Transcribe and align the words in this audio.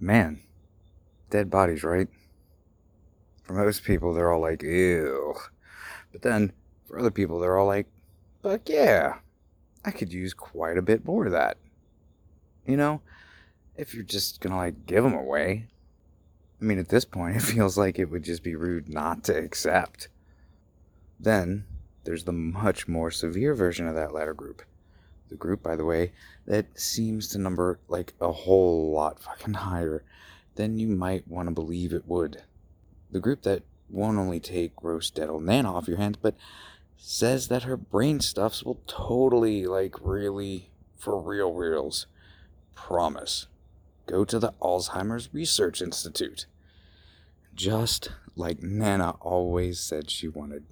man, 0.00 0.40
dead 1.28 1.50
bodies, 1.50 1.84
right? 1.84 2.08
For 3.42 3.52
most 3.52 3.84
people, 3.84 4.14
they're 4.14 4.32
all 4.32 4.40
like, 4.40 4.62
ew. 4.62 5.34
But 6.12 6.22
then, 6.22 6.52
for 6.86 6.98
other 6.98 7.10
people, 7.10 7.38
they're 7.38 7.58
all 7.58 7.66
like, 7.66 7.86
fuck 8.42 8.68
yeah, 8.68 9.16
I 9.84 9.90
could 9.90 10.12
use 10.12 10.34
quite 10.34 10.78
a 10.78 10.82
bit 10.82 11.04
more 11.04 11.26
of 11.26 11.32
that. 11.32 11.58
You 12.66 12.76
know, 12.76 13.02
if 13.76 13.94
you're 13.94 14.04
just 14.04 14.40
gonna 14.40 14.56
like 14.56 14.86
give 14.86 15.04
them 15.04 15.14
away. 15.14 15.66
I 16.60 16.64
mean, 16.64 16.78
at 16.78 16.88
this 16.88 17.04
point, 17.04 17.36
it 17.38 17.42
feels 17.42 17.78
like 17.78 17.98
it 17.98 18.10
would 18.10 18.22
just 18.22 18.42
be 18.42 18.54
rude 18.54 18.88
not 18.88 19.24
to 19.24 19.36
accept. 19.36 20.08
Then, 21.18 21.64
there's 22.04 22.24
the 22.24 22.32
much 22.32 22.88
more 22.88 23.10
severe 23.10 23.54
version 23.54 23.86
of 23.86 23.94
that 23.94 24.14
latter 24.14 24.34
group. 24.34 24.62
The 25.30 25.36
group, 25.36 25.62
by 25.62 25.76
the 25.76 25.84
way, 25.84 26.12
that 26.46 26.78
seems 26.78 27.28
to 27.28 27.38
number 27.38 27.78
like 27.88 28.12
a 28.20 28.32
whole 28.32 28.92
lot 28.92 29.22
fucking 29.22 29.54
higher 29.54 30.02
than 30.56 30.78
you 30.78 30.88
might 30.88 31.28
want 31.28 31.48
to 31.48 31.54
believe 31.54 31.92
it 31.92 32.06
would. 32.06 32.42
The 33.12 33.20
group 33.20 33.42
that 33.42 33.62
won't 33.88 34.18
only 34.18 34.40
take 34.40 34.72
roast 34.82 35.18
old 35.18 35.44
Nana 35.44 35.72
off 35.72 35.88
your 35.88 35.96
hands, 35.96 36.16
but 36.20 36.34
says 36.96 37.48
that 37.48 37.62
her 37.62 37.76
brain 37.76 38.20
stuffs 38.20 38.62
will 38.62 38.80
totally, 38.86 39.66
like, 39.66 39.94
really, 40.02 40.70
for 40.98 41.20
real 41.20 41.52
reals. 41.52 42.06
Promise. 42.74 43.46
Go 44.06 44.24
to 44.24 44.38
the 44.38 44.52
Alzheimer's 44.60 45.30
Research 45.32 45.80
Institute. 45.80 46.46
Just 47.54 48.10
like 48.36 48.62
Nana 48.62 49.16
always 49.20 49.80
said 49.80 50.10
she 50.10 50.28
wanted. 50.28 50.64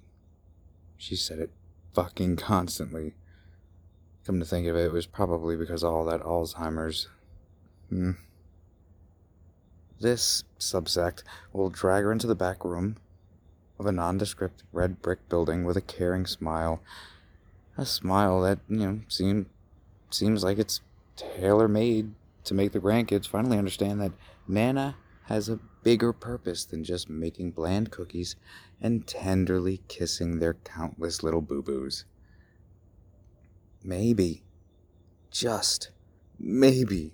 She 0.97 1.15
said 1.15 1.39
it 1.39 1.51
fucking 1.93 2.35
constantly. 2.35 3.13
Come 4.25 4.39
to 4.39 4.45
think 4.45 4.67
of 4.67 4.75
it, 4.75 4.85
it 4.85 4.91
was 4.91 5.05
probably 5.05 5.55
because 5.55 5.83
all 5.83 6.05
that 6.05 6.21
Alzheimer's. 6.21 7.07
Hmm. 7.89 8.11
This 9.99 10.43
subsect 10.59 11.23
will 11.51 11.69
drag 11.69 12.03
her 12.03 12.11
into 12.11 12.27
the 12.27 12.35
back 12.35 12.63
room 12.63 12.97
of 13.79 13.85
a 13.85 13.91
nondescript 13.91 14.63
red 14.71 15.01
brick 15.01 15.27
building 15.29 15.63
with 15.63 15.77
a 15.77 15.81
caring 15.81 16.25
smile. 16.25 16.81
A 17.77 17.85
smile 17.85 18.41
that, 18.41 18.59
you 18.69 18.77
know, 18.77 18.99
seem, 19.07 19.47
seems 20.09 20.43
like 20.43 20.57
it's 20.57 20.81
tailor 21.15 21.67
made 21.67 22.13
to 22.45 22.53
make 22.53 22.71
the 22.71 22.79
grandkids 22.79 23.27
finally 23.27 23.57
understand 23.57 24.01
that 24.01 24.11
Nana 24.47 24.95
has 25.25 25.47
a 25.47 25.59
bigger 25.83 26.11
purpose 26.11 26.65
than 26.65 26.83
just 26.83 27.09
making 27.09 27.51
bland 27.51 27.91
cookies 27.91 28.35
and 28.81 29.05
tenderly 29.05 29.81
kissing 29.87 30.39
their 30.39 30.55
countless 30.55 31.23
little 31.23 31.41
boo 31.41 31.61
boos. 31.61 32.05
Maybe, 33.83 34.43
just 35.31 35.91
maybe, 36.37 37.13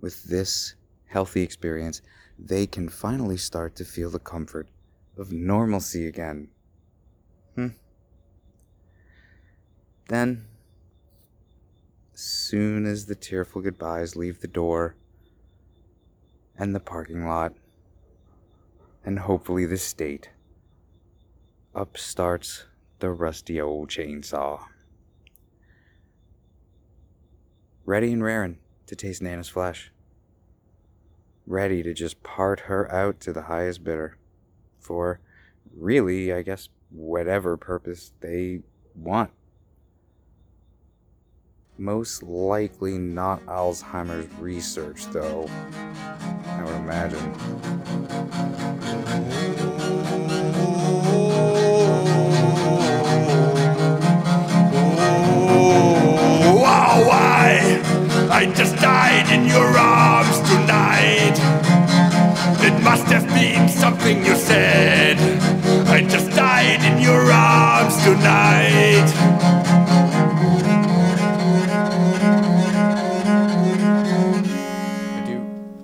with 0.00 0.24
this 0.24 0.74
healthy 1.06 1.42
experience, 1.42 2.02
they 2.38 2.66
can 2.66 2.88
finally 2.88 3.36
start 3.36 3.74
to 3.76 3.84
feel 3.84 4.10
the 4.10 4.18
comfort 4.18 4.68
of 5.16 5.32
normalcy 5.32 6.06
again. 6.06 6.48
Hmm. 7.54 7.68
Then, 10.08 10.46
soon 12.14 12.86
as 12.86 13.06
the 13.06 13.14
tearful 13.14 13.62
goodbyes 13.62 14.16
leave 14.16 14.40
the 14.40 14.48
door 14.48 14.96
and 16.56 16.74
the 16.74 16.80
parking 16.80 17.26
lot, 17.26 17.54
and 19.04 19.18
hopefully 19.18 19.64
the 19.64 19.78
state, 19.78 20.30
up 21.74 21.96
starts 21.96 22.64
the 22.98 23.10
rusty 23.10 23.60
old 23.60 23.88
chainsaw. 23.88 24.60
Ready 27.88 28.12
and 28.12 28.22
raring 28.22 28.58
to 28.86 28.94
taste 28.94 29.22
Nana's 29.22 29.48
flesh. 29.48 29.90
Ready 31.46 31.82
to 31.82 31.94
just 31.94 32.22
part 32.22 32.60
her 32.68 32.92
out 32.92 33.18
to 33.20 33.32
the 33.32 33.44
highest 33.44 33.82
bidder. 33.82 34.18
For 34.78 35.20
really, 35.74 36.30
I 36.30 36.42
guess, 36.42 36.68
whatever 36.90 37.56
purpose 37.56 38.12
they 38.20 38.60
want. 38.94 39.30
Most 41.78 42.22
likely 42.22 42.98
not 42.98 43.40
Alzheimer's 43.46 44.30
research, 44.38 45.06
though. 45.06 45.48
I 45.48 46.64
would 46.66 46.74
imagine. 46.74 48.07
I 58.38 58.46
just 58.54 58.76
died 58.76 59.32
in 59.32 59.48
your 59.48 59.76
arms 59.76 60.38
tonight. 60.48 61.36
It 62.62 62.80
must 62.84 63.06
have 63.06 63.26
been 63.34 63.68
something 63.68 64.24
you 64.24 64.36
said. 64.36 65.18
I 65.88 66.02
just 66.02 66.30
died 66.36 66.84
in 66.84 67.02
your 67.02 67.32
arms 67.32 67.96
tonight. 68.04 69.08
I 75.18 75.22
do. 75.26 75.36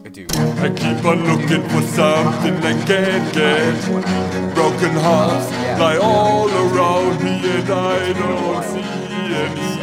I 0.04 0.08
do. 0.10 0.26
I 0.62 0.68
keep 0.70 1.04
on 1.04 1.24
looking 1.26 1.68
for 1.70 1.82
something 1.82 2.54
I 2.62 2.84
can't 2.86 3.34
get. 3.34 4.54
Broken 4.54 4.94
hearts 5.02 5.50
lie 5.80 5.96
all 5.96 6.48
around 6.48 7.20
me, 7.24 7.34
and 7.50 7.68
I 7.68 8.12
don't 8.12 8.62
see 8.62 9.34
an 9.42 9.73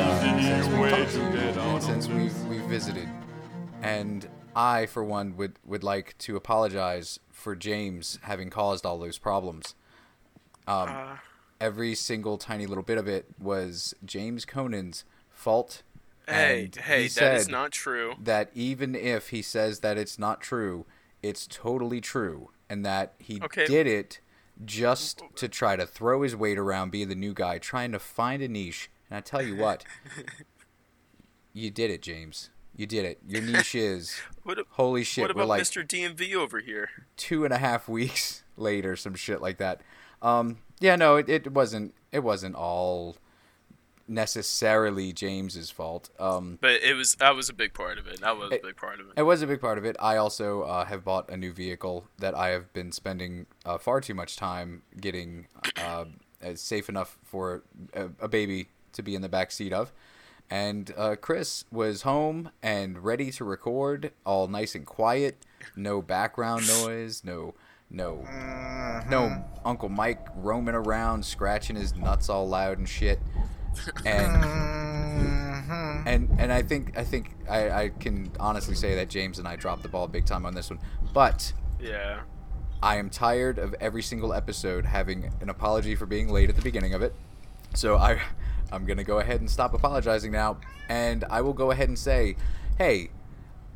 and 3.91 4.27
I, 4.55 4.85
for 4.85 5.03
one, 5.03 5.35
would, 5.37 5.59
would 5.65 5.83
like 5.83 6.17
to 6.19 6.35
apologize 6.35 7.19
for 7.31 7.55
James 7.55 8.19
having 8.23 8.49
caused 8.49 8.85
all 8.85 8.97
those 8.99 9.17
problems. 9.17 9.75
Um, 10.67 10.89
every 11.59 11.95
single 11.95 12.37
tiny 12.37 12.65
little 12.65 12.83
bit 12.83 12.97
of 12.97 13.07
it 13.07 13.25
was 13.39 13.93
James 14.05 14.45
Conan's 14.45 15.03
fault. 15.29 15.83
Hey, 16.27 16.63
and 16.65 16.75
hey, 16.75 17.03
he 17.03 17.07
that 17.19 17.35
is 17.35 17.49
not 17.49 17.71
true. 17.71 18.15
That 18.21 18.51
even 18.53 18.95
if 18.95 19.29
he 19.29 19.41
says 19.41 19.79
that 19.79 19.97
it's 19.97 20.19
not 20.19 20.41
true, 20.41 20.85
it's 21.23 21.47
totally 21.47 22.01
true, 22.01 22.49
and 22.69 22.85
that 22.85 23.13
he 23.19 23.39
Okay. 23.41 23.65
did 23.65 23.87
it 23.87 24.19
just 24.63 25.23
to 25.35 25.47
try 25.49 25.75
to 25.75 25.85
throw 25.85 26.21
his 26.21 26.35
weight 26.35 26.57
around, 26.57 26.91
be 26.91 27.03
the 27.05 27.15
new 27.15 27.33
guy, 27.33 27.57
trying 27.57 27.91
to 27.91 27.99
find 27.99 28.41
a 28.43 28.47
niche. 28.47 28.89
And 29.09 29.17
I 29.17 29.21
tell 29.21 29.41
you 29.41 29.55
what, 29.55 29.83
you 31.53 31.71
did 31.71 31.89
it, 31.89 32.01
James. 32.01 32.49
You 32.81 32.87
did 32.87 33.05
it. 33.05 33.19
Your 33.27 33.43
niche 33.43 33.75
is 33.75 34.19
What, 34.43 34.57
a- 34.57 34.65
holy 34.71 35.03
shit. 35.03 35.21
what 35.21 35.29
about 35.29 35.47
like 35.47 35.61
Mr. 35.61 35.85
DMV 35.87 36.33
over 36.33 36.59
here? 36.61 36.89
two 37.15 37.45
and 37.45 37.53
a 37.53 37.59
half 37.59 37.87
weeks 37.87 38.43
later, 38.57 38.95
some 38.95 39.13
shit 39.13 39.39
like 39.39 39.57
that. 39.59 39.81
Um, 40.19 40.57
yeah, 40.79 40.95
no, 40.95 41.17
it, 41.17 41.29
it 41.29 41.51
wasn't. 41.53 41.93
It 42.11 42.23
wasn't 42.23 42.55
all 42.55 43.17
necessarily 44.07 45.13
James's 45.13 45.69
fault. 45.69 46.09
Um, 46.19 46.57
But 46.59 46.81
it 46.81 46.95
was 46.95 47.13
that 47.15 47.35
was 47.35 47.49
a 47.49 47.53
big 47.53 47.75
part 47.75 47.99
of 47.99 48.07
it. 48.07 48.19
That 48.21 48.35
was 48.35 48.47
a 48.51 48.59
big 48.65 48.75
part 48.77 48.99
of 48.99 49.07
it. 49.09 49.13
it 49.15 49.21
was 49.23 49.43
a 49.43 49.47
big 49.47 49.61
part 49.61 49.77
of 49.77 49.85
it. 49.85 49.95
I 49.99 50.17
also 50.17 50.63
uh, 50.63 50.85
have 50.85 51.03
bought 51.03 51.29
a 51.29 51.37
new 51.37 51.53
vehicle 51.53 52.07
that 52.17 52.33
I 52.35 52.47
have 52.49 52.73
been 52.73 52.91
spending 52.91 53.45
uh, 53.63 53.77
far 53.77 54.01
too 54.01 54.15
much 54.15 54.37
time 54.37 54.81
getting 54.99 55.47
uh, 55.77 56.05
uh, 56.43 56.55
safe 56.55 56.89
enough 56.89 57.19
for 57.23 57.61
a, 57.93 58.09
a 58.21 58.27
baby 58.27 58.69
to 58.93 59.03
be 59.03 59.13
in 59.13 59.21
the 59.21 59.29
back 59.29 59.51
seat 59.51 59.71
of. 59.71 59.93
And 60.51 60.93
uh, 60.97 61.15
Chris 61.15 61.63
was 61.71 62.01
home 62.01 62.51
and 62.61 63.03
ready 63.05 63.31
to 63.31 63.45
record, 63.45 64.11
all 64.25 64.47
nice 64.49 64.75
and 64.75 64.85
quiet, 64.85 65.37
no 65.77 66.01
background 66.01 66.67
noise, 66.67 67.23
no, 67.23 67.55
no, 67.89 68.25
no 69.09 69.45
Uncle 69.63 69.87
Mike 69.87 70.27
roaming 70.35 70.75
around 70.75 71.23
scratching 71.23 71.77
his 71.77 71.95
nuts 71.95 72.27
all 72.27 72.47
loud 72.49 72.77
and 72.79 72.89
shit. 72.89 73.19
And 74.05 74.43
and 76.05 76.29
and 76.37 76.51
I 76.51 76.61
think 76.61 76.97
I 76.97 77.05
think 77.05 77.33
I, 77.49 77.69
I 77.69 77.89
can 77.89 78.29
honestly 78.37 78.75
say 78.75 78.95
that 78.95 79.09
James 79.09 79.39
and 79.39 79.47
I 79.47 79.55
dropped 79.55 79.83
the 79.83 79.89
ball 79.89 80.07
big 80.09 80.25
time 80.25 80.45
on 80.45 80.53
this 80.53 80.69
one. 80.69 80.79
But 81.13 81.53
Yeah. 81.79 82.21
I 82.83 82.97
am 82.97 83.09
tired 83.09 83.57
of 83.57 83.73
every 83.79 84.01
single 84.01 84.33
episode 84.33 84.85
having 84.85 85.31
an 85.39 85.49
apology 85.49 85.95
for 85.95 86.05
being 86.05 86.29
late 86.29 86.49
at 86.49 86.55
the 86.55 86.61
beginning 86.61 86.93
of 86.93 87.01
it. 87.01 87.15
So 87.75 87.95
I 87.95 88.19
I'm 88.71 88.85
going 88.85 88.97
to 88.97 89.03
go 89.03 89.19
ahead 89.19 89.39
and 89.39 89.49
stop 89.49 89.73
apologizing 89.73 90.31
now 90.31 90.57
and 90.89 91.23
I 91.29 91.41
will 91.41 91.53
go 91.53 91.71
ahead 91.71 91.87
and 91.87 91.97
say, 91.97 92.35
"Hey, 92.77 93.11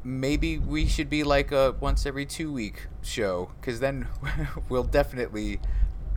maybe 0.04 0.58
we 0.58 0.86
should 0.86 1.10
be 1.10 1.24
like 1.24 1.52
a 1.52 1.76
once 1.80 2.06
every 2.06 2.26
2 2.26 2.52
week 2.52 2.88
show 3.02 3.52
cuz 3.62 3.80
then 3.80 4.08
we'll 4.70 4.84
definitely 4.84 5.60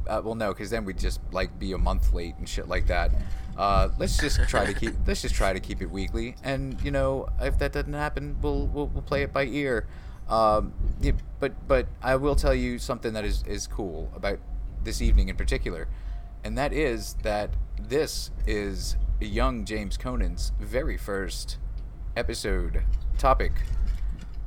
uh, 0.06 0.20
well 0.24 0.34
no 0.34 0.52
cuz 0.54 0.70
then 0.70 0.84
we'd 0.84 0.98
just 0.98 1.20
like 1.32 1.58
be 1.58 1.72
a 1.72 1.78
month 1.78 2.12
late 2.12 2.34
and 2.38 2.48
shit 2.48 2.68
like 2.68 2.86
that. 2.86 3.10
Uh, 3.56 3.88
let's 3.98 4.16
just 4.16 4.40
try 4.48 4.64
to 4.64 4.72
keep 4.72 4.94
let's 5.06 5.22
just 5.22 5.34
try 5.34 5.52
to 5.52 5.60
keep 5.60 5.82
it 5.82 5.90
weekly 5.90 6.36
and 6.44 6.80
you 6.82 6.90
know 6.92 7.28
if 7.40 7.58
that 7.58 7.72
doesn't 7.72 7.92
happen 7.92 8.36
we'll 8.40 8.68
we'll, 8.68 8.86
we'll 8.86 9.02
play 9.02 9.22
it 9.22 9.32
by 9.32 9.44
ear 9.46 9.84
um, 10.28 10.74
yeah, 11.00 11.12
but 11.40 11.52
but 11.66 11.86
I 12.02 12.16
will 12.16 12.36
tell 12.36 12.54
you 12.54 12.78
something 12.78 13.12
that 13.14 13.24
is, 13.24 13.42
is 13.46 13.66
cool 13.66 14.10
about 14.14 14.38
this 14.84 15.00
evening 15.00 15.28
in 15.28 15.36
particular, 15.36 15.88
and 16.44 16.56
that 16.58 16.72
is 16.72 17.14
that 17.22 17.50
this 17.80 18.30
is 18.46 18.96
young 19.20 19.64
James 19.64 19.96
Conan's 19.96 20.52
very 20.60 20.96
first 20.96 21.58
episode 22.16 22.82
topic. 23.18 23.52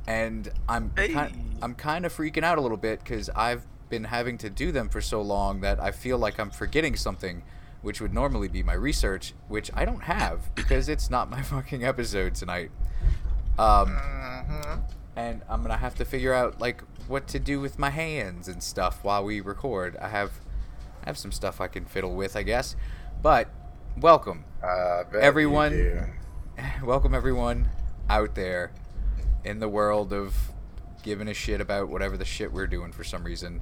and 0.06 0.50
I'm 0.68 0.90
Hey. 0.96 1.12
kind, 1.12 1.56
I'm 1.62 1.74
kind 1.74 2.04
of 2.04 2.12
freaking 2.12 2.42
out 2.42 2.58
a 2.58 2.60
little 2.60 2.76
bit 2.76 3.00
because 3.00 3.28
I've 3.30 3.64
been 3.88 4.04
having 4.04 4.38
to 4.38 4.50
do 4.50 4.72
them 4.72 4.88
for 4.88 5.00
so 5.00 5.20
long 5.22 5.60
that 5.60 5.78
I 5.80 5.90
feel 5.92 6.18
like 6.18 6.40
I'm 6.40 6.50
forgetting 6.50 6.96
something, 6.96 7.42
which 7.82 8.00
would 8.00 8.12
normally 8.14 8.48
be 8.48 8.62
my 8.62 8.72
research, 8.72 9.34
which 9.48 9.70
I 9.74 9.84
don't 9.84 10.02
have 10.04 10.54
because 10.54 10.88
it's 10.88 11.08
not 11.10 11.30
my 11.30 11.42
fucking 11.54 11.84
episode 11.84 12.34
tonight. 12.34 12.70
Um, 13.58 13.88
Mm-hmm. 13.96 14.80
and 15.16 15.42
I'm 15.48 15.62
gonna 15.62 15.76
have 15.76 15.94
to 15.96 16.04
figure 16.04 16.32
out 16.32 16.60
like 16.60 16.82
what 17.06 17.26
to 17.28 17.38
do 17.38 17.60
with 17.60 17.78
my 17.78 17.90
hands 17.90 18.48
and 18.48 18.62
stuff 18.62 19.04
while 19.04 19.22
we 19.24 19.40
record. 19.40 19.96
I 20.00 20.08
have, 20.08 20.32
I 21.02 21.06
have 21.06 21.18
some 21.18 21.32
stuff 21.32 21.60
I 21.60 21.68
can 21.68 21.84
fiddle 21.84 22.14
with, 22.14 22.36
I 22.36 22.42
guess. 22.42 22.76
But 23.22 23.48
welcome, 23.98 24.44
Uh, 24.62 25.02
Everyone- 25.20 26.14
welcome 26.84 27.14
everyone 27.14 27.68
out 28.08 28.34
there 28.34 28.72
in 29.44 29.58
the 29.58 29.68
world 29.68 30.12
of 30.12 30.34
giving 31.02 31.26
a 31.28 31.34
shit 31.34 31.60
about 31.60 31.88
whatever 31.88 32.16
the 32.16 32.24
shit 32.24 32.52
we're 32.52 32.66
doing 32.68 32.92
for 32.92 33.02
some 33.02 33.24
reason 33.24 33.60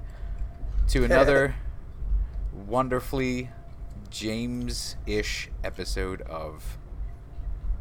to 0.89 1.05
another 1.05 1.55
wonderfully 2.67 3.49
James-ish 4.11 5.49
episode 5.65 6.21
of 6.23 6.77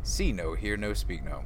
See 0.04 0.32
No, 0.32 0.54
Hear 0.54 0.78
No, 0.78 0.94
Speak 0.94 1.24
No. 1.26 1.44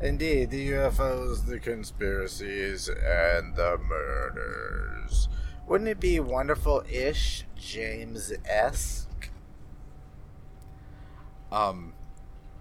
Indeed, 0.00 0.50
the 0.50 0.70
UFOs, 0.70 1.46
the 1.46 1.60
conspiracies, 1.60 2.88
and 2.88 3.54
the 3.54 3.78
murders. 3.78 5.28
Wouldn't 5.72 5.88
it 5.88 6.00
be 6.00 6.20
wonderful-ish, 6.20 7.44
James 7.56 8.30
S? 8.44 9.06
Um, 11.50 11.94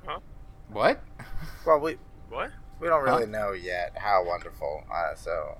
Huh? 0.05 0.21
what? 0.69 1.03
Well, 1.67 1.81
we 1.81 1.97
What? 2.29 2.51
we 2.79 2.87
don't 2.87 3.05
Huh? 3.05 3.17
really 3.17 3.25
know 3.29 3.51
yet 3.51 3.97
how 3.97 4.23
wonderful. 4.23 4.85
Uh, 4.89 5.13
so 5.15 5.57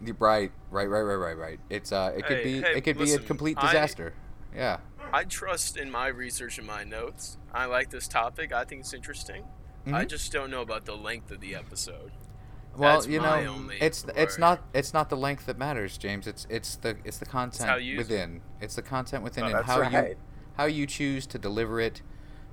Right, 0.00 0.52
right, 0.70 0.88
right, 0.88 1.00
right, 1.00 1.14
right, 1.16 1.36
right. 1.36 1.60
It's 1.68 1.90
uh, 1.90 2.12
it 2.16 2.24
could 2.24 2.36
Hey, 2.36 2.44
be 2.44 2.60
hey, 2.62 2.74
it 2.76 2.82
could 2.82 2.98
be 2.98 3.12
a 3.14 3.18
complete 3.18 3.58
I- 3.58 3.66
disaster. 3.66 4.14
Yeah. 4.54 4.78
I 5.12 5.24
trust 5.24 5.76
in 5.76 5.90
my 5.90 6.06
research 6.06 6.56
and 6.58 6.68
my 6.68 6.84
notes. 6.84 7.36
I 7.52 7.64
like 7.64 7.90
this 7.90 8.06
topic. 8.06 8.52
I 8.52 8.62
think 8.64 8.82
it's 8.82 8.94
interesting. 8.94 9.42
I 9.88 10.04
Mhm. 10.04 10.08
just 10.08 10.30
don't 10.30 10.50
know 10.52 10.60
about 10.62 10.84
the 10.84 10.96
length 10.96 11.32
of 11.32 11.40
the 11.40 11.56
episode. 11.56 12.12
Well, 12.76 12.94
That's 12.94 13.06
you 13.06 13.20
know, 13.20 13.34
only 13.34 13.76
it's 13.80 14.06
it's 14.16 14.38
not 14.38 14.60
it's 14.72 14.94
not 14.94 15.10
the 15.10 15.16
length 15.16 15.44
that 15.46 15.58
matters, 15.58 15.98
James. 15.98 16.26
It's 16.26 16.46
it's 16.48 16.76
the 16.76 16.96
it's 17.04 17.18
the 17.18 17.26
content 17.26 17.68
how 17.68 17.76
you 17.76 17.92
use 17.92 18.08
it. 18.08 18.12
within. 18.12 18.40
It's 18.62 18.74
the 18.76 18.82
content 18.82 19.22
within 19.22 19.44
Oh, 19.44 19.46
and 19.48 19.54
that's 19.56 19.66
how 19.66 19.82
you 19.82 20.16
how 20.56 20.64
you 20.64 20.86
choose 20.86 21.26
to 21.26 21.38
deliver 21.38 21.80
it 21.80 22.00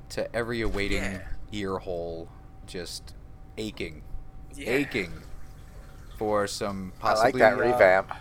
to 0.09 0.33
every 0.35 0.59
awaiting 0.61 1.03
Yeah. 1.03 1.21
ear 1.53 1.77
hole 1.77 2.27
just 2.67 3.13
aching, 3.57 4.01
Yeah. 4.55 4.71
aching 4.71 5.11
for 6.17 6.47
some 6.47 6.91
possibly. 6.99 7.41
I 7.41 7.51
like 7.51 7.57
that 7.57 7.65
uh, 7.65 7.71
revamp. 7.71 8.11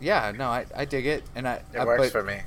yeah, 0.00 0.32
no, 0.36 0.48
I, 0.48 0.66
I 0.74 0.84
dig 0.84 1.06
it, 1.06 1.24
and 1.34 1.48
I 1.48 1.62
It 1.72 1.78
uh, 1.78 1.86
works 1.86 2.02
but, 2.04 2.12
for 2.12 2.22
me. 2.22 2.40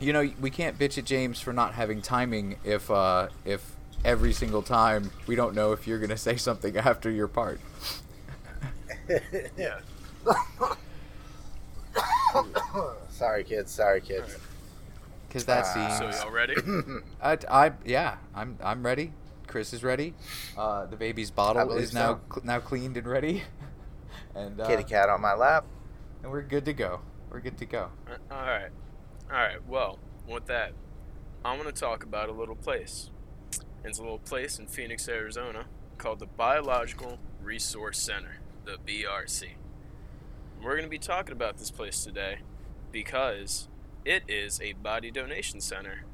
You 0.00 0.12
know, 0.12 0.30
we 0.40 0.48
can't 0.50 0.78
bitch 0.78 0.96
at 0.96 1.04
James 1.04 1.40
for 1.40 1.52
not 1.52 1.74
having 1.74 2.00
timing 2.00 2.56
if 2.64 2.90
uh 2.90 3.28
if 3.44 3.72
every 4.04 4.32
single 4.32 4.62
time 4.62 5.10
we 5.26 5.34
don't 5.36 5.54
know 5.54 5.72
if 5.72 5.86
you're 5.86 5.98
gonna 5.98 6.16
say 6.16 6.36
something 6.36 6.76
after 6.76 7.10
your 7.10 7.28
part. 7.28 7.60
Yeah. 9.56 9.80
sorry, 13.08 13.44
kids. 13.44 13.70
Sorry, 13.72 14.00
kids. 14.00 14.36
Because 15.28 15.44
that 15.46 15.64
Ah. 15.66 15.88
seems. 15.98 16.16
So 16.16 16.24
y'all 16.24 16.32
ready? 16.34 16.54
I, 17.22 17.38
I 17.50 17.72
yeah, 17.84 18.16
I'm 18.34 18.58
I'm 18.62 18.84
ready. 18.84 19.12
Chris 19.46 19.72
is 19.72 19.82
ready. 19.82 20.14
Uh, 20.56 20.86
the 20.86 20.96
baby's 20.96 21.30
bottle 21.30 21.66
believe 21.66 21.82
is 21.84 21.94
now 21.94 22.14
so. 22.14 22.34
cl- 22.34 22.46
now 22.46 22.60
cleaned 22.60 22.96
and 22.98 23.06
ready, 23.06 23.42
and 24.34 24.60
uh, 24.60 24.66
Kitty 24.66 24.84
cat 24.84 25.08
on 25.08 25.20
my 25.22 25.34
lap. 25.34 25.64
and 26.22 26.30
we're 26.30 26.42
good 26.42 26.64
to 26.66 26.72
go. 26.74 27.00
We're 27.30 27.40
good 27.40 27.58
to 27.58 27.66
go. 27.66 27.88
Uh, 28.06 28.34
All 28.34 28.42
right. 28.42 28.70
All 29.30 29.36
right. 29.36 29.66
Well, 29.66 29.98
with 30.26 30.46
that, 30.46 30.72
I 31.44 31.54
want 31.56 31.66
to 31.74 31.78
talk 31.78 32.02
about 32.04 32.28
a 32.28 32.32
little 32.32 32.56
place. 32.56 33.10
It's 33.84 33.98
a 33.98 34.02
little 34.02 34.18
place 34.18 34.58
in 34.58 34.66
Phoenix, 34.66 35.08
Arizona 35.08 35.66
called 35.98 36.20
the 36.20 36.26
Biological 36.26 37.18
Resource 37.42 37.98
Center, 37.98 38.38
the 38.64 38.76
BRC. 38.86 39.50
We're 40.62 40.72
going 40.72 40.84
to 40.84 40.88
be 40.88 40.98
talking 40.98 41.32
about 41.32 41.58
this 41.58 41.70
place 41.70 42.02
today 42.04 42.38
because 42.92 43.68
it 44.04 44.22
is 44.28 44.60
a 44.60 44.72
body 44.74 45.10
donation 45.10 45.60
center. 45.60 46.04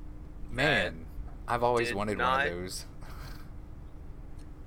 Man, 0.50 1.06
I've 1.48 1.62
always 1.62 1.94
wanted 1.94 2.18
one 2.18 2.46
of 2.46 2.52
those. 2.52 2.86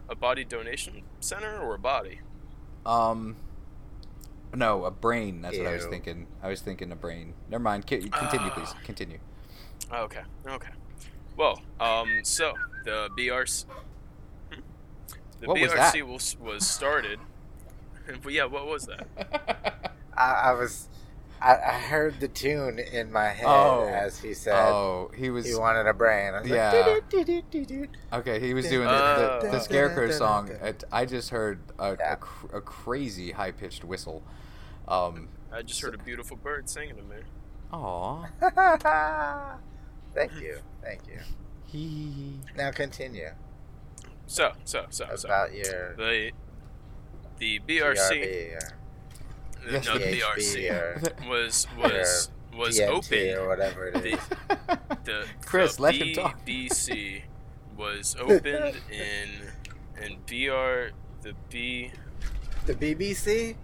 A 0.10 0.16
body 0.16 0.44
donation 0.44 1.04
center 1.20 1.58
or 1.60 1.76
a 1.76 1.80
body? 1.80 2.22
Um, 2.86 3.36
no, 4.56 4.86
a 4.86 4.92
brain. 4.92 5.42
That's 5.42 5.58
what 5.58 5.68
I 5.68 5.74
was 5.74 5.86
thinking. 5.86 6.28
I 6.42 6.48
was 6.48 6.62
thinking 6.62 6.92
a 6.92 6.96
brain. 6.96 7.34
Never 7.50 7.64
mind. 7.64 7.86
Continue, 7.86 8.50
please. 8.52 8.70
Ah. 8.74 8.80
Continue. 8.84 9.20
Okay. 9.94 10.22
Okay. 10.48 10.70
Well, 11.38 11.62
um, 11.80 12.20
so 12.24 12.54
the 12.84 13.10
BRC. 13.18 13.66
The 15.40 15.48
What 15.48 15.60
was 15.62 15.72
BRC 15.72 15.76
that? 15.94 16.08
was 16.08 16.38
was 16.40 16.68
started. 16.68 17.20
But 18.24 18.32
yeah, 18.32 18.46
what 18.46 18.66
was 18.68 18.86
that? 18.88 19.92
I, 20.18 20.32
I 20.32 20.52
was. 20.54 20.88
I, 21.42 21.56
I 21.56 21.74
heard 21.74 22.20
the 22.22 22.28
tune 22.30 22.80
in 22.80 23.12
my 23.12 23.28
head 23.28 23.46
Oh. 23.48 23.86
as 23.88 24.18
he 24.20 24.34
said 24.34 24.56
oh, 24.56 25.12
he 25.16 25.30
was. 25.30 25.46
he 25.46 25.54
wanted 25.54 25.86
a 25.88 25.94
brain. 25.94 26.34
I 26.34 26.40
was 26.42 26.50
Yeah. 26.50 26.96
like, 27.14 27.90
Okay, 28.14 28.40
he 28.40 28.54
was 28.56 28.68
doing 28.70 28.88
Oh. 28.90 29.40
the, 29.42 29.46
the, 29.48 29.52
the 29.52 29.60
Scarecrow 29.60 30.10
song. 30.12 30.50
I 30.92 31.06
just 31.06 31.30
heard 31.30 31.60
a, 31.78 31.96
Yeah. 32.00 32.14
a, 32.14 32.16
cr- 32.16 32.56
a 32.56 32.62
crazy 32.62 33.32
high 33.34 33.52
pitched 33.52 33.84
whistle. 33.84 34.24
Um, 34.88 35.28
I 35.52 35.62
just 35.62 35.82
heard 35.82 35.94
a 35.94 36.00
beautiful 36.00 36.38
bird 36.38 36.68
singing 36.70 36.96
to 36.96 37.04
me. 37.04 37.18
aw. 37.74 38.26
Thank 40.14 40.40
you. 40.42 40.58
Thank 40.84 41.02
you. 41.08 41.20
Hee. 41.68 42.40
Now 42.58 42.72
continue 42.72 43.30
So, 44.26 44.54
so, 44.64 44.86
so, 44.90 45.06
so. 45.16 45.28
about 45.28 45.54
your 45.54 45.96
The 45.96 46.32
the 47.40 47.60
BRC, 47.68 47.96
GRB 47.96 48.54
or 48.54 48.58
uh, 48.58 49.72
the- 49.72 49.82
no, 49.86 49.98
the 49.98 50.06
BRC 50.20 50.72
or 50.72 51.30
was 51.30 51.68
was 51.78 52.30
was 52.56 52.80
DMT 52.80 52.90
open. 52.90 53.38
or 53.38 53.48
whatever 53.48 53.88
it 53.90 53.96
is. 53.98 54.04
The, 54.04 54.10
is. 54.14 54.20
the 55.04 55.26
Chris, 55.46 55.76
the 55.76 55.82
let 55.84 55.96
him 55.96 56.14
talk. 56.16 56.46
BBC 56.46 57.22
was 57.78 58.16
opened 58.20 58.76
in 58.90 59.30
in 60.02 60.18
BR 60.26 60.94
the 61.22 61.34
B 61.50 61.92
The 62.66 62.74
BBC? 62.74 63.56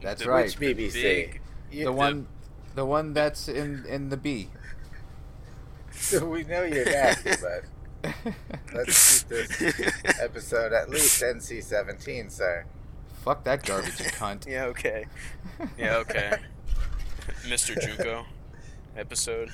That's 0.00 0.22
the- 0.22 0.30
right. 0.30 0.44
Which 0.46 0.56
the 0.56 0.74
BBC? 0.74 0.92
big- 1.02 1.40
You- 1.70 1.84
The 1.84 1.92
one, 1.92 2.26
the 2.74 2.84
one 2.86 3.12
that's 3.12 3.48
in 3.48 3.84
in 3.86 4.08
the 4.08 4.16
B. 4.16 4.48
we 6.22 6.44
know 6.44 6.62
you're 6.64 6.84
nasty, 6.84 7.30
but 7.40 8.14
let's 8.74 9.22
keep 9.24 9.76
this 9.76 10.20
episode 10.20 10.72
at 10.72 10.90
least 10.90 11.22
NC-17, 11.22 12.30
sir. 12.30 12.64
Fuck 13.24 13.44
that 13.44 13.64
garbage, 13.64 13.98
you 14.00 14.06
cunt. 14.06 14.46
Yeah, 14.50 14.64
okay. 14.66 15.06
Yeah, 15.78 15.96
okay. 15.98 16.32
Mr. 17.46 17.76
Juco 17.80 18.24
episode. 18.96 19.50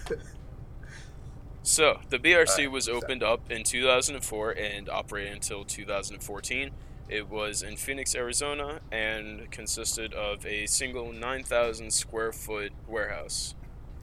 So, 1.62 2.00
the 2.08 2.18
BRC 2.18 2.48
Alright, 2.50 2.70
was 2.70 2.86
so- 2.86 2.92
opened 2.94 3.22
up 3.22 3.50
in 3.50 3.62
2004 3.64 4.52
and 4.52 4.88
operated 4.88 5.32
until 5.34 5.64
2014. 5.64 6.70
It 7.10 7.28
was 7.28 7.62
in 7.62 7.76
Phoenix, 7.76 8.14
Arizona, 8.14 8.80
and 8.92 9.50
consisted 9.50 10.12
of 10.14 10.44
a 10.46 10.66
single 10.66 11.12
9,000 11.12 11.90
square 11.90 12.32
foot 12.32 12.72
warehouse. 12.86 13.54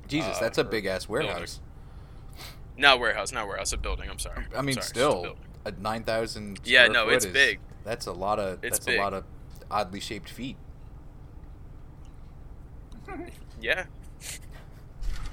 Jesus, 0.08 0.38
Uh, 0.38 0.42
that's 0.42 0.58
a 0.60 0.64
big 0.64 0.86
ass 0.86 1.10
warehouse. 1.10 1.60
Not 2.78 3.00
warehouse, 3.00 3.32
not 3.32 3.48
warehouse, 3.48 3.72
a 3.74 3.78
building. 3.78 4.10
I'm 4.10 4.20
sorry. 4.20 4.46
I 4.56 4.62
mean, 4.62 4.74
Sorry, 4.74 4.84
just 4.84 4.92
a 4.92 4.94
still 4.94 5.38
a 5.66 5.72
nine 5.72 6.04
thousand. 6.04 6.60
Yeah, 6.64 6.88
no, 6.88 7.10
it's 7.10 7.26
big. 7.26 7.60
That's 7.84 8.06
a 8.06 8.12
lot 8.12 8.40
of. 8.40 8.64
It's 8.64 8.78
that's 8.78 8.86
big. 8.86 9.00
a 9.00 9.02
lot 9.02 9.14
of 9.14 9.24
oddly 9.70 10.00
shaped 10.00 10.30
feet. 10.30 10.58
Yeah. 13.62 13.86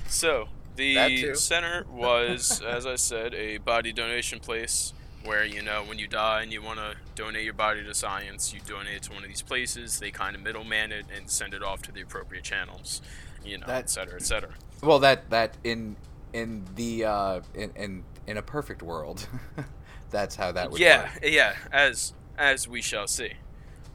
So 0.07 0.49
the 0.77 1.35
center 1.35 1.85
was, 1.93 2.63
as 2.63 2.87
I 2.87 2.95
said, 2.95 3.35
a 3.35 3.59
body 3.59 3.93
donation 3.93 4.39
place 4.39 4.95
where 5.25 5.45
you 5.45 5.61
know 5.61 5.83
when 5.83 5.99
you 5.99 6.07
die 6.07 6.43
and 6.43 6.53
you 6.53 6.63
want 6.63 6.79
to 6.79 6.95
donate 7.15 7.45
your 7.45 7.55
body 7.55 7.83
to 7.85 7.95
science, 7.95 8.55
you 8.55 8.61
donate 8.67 8.95
it 8.95 9.03
to 9.05 9.13
one 9.13 9.23
of 9.23 9.29
these 9.29 9.43
places. 9.43 9.99
They 9.99 10.11
kind 10.11 10.35
of 10.37 10.43
middleman 10.43 10.93
it 10.93 11.07
and 11.15 11.29
send 11.29 11.53
it 11.53 11.63
off 11.63 11.83
to 11.83 11.93
the 11.93 12.01
appropriate 12.01 12.45
channels, 12.45 13.03
you 13.45 13.59
know, 13.59 13.67
That- 13.67 13.85
et 13.85 13.91
cetera, 13.91 14.15
et 14.15 14.23
cetera. 14.23 14.55
Well, 14.83 14.99
that 15.01 15.31
that 15.31 15.57
in 15.63 15.97
in 16.33 16.65
the 16.75 17.05
uh, 17.05 17.41
in, 17.55 17.71
in 17.77 18.05
in 18.27 18.37
a 18.37 18.43
perfect 18.43 18.83
world, 18.83 19.27
that's 20.11 20.37
how 20.37 20.53
that 20.53 20.71
would 20.71 20.81
yeah, 20.81 21.05
work. 21.05 21.21
yeah. 21.25 21.55
As 21.73 22.15
as 22.39 22.69
we 22.69 22.83
shall 22.83 23.07
see. 23.07 23.33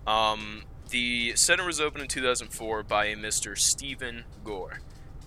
Um, 0.06 0.64
the 0.90 1.36
center 1.36 1.66
was 1.66 1.82
opened 1.82 2.04
in 2.04 2.08
2004 2.08 2.84
by 2.84 3.06
a 3.06 3.16
Mr. 3.16 3.58
Stephen 3.58 4.24
Gore. 4.44 4.80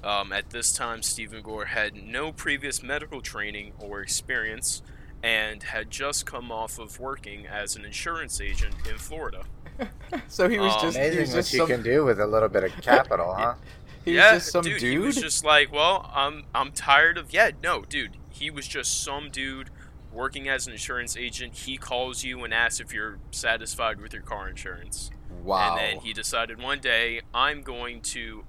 Um, 0.02 0.33
at 0.33 0.50
this 0.50 0.73
time, 0.73 1.02
Stephen 1.02 1.43
Gore 1.43 1.67
had 1.67 1.95
no 1.95 2.33
previous 2.33 2.83
medical 2.83 3.21
training 3.21 3.73
or 3.79 4.00
experience, 4.00 4.83
and 5.23 5.62
had 5.62 5.90
just 5.90 6.25
come 6.25 6.50
off 6.50 6.79
of 6.79 6.99
working 6.99 7.47
as 7.47 7.76
an 7.76 7.85
insurance 7.85 8.40
agent 8.40 8.75
in 8.88 8.97
Florida. 8.99 9.45
So 10.29 10.49
he 10.49 10.59
was 10.59 10.75
Um, 10.75 10.81
just 10.81 11.05
he 11.05 11.17
Amazing 11.17 11.21
was 11.21 11.35
what 11.35 11.47
just 11.47 11.52
you 11.52 11.62
can 11.64 11.83
do 11.83 12.05
with 12.05 12.21
a 12.21 12.26
little 12.26 12.49
bit 12.49 12.64
of 12.64 12.73
capital, 12.81 13.35
huh? 13.38 13.55
He 14.04 14.14
yeah, 14.14 14.35
was 14.35 14.42
just 14.42 14.52
some 14.52 14.62
dude, 14.62 14.80
dude. 14.80 14.92
He 14.92 14.99
was 14.99 15.16
just 15.16 15.45
like, 15.45 15.73
well, 15.73 16.11
I'm 16.14 16.45
I'm 16.54 16.73
tired 16.73 17.19
of. 17.19 17.33
Yeah, 17.33 17.50
no, 17.62 17.83
dude. 17.83 18.16
He 18.30 18.50
was 18.50 18.66
just 18.66 19.02
some 19.02 19.30
dude 19.30 19.71
working 20.12 20.49
as 20.49 20.66
an 20.66 20.73
insurance 20.73 21.16
agent. 21.16 21.54
He 21.54 21.76
calls 21.76 22.25
you 22.25 22.42
and 22.45 22.52
asks 22.52 22.80
if 22.80 22.92
you're 22.92 23.19
satisfied 23.30 24.00
with 24.00 24.12
your 24.12 24.23
car 24.23 24.49
insurance. 24.49 25.11
wow. 25.42 25.76
And 25.76 25.78
then 25.78 26.00
he 26.00 26.12
decided 26.12 26.61
one 26.61 26.80
day, 26.80 27.21
I'm 27.35 27.62
going 27.62 28.00
to 28.02 28.45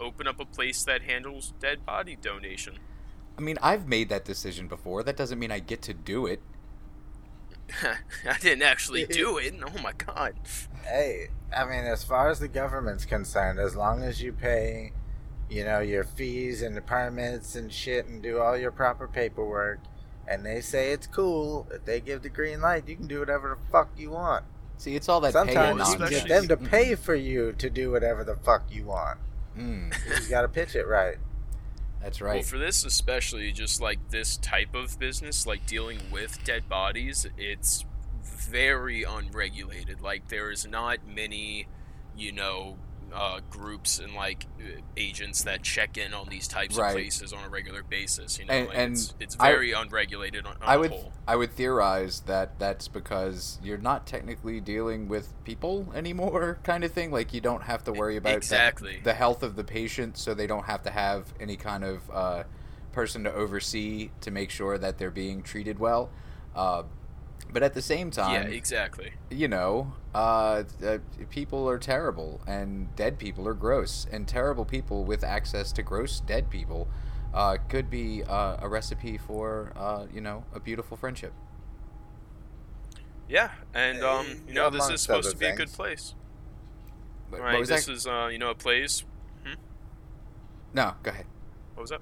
open 0.00 0.26
up 0.26 0.40
a 0.40 0.44
place 0.44 0.82
that 0.84 1.02
handles 1.02 1.52
dead 1.60 1.86
body 1.86 2.16
donation. 2.16 2.78
I 3.38 3.40
mean, 3.40 3.58
I've 3.62 3.86
made 3.88 4.08
that 4.08 4.24
decision 4.24 4.68
before. 4.68 5.02
That 5.02 5.16
doesn't 5.16 5.38
mean 5.38 5.50
I 5.50 5.58
get 5.58 5.82
to 5.82 5.94
do 5.94 6.26
it. 6.26 6.40
I 7.82 8.38
didn't 8.40 8.62
actually 8.62 9.04
do 9.10 9.38
it. 9.38 9.54
Oh 9.62 9.82
my 9.82 9.92
god. 9.92 10.34
Hey, 10.84 11.28
I 11.56 11.64
mean, 11.64 11.84
as 11.84 12.04
far 12.04 12.28
as 12.30 12.38
the 12.40 12.48
government's 12.48 13.04
concerned, 13.04 13.58
as 13.58 13.76
long 13.76 14.02
as 14.02 14.22
you 14.22 14.32
pay, 14.32 14.92
you 15.48 15.64
know, 15.64 15.80
your 15.80 16.04
fees 16.04 16.62
and 16.62 16.76
the 16.76 16.80
permits 16.82 17.54
and 17.54 17.72
shit 17.72 18.06
and 18.06 18.22
do 18.22 18.40
all 18.40 18.56
your 18.56 18.70
proper 18.70 19.06
paperwork, 19.08 19.80
and 20.26 20.44
they 20.44 20.60
say 20.60 20.92
it's 20.92 21.06
cool, 21.06 21.66
if 21.70 21.84
they 21.84 22.00
give 22.00 22.22
the 22.22 22.28
green 22.28 22.60
light, 22.60 22.88
you 22.88 22.96
can 22.96 23.06
do 23.06 23.20
whatever 23.20 23.58
the 23.60 23.70
fuck 23.70 23.90
you 23.96 24.10
want. 24.10 24.44
See, 24.78 24.96
it's 24.96 25.08
all 25.08 25.20
that 25.20 25.32
pay 25.34 25.38
Sometimes 25.54 25.78
you 25.90 25.94
can 25.96 26.00
nonsense. 26.00 26.24
get 26.24 26.28
them 26.28 26.48
to 26.48 26.56
pay 26.56 26.94
for 26.94 27.14
you 27.14 27.52
to 27.58 27.70
do 27.70 27.90
whatever 27.92 28.24
the 28.24 28.36
fuck 28.36 28.64
you 28.70 28.84
want. 28.84 29.18
Mm, 29.56 29.94
You 30.08 30.16
just 30.16 30.30
gotta 30.30 30.48
pitch 30.48 30.74
it 30.74 30.86
right. 30.88 31.16
that's 32.02 32.20
right. 32.20 32.28
Well, 32.30 32.36
right. 32.38 32.44
for 32.46 32.58
this 32.58 32.84
especially, 32.84 33.52
just 33.52 33.80
like 33.80 34.10
this 34.10 34.36
type 34.38 34.74
of 34.74 34.98
business, 34.98 35.46
like 35.46 35.64
dealing 35.66 36.00
with 36.10 36.42
dead 36.44 36.68
bodies, 36.68 37.26
it's 37.38 37.84
very 38.44 39.02
unregulated. 39.02 40.00
Like 40.00 40.28
there 40.28 40.50
is 40.50 40.66
not 40.66 40.98
many, 41.06 41.66
you 42.16 42.32
know, 42.32 42.76
uh, 43.12 43.38
groups 43.48 44.00
and 44.00 44.12
like 44.14 44.44
agents 44.96 45.44
that 45.44 45.62
check 45.62 45.96
in 45.96 46.12
on 46.12 46.28
these 46.28 46.48
types 46.48 46.76
Right. 46.76 46.88
of 46.88 46.94
places 46.94 47.32
on 47.32 47.44
a 47.44 47.48
regular 47.48 47.84
basis. 47.84 48.38
You 48.40 48.46
know, 48.46 48.52
And- 48.54 48.68
like 48.68 48.76
and 48.76 48.92
it's, 48.94 49.14
it's 49.20 49.36
I- 49.38 49.52
very 49.52 49.70
unregulated 49.72 50.46
on, 50.46 50.54
on 50.54 50.58
I 50.62 50.76
would 50.76 50.90
whole. 50.90 51.12
I 51.28 51.36
would 51.36 51.52
theorize 51.52 52.20
that 52.22 52.58
that's 52.58 52.88
because 52.88 53.60
you're 53.62 53.78
not 53.78 54.06
technically 54.06 54.60
dealing 54.60 55.06
with 55.08 55.32
people 55.44 55.92
anymore, 55.94 56.58
kind 56.64 56.82
of 56.82 56.90
thing. 56.92 57.12
Like 57.12 57.32
you 57.32 57.40
don't 57.40 57.62
have 57.62 57.84
to 57.84 57.92
worry 57.92 58.16
about 58.16 58.34
Exactly. 58.34 59.00
the 59.04 59.14
health 59.14 59.42
of 59.44 59.54
the 59.54 59.64
patient, 59.64 60.18
so 60.18 60.34
they 60.34 60.46
don't 60.48 60.64
have 60.66 60.82
to 60.82 60.90
have 60.90 61.32
any 61.38 61.56
kind 61.56 61.84
of 61.84 62.10
uh, 62.10 62.42
person 62.90 63.22
to 63.24 63.32
oversee 63.32 64.10
to 64.22 64.30
make 64.32 64.50
sure 64.50 64.76
that 64.76 64.98
they're 64.98 65.10
being 65.10 65.42
treated 65.42 65.78
well. 65.78 66.10
Uh, 66.54 66.82
but 67.52 67.62
at 67.62 67.74
the 67.74 67.82
same 67.82 68.10
time, 68.10 68.32
Yeah, 68.34 68.42
time, 68.44 68.52
exactly. 68.52 69.12
you 69.30 69.48
know, 69.48 69.92
uh, 70.14 70.64
uh, 70.84 70.98
people 71.30 71.68
are 71.68 71.78
terrible 71.78 72.40
and 72.46 72.94
dead 72.96 73.18
people 73.18 73.46
are 73.48 73.54
gross, 73.54 74.06
and 74.10 74.26
terrible 74.26 74.64
people 74.64 75.04
with 75.04 75.22
access 75.24 75.72
to 75.72 75.82
gross 75.82 76.20
dead 76.20 76.50
people 76.50 76.88
uh, 77.32 77.56
could 77.68 77.90
be 77.90 78.22
uh, 78.24 78.56
a 78.60 78.68
recipe 78.68 79.18
for, 79.18 79.72
uh, 79.76 80.06
you 80.12 80.20
know, 80.20 80.44
a 80.54 80.60
beautiful 80.60 80.96
friendship. 80.96 81.32
Yeah, 83.28 83.50
and 83.72 84.02
um, 84.02 84.26
you 84.46 84.54
know, 84.54 84.70
this 84.70 84.88
is 84.88 85.00
supposed 85.00 85.30
to 85.30 85.36
be 85.36 85.46
a 85.46 85.56
good 85.56 85.72
place. 85.72 86.14
What, 87.30 87.40
Right, 87.40 87.52
what 87.54 87.60
was 87.60 87.68
this 87.68 87.86
that? 87.86 87.92
is 87.92 88.06
uh, 88.06 88.28
you 88.30 88.38
know, 88.38 88.50
a 88.50 88.54
place. 88.54 89.04
No, 90.74 90.94
go 91.02 91.10
ahead. 91.10 91.26
What 91.74 91.82
was 91.82 91.90
that? 91.90 92.00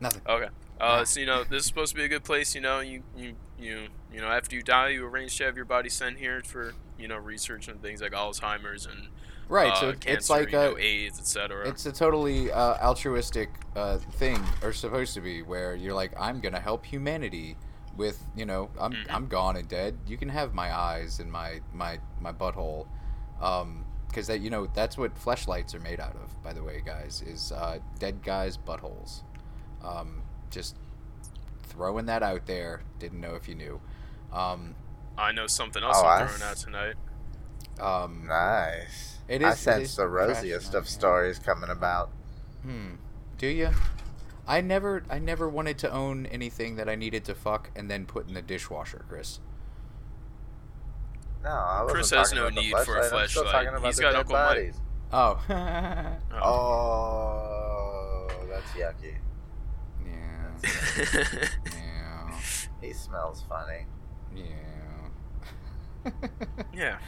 Nothing. 0.00 0.22
Okay. 0.28 0.48
Uh, 0.80 1.04
so 1.06 1.18
you 1.20 1.26
know, 1.26 1.44
this 1.44 1.60
is 1.60 1.66
supposed 1.66 1.90
to 1.92 1.96
be 1.96 2.04
a 2.04 2.08
good 2.08 2.24
place. 2.24 2.54
You 2.54 2.60
know, 2.60 2.80
you 2.80 3.02
you 3.16 3.34
you 3.62 3.88
you 4.12 4.20
know, 4.20 4.28
after 4.28 4.54
you 4.56 4.62
die, 4.62 4.88
you 4.88 5.06
arrange 5.06 5.36
to 5.38 5.44
have 5.44 5.56
your 5.56 5.64
body 5.64 5.88
sent 5.88 6.18
here 6.18 6.42
for 6.44 6.74
you 6.98 7.08
know 7.08 7.16
research 7.16 7.68
and 7.68 7.80
things 7.80 8.00
like 8.02 8.12
Alzheimer's 8.12 8.86
and 8.86 9.08
Right, 9.48 9.72
uh, 9.72 9.80
so 9.80 9.92
cancer, 9.92 10.10
it's 10.12 10.30
like 10.30 10.52
you 10.52 10.58
know, 10.58 10.76
a 10.76 10.80
AIDS, 10.80 11.18
etc. 11.18 11.68
it's 11.68 11.84
a 11.84 11.92
totally 11.92 12.50
uh, 12.50 12.74
altruistic 12.86 13.50
uh, 13.76 13.98
thing, 13.98 14.38
or 14.62 14.72
supposed 14.72 15.14
to 15.14 15.20
be, 15.20 15.42
where 15.42 15.74
you're 15.74 15.94
like, 15.94 16.12
I'm 16.18 16.40
gonna 16.40 16.60
help 16.60 16.86
humanity 16.86 17.56
with, 17.96 18.24
you 18.34 18.46
know, 18.46 18.70
I'm 18.80 18.92
Mhm. 18.92 19.06
I'm 19.10 19.26
gone 19.28 19.56
and 19.56 19.68
dead. 19.68 19.98
You 20.06 20.16
can 20.16 20.30
have 20.30 20.54
my 20.54 20.74
eyes 20.74 21.20
and 21.20 21.30
my 21.30 21.60
my 21.72 21.98
my 22.20 22.32
butthole, 22.32 22.86
um, 23.40 23.84
because 24.08 24.26
that 24.28 24.40
you 24.40 24.48
know 24.48 24.66
that's 24.68 24.96
what 24.96 25.14
fleshlights 25.16 25.74
are 25.74 25.80
made 25.80 26.00
out 26.00 26.14
of. 26.16 26.42
By 26.42 26.52
the 26.54 26.62
way, 26.62 26.80
guys, 26.84 27.22
is 27.22 27.52
uh, 27.52 27.78
dead 27.98 28.22
guys' 28.22 28.56
buttholes. 28.56 29.22
Um, 29.84 30.22
just 30.50 30.76
throwing 31.72 32.06
that 32.06 32.22
out 32.22 32.46
there. 32.46 32.82
Didn't 32.98 33.20
know 33.20 33.34
if 33.34 33.48
you 33.48 33.54
knew. 33.54 33.80
Um, 34.32 34.74
I 35.18 35.32
know 35.32 35.46
something 35.46 35.82
else 35.82 35.96
Oh, 36.00 36.06
I'm 36.06 36.22
I 36.22 36.26
throwing 36.26 36.42
out 36.42 36.56
tonight. 36.56 36.94
um, 37.80 38.26
Nice. 38.26 39.18
It 39.28 39.42
is. 39.42 39.48
I 39.48 39.54
sense 39.54 39.90
is 39.90 39.96
the 39.96 40.08
rosiest 40.08 40.74
of 40.74 40.88
stories 40.88 41.38
coming 41.38 41.70
about. 41.70 42.10
Hmm. 42.62 42.94
Do 43.38 43.46
you? 43.46 43.70
I 44.46 44.60
never, 44.60 45.04
I 45.08 45.18
never 45.18 45.48
wanted 45.48 45.78
to 45.78 45.90
own 45.92 46.26
anything 46.26 46.76
that 46.76 46.88
I 46.88 46.94
needed 46.96 47.24
to 47.26 47.34
fuck 47.34 47.70
and 47.76 47.90
then 47.90 48.06
put 48.06 48.26
in 48.28 48.34
the 48.34 48.42
dishwasher, 48.42 49.04
Chris. 49.08 49.38
No, 51.44 51.50
I 51.50 51.82
wasn't 51.82 51.94
Chris 51.96 52.10
has 52.10 52.30
talking 52.30 52.42
no 52.42 52.48
about 52.48 52.62
need 52.62 52.76
for 52.84 52.96
a 52.98 53.10
fleshlight. 53.10 53.22
I'm 53.22 53.28
still 53.28 53.44
talking 53.44 53.68
about 53.68 53.94
the 53.94 54.00
got 54.02 54.10
dead 54.12 54.18
Uncle 54.18 54.34
Mike. 54.34 54.48
bodies. 54.48 54.74
Oh. 55.12 55.40
Oh, 56.44 58.26
that's 58.48 58.70
yucky. 58.72 59.14
Yeah. 60.62 60.70
Yeah. 61.66 62.38
He 62.80 62.92
smells 62.92 63.44
funny. 63.48 63.86
Yeah. 64.34 66.10
yeah. 66.74 66.98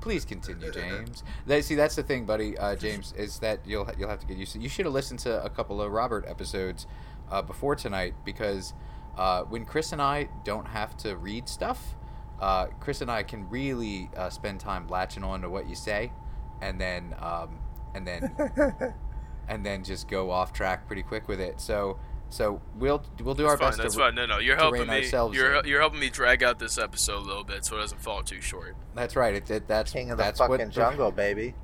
Please 0.00 0.24
continue, 0.24 0.70
James. 0.72 1.24
That, 1.46 1.64
see, 1.64 1.74
that's 1.74 1.96
the 1.96 2.02
thing, 2.02 2.24
buddy. 2.24 2.56
Uh, 2.58 2.76
James 2.76 3.12
is 3.16 3.38
that 3.40 3.60
you'll 3.66 3.88
you'll 3.98 4.08
have 4.08 4.20
to 4.20 4.26
get 4.26 4.36
used 4.36 4.52
to. 4.52 4.60
You 4.60 4.68
should 4.68 4.84
have 4.84 4.94
listened 4.94 5.20
to 5.20 5.42
a 5.42 5.50
couple 5.50 5.80
of 5.80 5.90
Robert 5.90 6.24
episodes 6.28 6.86
uh, 7.30 7.42
before 7.42 7.74
tonight 7.74 8.14
because 8.24 8.74
uh, 9.16 9.42
when 9.42 9.64
Chris 9.64 9.92
and 9.92 10.02
I 10.02 10.28
don't 10.44 10.66
have 10.68 10.96
to 10.98 11.16
read 11.16 11.48
stuff, 11.48 11.96
uh, 12.40 12.66
Chris 12.80 13.00
and 13.00 13.10
I 13.10 13.22
can 13.22 13.48
really 13.48 14.10
uh, 14.16 14.30
spend 14.30 14.60
time 14.60 14.86
latching 14.88 15.24
on 15.24 15.42
to 15.42 15.50
what 15.50 15.68
you 15.68 15.74
say, 15.74 16.12
and 16.60 16.80
then 16.80 17.14
um, 17.20 17.58
and 17.94 18.06
then 18.06 18.34
and 19.48 19.64
then 19.64 19.84
just 19.84 20.08
go 20.08 20.30
off 20.30 20.52
track 20.52 20.86
pretty 20.86 21.02
quick 21.02 21.28
with 21.28 21.40
it. 21.40 21.60
So 21.60 21.98
so 22.34 22.60
we'll 22.76 23.00
we'll 23.22 23.34
do 23.36 23.44
That's 23.44 23.52
our 23.52 23.58
fine. 23.58 23.68
best 23.68 23.78
That's 23.82 23.94
to 23.94 24.00
fine. 24.00 24.14
No, 24.16 24.26
no, 24.26 24.38
you're 24.40 24.56
to 24.56 24.62
helping 24.62 24.80
rein 24.80 24.90
me. 24.90 24.96
ourselves 24.96 25.36
You're 25.36 25.54
in. 25.56 25.66
you're 25.68 25.80
helping 25.80 26.00
me 26.00 26.10
drag 26.10 26.42
out 26.42 26.58
this 26.58 26.78
episode 26.78 27.18
a 27.18 27.26
little 27.26 27.44
bit 27.44 27.64
so 27.64 27.76
it 27.76 27.80
doesn't 27.80 28.02
fall 28.02 28.24
too 28.24 28.40
short. 28.40 28.74
That's 28.92 29.14
right. 29.14 29.34
It, 29.34 29.48
it, 29.48 29.68
that's 29.68 29.92
King 29.92 30.10
of 30.10 30.18
the 30.18 30.24
that's 30.24 30.40
fucking 30.40 30.58
what 30.58 30.70
jungle, 30.70 31.10
baby. 31.26 31.54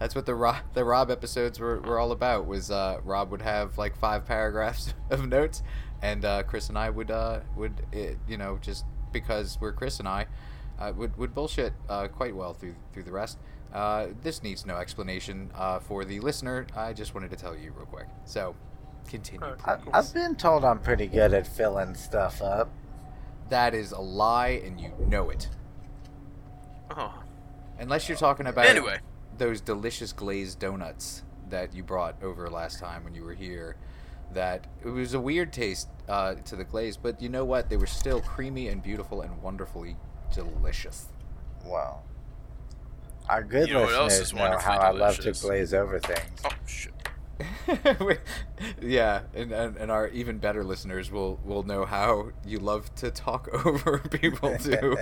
That's 0.00 0.16
what 0.16 0.26
the 0.26 0.34
Rob, 0.34 0.56
the 0.74 0.84
Rob 0.84 1.12
episodes 1.12 1.60
were, 1.60 1.80
were 1.80 2.00
all 2.00 2.10
about. 2.10 2.46
Was 2.46 2.72
uh, 2.72 2.98
Rob 3.04 3.30
would 3.30 3.42
have 3.42 3.78
like 3.78 3.96
five 3.96 4.26
paragraphs 4.26 4.94
of 5.10 5.28
notes, 5.28 5.62
and 6.02 6.24
uh, 6.24 6.42
Chris 6.42 6.70
and 6.70 6.76
I 6.76 6.90
would 6.90 7.12
uh, 7.12 7.40
would 7.54 7.82
uh, 7.94 8.16
you 8.26 8.36
know 8.36 8.58
just 8.60 8.84
because 9.12 9.58
we're 9.60 9.72
Chris 9.72 10.00
and 10.00 10.08
I 10.08 10.26
uh, 10.80 10.92
would 10.96 11.16
would 11.16 11.34
bullshit 11.34 11.72
uh, 11.88 12.08
quite 12.08 12.34
well 12.34 12.52
through 12.52 12.74
through 12.92 13.04
the 13.04 13.12
rest. 13.12 13.38
Uh, 13.72 14.08
this 14.22 14.42
needs 14.42 14.66
no 14.66 14.76
explanation 14.76 15.50
uh, 15.54 15.78
for 15.78 16.04
the 16.04 16.18
listener. 16.18 16.66
I 16.74 16.92
just 16.92 17.14
wanted 17.14 17.30
to 17.30 17.36
tell 17.36 17.56
you 17.56 17.72
real 17.76 17.86
quick. 17.86 18.06
So 18.24 18.56
continue. 19.06 19.56
I, 19.64 19.76
please. 19.76 19.90
I've 19.92 20.12
been 20.14 20.36
told 20.36 20.64
I'm 20.64 20.78
pretty 20.78 21.06
good 21.06 21.32
at 21.34 21.46
filling 21.46 21.94
stuff 21.94 22.42
up. 22.42 22.70
That 23.48 23.74
is 23.74 23.92
a 23.92 24.00
lie, 24.00 24.60
and 24.64 24.80
you 24.80 24.92
know 25.06 25.30
it. 25.30 25.48
Oh. 26.90 27.22
Unless 27.78 28.08
you're 28.08 28.18
talking 28.18 28.46
about 28.46 28.66
Anyway, 28.66 28.98
those 29.38 29.60
delicious 29.60 30.12
glazed 30.12 30.58
donuts 30.58 31.22
that 31.50 31.74
you 31.74 31.82
brought 31.82 32.20
over 32.22 32.48
last 32.50 32.80
time 32.80 33.04
when 33.04 33.14
you 33.14 33.22
were 33.22 33.34
here. 33.34 33.76
That 34.32 34.66
it 34.84 34.88
was 34.88 35.14
a 35.14 35.20
weird 35.20 35.52
taste 35.52 35.88
uh, 36.08 36.34
to 36.34 36.56
the 36.56 36.64
glaze, 36.64 36.96
but 36.96 37.22
you 37.22 37.28
know 37.28 37.44
what? 37.44 37.70
They 37.70 37.76
were 37.76 37.86
still 37.86 38.20
creamy 38.20 38.68
and 38.68 38.82
beautiful 38.82 39.20
and 39.22 39.40
wonderfully 39.40 39.96
delicious. 40.34 41.06
Well, 41.64 42.02
our 43.28 43.44
good 43.44 43.68
You 43.68 43.74
know 43.74 43.82
what 43.82 43.94
else 43.94 44.12
listeners 44.12 44.28
is 44.28 44.34
know 44.34 44.40
wonderfully 44.42 44.74
how 44.74 44.80
I 44.80 44.90
love 44.90 45.18
to 45.20 45.32
glaze 45.32 45.72
over 45.74 46.00
things. 46.00 46.40
oh 46.44 46.50
shit. 46.66 46.92
yeah, 48.80 49.22
and, 49.34 49.52
and 49.52 49.76
and 49.76 49.90
our 49.90 50.08
even 50.08 50.38
better 50.38 50.64
listeners 50.64 51.10
will 51.10 51.38
will 51.44 51.62
know 51.62 51.84
how 51.84 52.30
you 52.46 52.58
love 52.58 52.94
to 52.96 53.10
talk 53.10 53.48
over 53.66 53.98
people 53.98 54.56
too. 54.58 54.96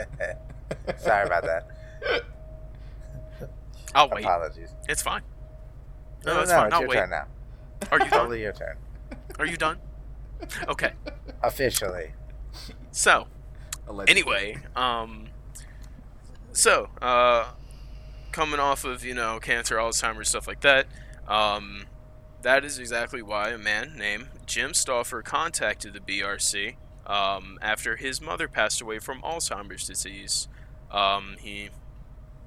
Sorry 0.99 1.27
about 1.27 1.45
that. 1.45 1.69
I'll 3.95 4.09
wait. 4.09 4.25
Apologies. 4.25 4.71
It's 4.89 5.03
fine. 5.03 5.23
No, 6.27 6.33
No, 6.33 6.37
no, 6.39 6.43
it's 6.43 6.51
no, 6.51 6.57
fine. 6.57 6.67
it's 6.67 6.75
I'll 6.75 6.81
your 6.81 6.89
wait. 6.89 6.97
turn 6.97 7.11
now. 7.11 7.27
Are 7.93 7.99
you 7.99 8.11
done? 8.11 8.19
Totally 8.19 8.43
your 8.43 8.53
turn. 8.53 8.77
Are 9.39 9.47
you 9.47 9.57
done? 9.57 9.79
Okay. 10.69 10.93
Officially. 11.43 12.13
So, 12.91 13.27
Allegedly. 13.87 14.21
anyway, 14.21 14.57
um, 14.77 15.27
so 16.53 16.89
uh, 17.03 17.47
coming 18.33 18.59
off 18.61 18.85
of 18.85 19.05
you 19.05 19.15
know 19.15 19.39
cancer, 19.41 19.77
Alzheimer's, 19.77 20.29
stuff 20.29 20.47
like 20.49 20.61
that, 20.63 20.87
um, 21.29 21.85
that 22.45 22.65
is 22.65 22.79
exactly 22.79 23.23
why 23.23 23.49
a 23.51 23.59
man 23.59 23.95
named 23.97 24.29
Jim 24.47 24.75
Stauffer 24.75 25.23
contacted 25.23 25.93
the 25.93 26.01
BRC 26.01 26.77
Um, 27.07 27.59
after 27.61 27.97
his 27.97 28.23
mother 28.23 28.49
passed 28.49 28.81
away 28.81 28.99
from 28.99 29.21
Alzheimer's 29.21 29.87
disease, 29.87 30.49
um, 30.91 31.37
he 31.39 31.69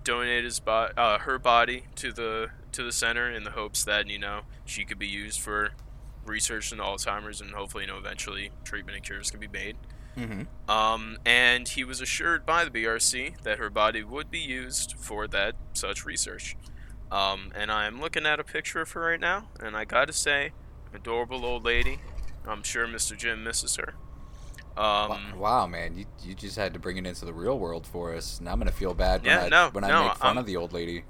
donated 0.03 0.45
his 0.45 0.59
bo- 0.59 0.89
uh, 0.97 1.19
her 1.19 1.37
body 1.37 1.83
to 1.95 2.11
the 2.11 2.49
to 2.71 2.83
the 2.83 2.91
center 2.91 3.29
in 3.29 3.43
the 3.43 3.51
hopes 3.51 3.83
that 3.83 4.07
you 4.07 4.17
know 4.17 4.41
she 4.65 4.83
could 4.83 4.97
be 4.97 5.07
used 5.07 5.39
for 5.39 5.71
research 6.25 6.71
into 6.71 6.83
Alzheimer's 6.83 7.41
and 7.41 7.51
hopefully 7.51 7.83
you 7.83 7.87
know 7.91 7.97
eventually 7.97 8.51
treatment 8.63 8.95
and 8.95 9.05
cures 9.05 9.29
can 9.29 9.39
be 9.39 9.47
made. 9.47 9.77
Mm-hmm. 10.17 10.71
Um, 10.71 11.17
and 11.25 11.67
he 11.67 11.83
was 11.83 12.01
assured 12.01 12.45
by 12.45 12.65
the 12.65 12.71
BRC 12.71 13.41
that 13.43 13.59
her 13.59 13.69
body 13.69 14.03
would 14.03 14.31
be 14.31 14.39
used 14.39 14.95
for 14.97 15.27
that 15.27 15.55
such 15.73 16.05
research. 16.05 16.55
Um, 17.11 17.51
and 17.55 17.71
I'm 17.71 18.01
looking 18.01 18.25
at 18.25 18.39
a 18.39 18.43
picture 18.43 18.81
of 18.81 18.91
her 18.91 19.01
right 19.01 19.19
now, 19.19 19.47
and 19.61 19.75
I 19.77 19.85
gotta 19.85 20.13
say, 20.13 20.51
adorable 20.93 21.45
old 21.45 21.63
lady. 21.63 21.99
I'm 22.47 22.63
sure 22.63 22.87
Mr. 22.87 23.15
Jim 23.17 23.43
misses 23.43 23.75
her. 23.77 23.93
Um, 24.81 25.37
wow, 25.39 25.65
man, 25.67 25.97
you, 25.97 26.05
you 26.23 26.35
just 26.35 26.55
had 26.55 26.73
to 26.73 26.79
bring 26.79 26.97
it 26.97 27.07
into 27.07 27.25
the 27.25 27.33
real 27.33 27.57
world 27.57 27.87
for 27.87 28.13
us. 28.13 28.39
Now 28.41 28.51
I'm 28.51 28.59
gonna 28.59 28.71
feel 28.71 28.93
bad 28.93 29.21
when 29.23 29.31
Yeah, 29.31 29.45
I 29.45 29.49
no, 29.49 29.69
when 29.71 29.83
I 29.83 29.87
make 30.07 30.17
fun 30.17 30.27
I'm- 30.27 30.37
of 30.37 30.45
the 30.45 30.55
old 30.57 30.71
lady. 30.73 31.03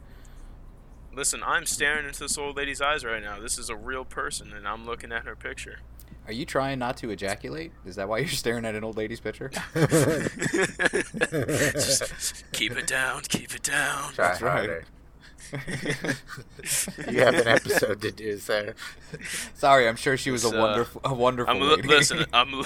listen, 1.14 1.42
I'm 1.46 1.66
staring 1.66 2.06
into 2.06 2.20
this 2.20 2.38
old 2.38 2.56
lady's 2.58 2.80
eyes 2.80 3.04
right 3.04 3.22
now. 3.22 3.40
This 3.40 3.58
is 3.60 3.70
a 3.70 3.76
real 3.76 4.06
person, 4.06 4.54
and 4.54 4.66
I'm 4.68 4.86
looking 4.86 5.12
at 5.12 5.26
her 5.26 5.36
picture. 5.36 5.80
Are 6.28 6.34
you 6.34 6.46
trying 6.46 6.78
not 6.80 6.96
to 6.98 7.10
ejaculate? 7.10 7.72
Is 7.86 7.96
that 7.96 8.08
why 8.08 8.20
you're 8.20 8.28
staring 8.30 8.66
at 8.66 8.76
an 8.76 8.84
old 8.84 8.98
lady's 8.98 9.20
picture? 9.20 9.50
Just 9.74 10.04
keep 12.52 12.78
it 12.78 12.86
down, 12.88 13.22
keep 13.28 13.54
it 13.56 13.64
down. 13.64 14.14
Try 14.14 14.28
That's 14.30 14.42
right. 14.42 14.70
Harder. 15.52 16.16
You 17.12 17.20
have 17.20 17.36
an 17.36 17.48
episode 17.48 18.02
to 18.02 18.12
do, 18.12 18.38
sir. 18.38 18.76
Sorry, 19.54 19.88
I'm 19.88 19.96
sure 19.96 20.18
she 20.18 20.32
was 20.32 20.44
a 20.44 20.48
It's, 20.48 20.56
uh, 20.56 20.60
wonderful, 20.60 21.02
a 21.04 21.14
wonderful 21.14 21.54
I'm 21.56 21.62
a 21.62 21.66
li- 21.66 21.76
lady. 21.78 21.88
listen. 21.88 22.26
I'm 22.34 22.54
a 22.54 22.58
li- 22.58 22.66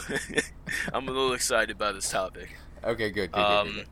I'm 0.94 1.08
a 1.08 1.12
little 1.12 1.34
excited 1.34 1.76
about 1.76 1.96
this 1.96 2.10
topic. 2.10 2.56
okay, 2.84 3.10
good. 3.10 3.32
good, 3.32 3.32
good, 3.32 3.36
good, 3.36 3.42
Um, 3.42 3.74
good. 3.76 3.86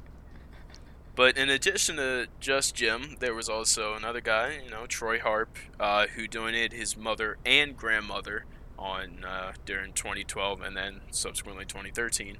but 1.15 1.37
in 1.37 1.49
addition 1.49 1.97
to 1.97 2.27
just 2.39 2.75
Jim, 2.75 3.17
there 3.19 3.33
was 3.33 3.49
also 3.49 3.93
another 3.95 4.21
guy, 4.21 4.59
you 4.63 4.71
know, 4.71 4.85
Troy 4.85 5.19
Harp, 5.19 5.57
uh, 5.79 6.07
who 6.07 6.27
donated 6.27 6.73
his 6.73 6.95
mother 6.97 7.37
and 7.45 7.75
grandmother 7.77 8.45
on 8.77 9.25
uh, 9.25 9.51
during 9.65 9.91
2012 9.93 10.61
and 10.61 10.75
then 10.77 11.01
subsequently 11.11 11.65
2013, 11.65 12.37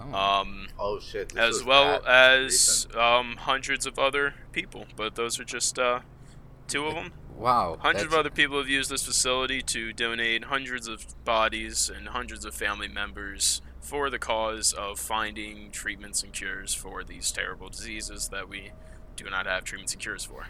Oh. 0.00 0.14
um, 0.14 0.68
Oh 0.78 0.98
shit! 0.98 1.30
This 1.30 1.58
as 1.58 1.64
well 1.64 2.04
as 2.06 2.86
um, 2.96 3.36
hundreds 3.36 3.86
of 3.86 3.98
other 3.98 4.34
people. 4.52 4.86
But 4.96 5.14
those 5.14 5.38
are 5.38 5.44
just 5.44 5.78
uh, 5.78 6.00
two 6.68 6.86
of 6.86 6.94
them. 6.94 7.12
wow. 7.36 7.76
Hundreds 7.80 8.06
of 8.06 8.14
other 8.14 8.30
people 8.30 8.58
have 8.58 8.68
used 8.68 8.90
this 8.90 9.04
facility 9.04 9.60
to 9.62 9.92
donate 9.92 10.44
hundreds 10.44 10.86
of 10.88 11.04
bodies 11.24 11.90
and 11.94 12.08
hundreds 12.08 12.44
of 12.44 12.54
family 12.54 12.88
members 12.88 13.60
for 13.80 14.08
the 14.10 14.18
cause 14.18 14.72
of 14.72 14.98
finding 15.00 15.70
treatments 15.70 16.22
and 16.22 16.32
cures 16.32 16.72
for 16.74 17.02
these 17.02 17.30
terrible 17.32 17.68
diseases 17.68 18.28
that 18.28 18.48
we 18.48 18.70
do 19.16 19.24
not 19.28 19.46
have 19.46 19.64
treatments 19.64 19.92
and 19.94 20.00
cures 20.02 20.24
for. 20.24 20.46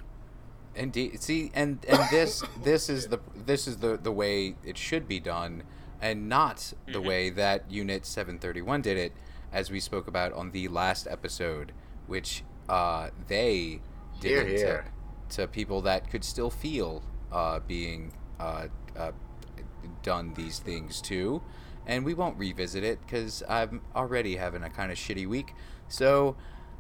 Indeed. 0.77 1.21
See, 1.23 1.51
and 1.55 1.85
and 1.89 2.01
this 2.11 2.43
this 2.63 2.89
is 2.89 3.09
the 3.09 3.19
this 3.35 3.67
is 3.67 3.79
the 3.79 3.97
the 3.97 4.13
way 4.13 4.55
it 4.65 4.79
should 4.79 5.09
be 5.09 5.19
done, 5.19 5.65
and 6.01 6.29
not 6.29 6.73
the 6.87 7.01
Mhm. 7.01 7.07
way 7.07 7.31
that 7.31 7.69
Unit 7.71 8.07
731 8.07 8.83
did 8.83 8.97
it, 8.97 9.13
as 9.53 9.71
we 9.71 9.81
spoke 9.81 10.07
about 10.07 10.33
on 10.33 10.51
the 10.53 10.69
last 10.69 11.07
episode, 11.09 11.73
which 12.07 12.43
uh, 12.69 13.11
they 13.29 13.81
did 14.21 14.29
Hear, 14.31 14.41
it 14.43 14.59
hear. 14.59 14.85
To, 15.31 15.37
to 15.43 15.49
people 15.49 15.81
that 15.83 16.11
could 16.11 16.25
still 16.25 16.51
feel 16.51 17.03
uh, 17.33 17.61
being 17.61 18.13
uh, 18.39 18.69
uh, 18.97 19.13
done 20.03 20.35
these 20.35 20.59
things 20.59 21.01
to, 21.03 21.43
and 21.87 22.05
we 22.05 22.15
won't 22.15 22.39
revisit 22.39 22.85
it 22.85 23.01
because 23.01 23.43
I'm 23.49 23.83
already 23.95 24.37
having 24.37 24.63
a 24.63 24.71
kind 24.71 24.91
of 24.93 24.99
shitty 24.99 25.27
week. 25.27 25.55
So 25.89 26.37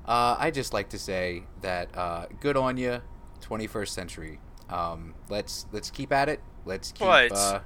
uh, 0.07 0.37
I 0.39 0.51
just 0.51 0.73
like 0.73 0.89
to 0.91 0.99
say 0.99 1.45
that 1.63 1.97
uh, 1.97 2.27
good 2.41 2.57
on 2.57 2.77
you, 2.77 3.01
21st 3.43 3.89
century. 3.89 4.41
Um, 4.69 5.15
let's 5.29 5.67
let's 5.73 5.91
keep 5.91 6.13
at 6.13 6.29
it. 6.29 6.41
Let's 6.65 6.93
keep. 6.93 7.07
But- 7.07 7.33
Uh, 7.33 7.61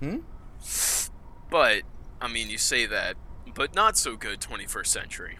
hmm. 0.00 0.18
But 1.50 1.82
I 2.20 2.28
mean, 2.28 2.48
you 2.50 2.58
say 2.58 2.86
that, 2.86 3.16
but 3.54 3.74
not 3.74 3.96
so 3.98 4.16
good 4.16 4.40
21st 4.40 4.86
century 4.86 5.38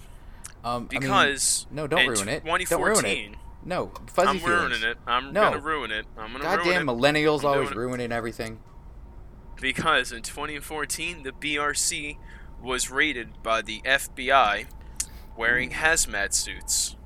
Um, 0.65 0.75
I 0.75 0.79
mean, 0.79 1.01
because 1.01 1.67
no, 1.71 1.87
don't 1.87 2.01
in 2.01 2.09
ruin 2.11 2.29
it. 2.29 2.45
Don't 2.45 2.81
ruin 2.83 3.05
it. 3.07 3.35
no, 3.65 3.93
fuzzy 4.13 4.29
I'm 4.29 4.39
feelings. 4.39 4.61
ruining 4.81 4.83
it. 4.83 4.99
I'm 5.07 5.33
No. 5.33 5.51
gonna 5.51 5.59
ruin 5.61 5.91
it. 5.91 6.07
I'm 6.19 6.33
gonna 6.33 6.45
Goddamn 6.45 6.89
ruin 6.89 6.89
it. 6.89 6.93
millennials 6.93 7.41
I'm 7.41 7.47
always 7.47 7.71
it. 7.71 7.77
ruining 7.77 8.13
everything. 8.13 8.61
because 9.61 10.11
in 10.13 10.23
2014 10.23 11.23
the 11.23 11.31
BRC 11.33 12.19
was 12.61 12.91
raided 12.91 13.43
by 13.43 13.63
the 13.63 13.81
FBI 13.85 14.67
wearing 15.37 15.71
hazmat 15.71 16.33
suits. 16.33 16.97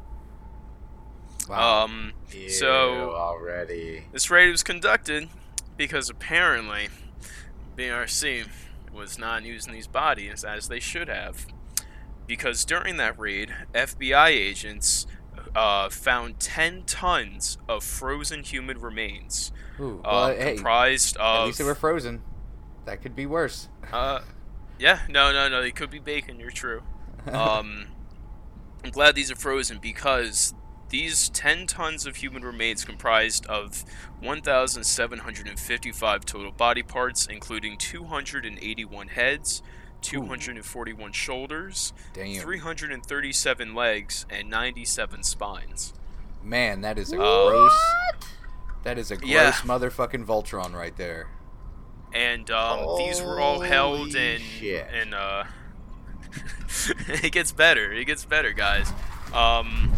Wow. 1.48 1.84
Um, 1.84 2.12
Ew, 2.32 2.48
so 2.50 3.12
already. 3.14 4.04
this 4.12 4.30
raid 4.30 4.50
was 4.50 4.62
conducted 4.62 5.28
because 5.76 6.10
apparently 6.10 6.88
BRC 7.76 8.46
was 8.96 9.18
not 9.18 9.44
using 9.44 9.72
these 9.72 9.86
bodies 9.86 10.44
as 10.44 10.68
they 10.68 10.80
should 10.80 11.08
have. 11.08 11.46
Because 12.26 12.64
during 12.64 12.96
that 12.96 13.18
raid, 13.18 13.54
FBI 13.72 14.28
agents 14.28 15.06
uh, 15.54 15.88
found 15.88 16.40
10 16.40 16.82
tons 16.84 17.58
of 17.68 17.84
frozen 17.84 18.42
human 18.42 18.78
remains, 18.78 19.52
Ooh, 19.78 20.00
uh, 20.04 20.34
hey, 20.34 20.54
comprised 20.54 21.16
at 21.18 21.44
least 21.44 21.58
they 21.58 21.64
were 21.64 21.74
frozen. 21.74 22.22
That 22.84 23.02
could 23.02 23.14
be 23.14 23.26
worse. 23.26 23.68
Uh, 23.92 24.20
yeah, 24.78 25.00
no, 25.08 25.32
no, 25.32 25.48
no. 25.48 25.62
They 25.62 25.72
could 25.72 25.90
be 25.90 25.98
bacon. 25.98 26.38
You're 26.40 26.50
true. 26.50 26.82
Um, 27.26 27.86
I'm 28.84 28.92
glad 28.92 29.16
these 29.16 29.32
are 29.32 29.36
frozen 29.36 29.78
because 29.78 30.54
these 30.96 31.28
10 31.28 31.66
tons 31.66 32.06
of 32.06 32.16
human 32.16 32.42
remains 32.42 32.82
comprised 32.84 33.44
of 33.46 33.84
1,755 34.20 36.24
total 36.24 36.50
body 36.52 36.82
parts, 36.82 37.26
including 37.26 37.76
281 37.76 39.08
heads, 39.08 39.62
241 40.00 41.12
shoulders, 41.12 41.92
Damn. 42.14 42.40
337 42.40 43.74
legs, 43.74 44.24
and 44.30 44.48
97 44.48 45.22
spines. 45.22 45.92
Man, 46.42 46.80
that 46.80 46.98
is 46.98 47.12
a 47.12 47.16
Uh, 47.20 47.48
gross. 47.50 47.78
That 48.84 48.98
is 48.98 49.10
a 49.10 49.16
gross 49.16 49.28
Yeah. 49.28 49.52
motherfucking 49.52 50.24
Voltron 50.24 50.72
right 50.72 50.96
there. 50.96 51.28
and 52.14 52.50
um, 52.50 52.96
these 52.96 53.20
were 53.20 53.38
all 53.40 53.60
held 53.60 53.98
Holy 54.14 54.36
in 54.36 54.40
shit. 54.40 54.86
in 54.94 55.12
uh 55.12 55.44
it 57.08 57.32
gets 57.32 57.50
better 57.52 57.92
it 57.92 58.04
gets 58.04 58.24
better 58.24 58.52
guys 58.52 58.90
um 59.34 59.92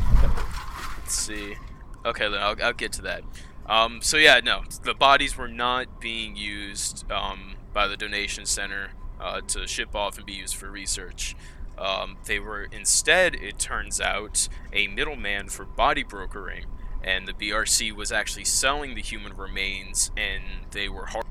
let's 1.08 1.18
see. 1.18 1.56
Okay 2.04 2.28
then 2.28 2.38
I'll, 2.38 2.54
I'll 2.62 2.74
get 2.74 2.92
to 2.92 3.02
that. 3.02 3.22
Um 3.66 4.00
so 4.02 4.18
yeah 4.18 4.40
no 4.44 4.62
the 4.84 4.92
bodies 4.92 5.38
were 5.38 5.48
not 5.48 6.00
being 6.00 6.36
used 6.36 7.10
um 7.10 7.54
by 7.72 7.88
the 7.88 7.96
donation 7.96 8.44
center 8.44 8.90
uh, 9.20 9.40
to 9.40 9.66
ship 9.66 9.94
off 9.96 10.16
and 10.18 10.26
be 10.26 10.34
used 10.34 10.54
for 10.54 10.70
research. 10.70 11.34
Um, 11.78 12.18
they 12.26 12.38
were 12.38 12.68
instead 12.72 13.34
it 13.36 13.58
turns 13.58 14.00
out 14.00 14.48
a 14.72 14.86
middleman 14.88 15.48
for 15.48 15.64
body 15.64 16.02
brokering 16.02 16.66
and 17.04 17.26
the 17.28 17.32
brc 17.32 17.92
was 17.92 18.10
actually 18.10 18.44
selling 18.44 18.96
the 18.96 19.00
human 19.00 19.36
remains 19.36 20.10
and 20.16 20.42
they 20.72 20.88
were 20.88 21.06
har- 21.06 21.22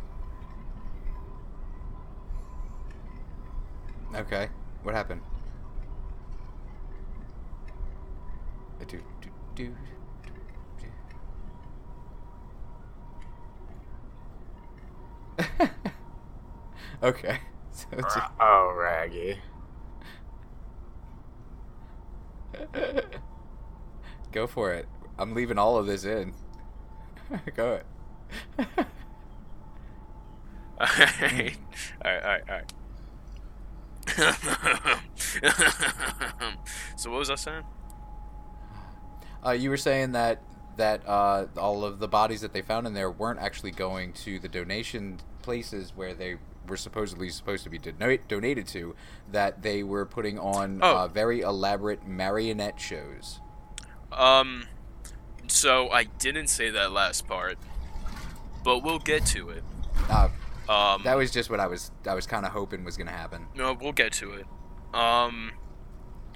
Okay, 4.15 4.47
what 4.83 4.95
happened? 4.95 5.21
Uh, 8.79 8.85
do, 8.85 9.01
do, 9.57 9.73
okay. 17.03 17.39
So 17.71 17.87
uh, 17.93 17.97
it's 17.97 18.15
Oh, 18.39 18.73
Raggy. 18.77 19.39
Go 24.31 24.45
for 24.45 24.71
it. 24.73 24.87
I'm 25.17 25.33
leaving 25.33 25.57
all 25.57 25.77
of 25.77 25.87
this 25.87 26.05
in. 26.05 26.33
Go 27.55 27.73
it. 27.73 27.85
Alright, 30.79 31.57
alright, 32.05 32.23
alright, 32.23 32.43
alright. 32.47 32.71
so 36.95 37.09
what 37.09 37.19
was 37.19 37.31
I 37.31 37.35
saying? 37.35 37.63
Uh, 39.45 39.51
you 39.51 39.69
were 39.69 39.77
saying 39.77 40.11
that 40.13 40.41
that 40.77 41.01
uh, 41.07 41.47
all 41.57 41.83
of 41.83 41.97
the 41.99 42.07
bodies 42.07 42.41
that 42.41 42.53
they 42.53 42.61
found 42.61 42.85
in 42.85 42.93
there 42.93 43.09
weren't 43.09 43.39
actually 43.39 43.71
going 43.71 44.13
to 44.13 44.37
the 44.39 44.47
donation 44.47 45.19
places 45.41 45.91
where 45.95 46.13
they 46.13 46.37
were 46.67 46.77
supposedly 46.77 47.29
supposed 47.29 47.63
to 47.63 47.69
be 47.69 47.79
donated 47.79 48.67
to. 48.67 48.95
That 49.31 49.63
they 49.63 49.81
were 49.83 50.05
putting 50.05 50.37
on 50.37 50.79
Oh. 50.83 50.97
uh, 50.97 51.07
very 51.07 51.41
elaborate 51.41 52.05
marionette 52.07 52.79
shows. 52.79 53.39
Um, 54.11 54.65
so 55.47 55.89
I 55.89 56.03
didn't 56.05 56.47
say 56.47 56.69
that 56.69 56.91
last 56.91 57.27
part, 57.27 57.57
but 58.63 58.83
we'll 58.83 58.99
get 58.99 59.25
to 59.27 59.49
it. 59.49 59.63
Uh, 60.09 60.29
Um, 60.69 61.01
that 61.05 61.15
was 61.17 61.31
just 61.31 61.49
what 61.49 61.61
I 61.61 61.67
was 61.67 61.91
I 62.05 62.13
was 62.13 62.27
kind 62.27 62.45
of 62.45 62.51
hoping 62.51 62.83
was 62.83 62.97
going 62.97 63.07
to 63.07 63.13
happen. 63.13 63.47
no, 63.55 63.71
we'll 63.73 63.93
get 63.93 64.11
to 64.13 64.33
it. 64.33 64.45
Um. 64.93 65.53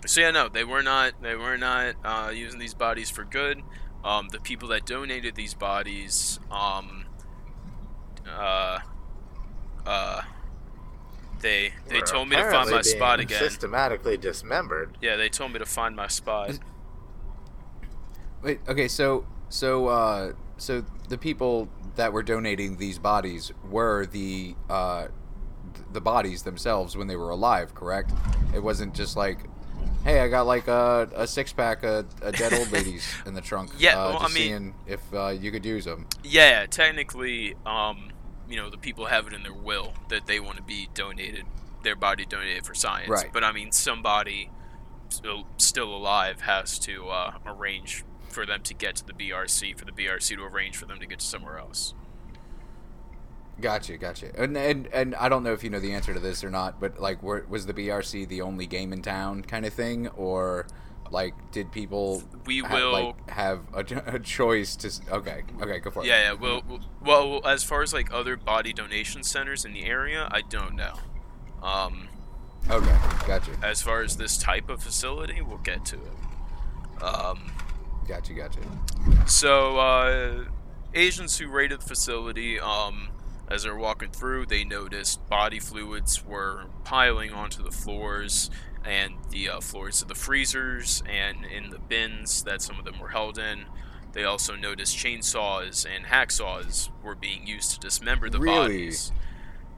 So 0.05 0.21
yeah, 0.21 0.31
no, 0.31 0.49
they 0.49 0.63
were 0.63 0.81
not. 0.81 1.21
They 1.21 1.35
were 1.35 1.57
not 1.57 1.95
uh, 2.03 2.31
using 2.33 2.59
these 2.59 2.73
bodies 2.73 3.09
for 3.09 3.23
good. 3.23 3.61
Um, 4.03 4.29
the 4.29 4.39
people 4.39 4.69
that 4.69 4.85
donated 4.85 5.35
these 5.35 5.53
bodies, 5.53 6.39
um, 6.49 7.05
uh, 8.27 8.79
uh, 9.85 10.21
they 11.41 11.73
they 11.87 11.99
Were 11.99 12.05
told 12.05 12.29
me 12.29 12.35
to 12.35 12.41
find 12.41 12.53
apparently 12.53 12.73
my 12.73 12.81
spot 12.81 13.19
again. 13.19 13.39
Systematically 13.39 14.17
dismembered. 14.17 14.97
Yeah, 15.01 15.17
they 15.17 15.29
told 15.29 15.53
me 15.53 15.59
to 15.59 15.65
find 15.65 15.95
my 15.95 16.07
spot. 16.07 16.57
Wait, 18.41 18.59
okay, 18.67 18.87
so 18.87 19.25
so 19.49 19.87
uh, 19.87 20.33
so 20.57 20.83
the 21.09 21.17
people 21.17 21.69
that 21.95 22.13
were 22.13 22.23
donating 22.23 22.77
these 22.77 22.97
bodies 22.97 23.51
were 23.69 24.05
the 24.05 24.55
uh, 24.69 25.07
the 25.91 26.01
bodies 26.01 26.43
themselves 26.43 26.95
when 26.95 27.07
they 27.07 27.15
were 27.15 27.29
alive, 27.29 27.75
correct? 27.75 28.11
It 28.53 28.59
wasn't 28.59 28.93
just 28.95 29.15
like, 29.15 29.39
hey, 30.03 30.19
I 30.19 30.27
got 30.27 30.47
like 30.47 30.67
a, 30.67 31.09
a 31.15 31.27
six 31.27 31.53
pack 31.53 31.83
of, 31.83 32.05
of 32.21 32.35
dead 32.35 32.53
old 32.53 32.71
ladies 32.71 33.07
in 33.25 33.33
the 33.33 33.41
trunk. 33.41 33.71
Yeah, 33.77 33.99
uh, 33.99 34.09
well, 34.09 34.19
just 34.19 34.23
I 34.23 34.27
mean- 34.27 34.35
seeing 34.35 34.73
if 34.87 35.13
uh, 35.13 35.29
you 35.29 35.51
could 35.51 35.65
use 35.65 35.85
them. 35.85 36.07
Yeah, 36.23 36.65
technically, 36.65 37.55
um, 37.65 38.11
you 38.49 38.57
know, 38.57 38.69
the 38.69 38.77
people 38.77 39.05
have 39.05 39.27
it 39.27 39.33
in 39.33 39.43
their 39.43 39.53
will 39.53 39.93
that 40.09 40.25
they 40.27 40.39
want 40.39 40.57
to 40.57 40.63
be 40.63 40.89
donated, 40.93 41.45
their 41.83 41.95
body 41.95 42.25
donated 42.25 42.65
for 42.65 42.73
science. 42.73 43.09
Right. 43.09 43.29
But 43.31 43.43
I 43.43 43.51
mean, 43.51 43.71
somebody 43.71 44.49
still, 45.09 45.45
still 45.57 45.95
alive 45.95 46.41
has 46.41 46.79
to 46.79 47.09
uh, 47.09 47.37
arrange 47.45 48.03
for 48.29 48.45
them 48.45 48.61
to 48.63 48.73
get 48.73 48.95
to 48.97 49.05
the 49.05 49.13
BRC, 49.13 49.77
for 49.77 49.85
the 49.85 49.91
BRC 49.91 50.35
to 50.35 50.43
arrange 50.43 50.77
for 50.77 50.85
them 50.85 50.99
to 50.99 51.05
get 51.05 51.19
to 51.19 51.25
somewhere 51.25 51.57
else. 51.57 51.93
Gotcha, 53.61 53.97
gotcha. 53.97 54.31
And, 54.41 54.57
and 54.57 54.87
and 54.87 55.15
I 55.15 55.29
don't 55.29 55.43
know 55.43 55.53
if 55.53 55.63
you 55.63 55.69
know 55.69 55.79
the 55.79 55.93
answer 55.93 56.13
to 56.13 56.19
this 56.19 56.43
or 56.43 56.49
not, 56.49 56.79
but 56.79 56.99
like, 56.99 57.21
were, 57.23 57.45
was 57.47 57.65
the 57.65 57.73
BRC 57.73 58.27
the 58.27 58.41
only 58.41 58.65
game 58.67 58.91
in 58.91 59.01
town, 59.01 59.43
kind 59.43 59.65
of 59.65 59.73
thing, 59.73 60.07
or 60.09 60.65
like 61.11 61.33
did 61.51 61.71
people 61.71 62.23
We 62.45 62.59
ha- 62.59 62.73
will. 62.75 62.91
like 62.91 63.29
have 63.29 63.61
a, 63.73 63.85
a 64.15 64.19
choice 64.19 64.75
to? 64.77 64.91
Okay, 65.11 65.43
okay, 65.61 65.79
go 65.79 65.91
for 65.91 66.03
it. 66.03 66.07
yeah, 66.07 66.31
yeah. 66.31 66.33
Well, 66.33 66.61
well, 66.67 66.79
well, 67.41 67.47
as 67.47 67.63
far 67.63 67.81
as 67.83 67.93
like 67.93 68.11
other 68.13 68.35
body 68.37 68.73
donation 68.73 69.23
centers 69.23 69.63
in 69.65 69.73
the 69.73 69.85
area, 69.85 70.27
I 70.31 70.41
don't 70.41 70.75
know. 70.75 70.95
Um, 71.61 72.07
Okay, 72.69 72.95
gotcha, 73.27 73.51
as 73.63 73.81
far 73.81 74.01
as 74.03 74.17
this 74.17 74.37
type 74.37 74.69
of 74.69 74.83
facility, 74.83 75.41
we'll 75.41 75.57
get 75.57 75.83
to 75.85 75.95
it. 75.95 77.03
Um, 77.03 77.51
gotcha, 78.07 78.33
gotcha. 78.33 78.59
So, 79.25 79.77
uh, 79.79 80.43
Asians 80.93 81.39
who 81.39 81.47
raided 81.47 81.81
the 81.81 81.85
facility, 81.87 82.59
um, 82.59 83.09
as 83.51 83.63
they're 83.63 83.75
walking 83.75 84.09
through, 84.11 84.45
they 84.45 84.63
noticed 84.63 85.27
body 85.27 85.59
fluids 85.59 86.23
were 86.25 86.65
piling 86.85 87.31
onto 87.33 87.61
the 87.61 87.71
floors 87.71 88.49
and 88.85 89.13
the 89.29 89.49
uh, 89.49 89.59
floors 89.59 90.01
of 90.01 90.07
the 90.07 90.15
freezers 90.15 91.03
and 91.07 91.45
in 91.45 91.69
the 91.69 91.77
bins 91.79 92.43
that 92.43 92.61
some 92.61 92.79
of 92.79 92.85
them 92.85 92.97
were 92.99 93.09
held 93.09 93.37
in. 93.37 93.65
They 94.13 94.23
also 94.23 94.55
noticed 94.55 94.97
chainsaws 94.97 95.85
and 95.85 96.05
hacksaws 96.05 96.89
were 97.03 97.15
being 97.15 97.45
used 97.45 97.71
to 97.73 97.79
dismember 97.79 98.29
the 98.29 98.39
Really? 98.39 98.55
bodies. 98.57 99.11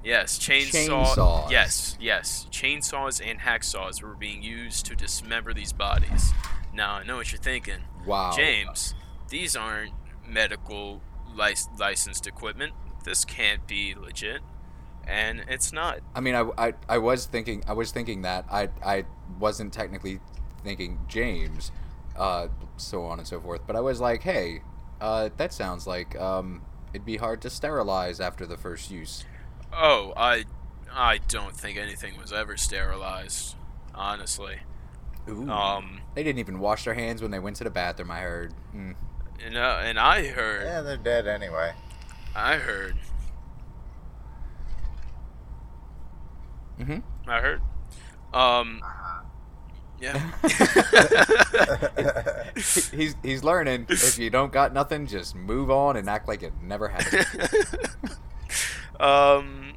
Yes, 0.04 0.38
chainsaw. 0.38 1.06
Chainsaws. 1.16 1.52
Yes, 1.52 1.98
yes, 2.00 2.48
chainsaws 2.52 3.22
and 3.26 3.40
hacksaws 3.40 4.02
were 4.04 4.16
being 4.16 4.44
used 4.44 4.86
to 4.88 4.96
dismember 4.96 5.54
these 5.54 5.72
bodies. 5.74 6.34
Now 6.74 6.94
I 6.96 7.04
know 7.04 7.18
what 7.18 7.32
you're 7.32 7.40
thinking. 7.42 7.80
Wow, 8.06 8.34
James, 8.36 8.94
these 9.30 9.56
aren't 9.56 9.94
medical 10.28 11.02
lic- 11.36 11.58
licensed 11.80 12.28
equipment. 12.28 12.74
This 13.04 13.26
can't 13.26 13.66
be 13.68 13.96
legit. 13.96 14.42
And 15.06 15.44
it's 15.50 15.74
not. 15.74 16.00
I 16.16 16.22
mean, 16.22 16.36
I, 16.36 16.50
I, 16.58 16.74
I 16.88 16.98
was 16.98 17.26
thinking, 17.26 17.64
I 17.68 17.74
was 17.74 17.92
thinking 17.92 18.22
that 18.22 18.46
I, 18.52 18.70
I 18.86 19.06
wasn't 19.40 19.74
technically 19.74 20.20
thinking 20.64 21.00
James, 21.08 21.72
uh, 22.18 22.48
so 22.78 23.04
on 23.04 23.20
and 23.20 23.28
so 23.28 23.42
forth. 23.42 23.62
But 23.68 23.76
I 23.76 23.82
was 23.82 24.00
like, 24.00 24.22
hey, 24.22 24.62
uh, 25.02 25.30
that 25.36 25.52
sounds 25.52 25.86
like 25.86 26.20
um, 26.20 26.62
it'd 26.94 27.06
be 27.06 27.18
hard 27.18 27.42
to 27.42 27.50
sterilize 27.50 28.22
after 28.22 28.46
the 28.46 28.58
first 28.58 28.90
use. 28.90 29.26
Oh, 29.74 30.14
I 30.16 30.46
I 30.92 31.20
don't 31.28 31.56
think 31.56 31.78
anything 31.78 32.18
was 32.18 32.32
ever 32.32 32.56
sterilized, 32.56 33.56
honestly. 33.94 34.60
Ooh. 35.28 35.50
Um, 35.50 36.02
they 36.16 36.24
didn't 36.24 36.40
even 36.40 36.60
wash 36.60 36.86
their 36.86 36.94
hands 36.94 37.22
when 37.22 37.32
they 37.32 37.40
went 37.40 37.56
to 37.58 37.64
the 37.64 37.70
bathroom. 37.70 38.12
I 38.12 38.20
heard. 38.20 38.54
Mm. 38.76 38.96
and, 39.46 39.58
uh, 39.58 39.80
and 39.82 40.00
I 40.00 40.28
heard, 40.28 40.64
Yeah, 40.64 40.82
they're 40.82 40.98
dead 40.98 41.28
anyway. 41.28 41.74
I 42.36 42.56
heard, 42.58 42.96
hmm 46.78 46.98
I 47.28 47.40
heard. 47.40 47.62
Um, 48.34 48.82
yeah. 50.00 50.32
he's 52.56 53.16
he's 53.22 53.44
learning. 53.44 53.86
If 53.90 54.18
you 54.18 54.30
don't 54.30 54.52
got 54.52 54.74
nothing, 54.74 55.06
just 55.08 55.36
move 55.36 55.70
on 55.70 55.96
and 55.96 56.10
act 56.10 56.28
like 56.28 56.44
it 56.44 56.54
never 56.62 56.90
happened. 56.90 57.48
um, 59.00 59.74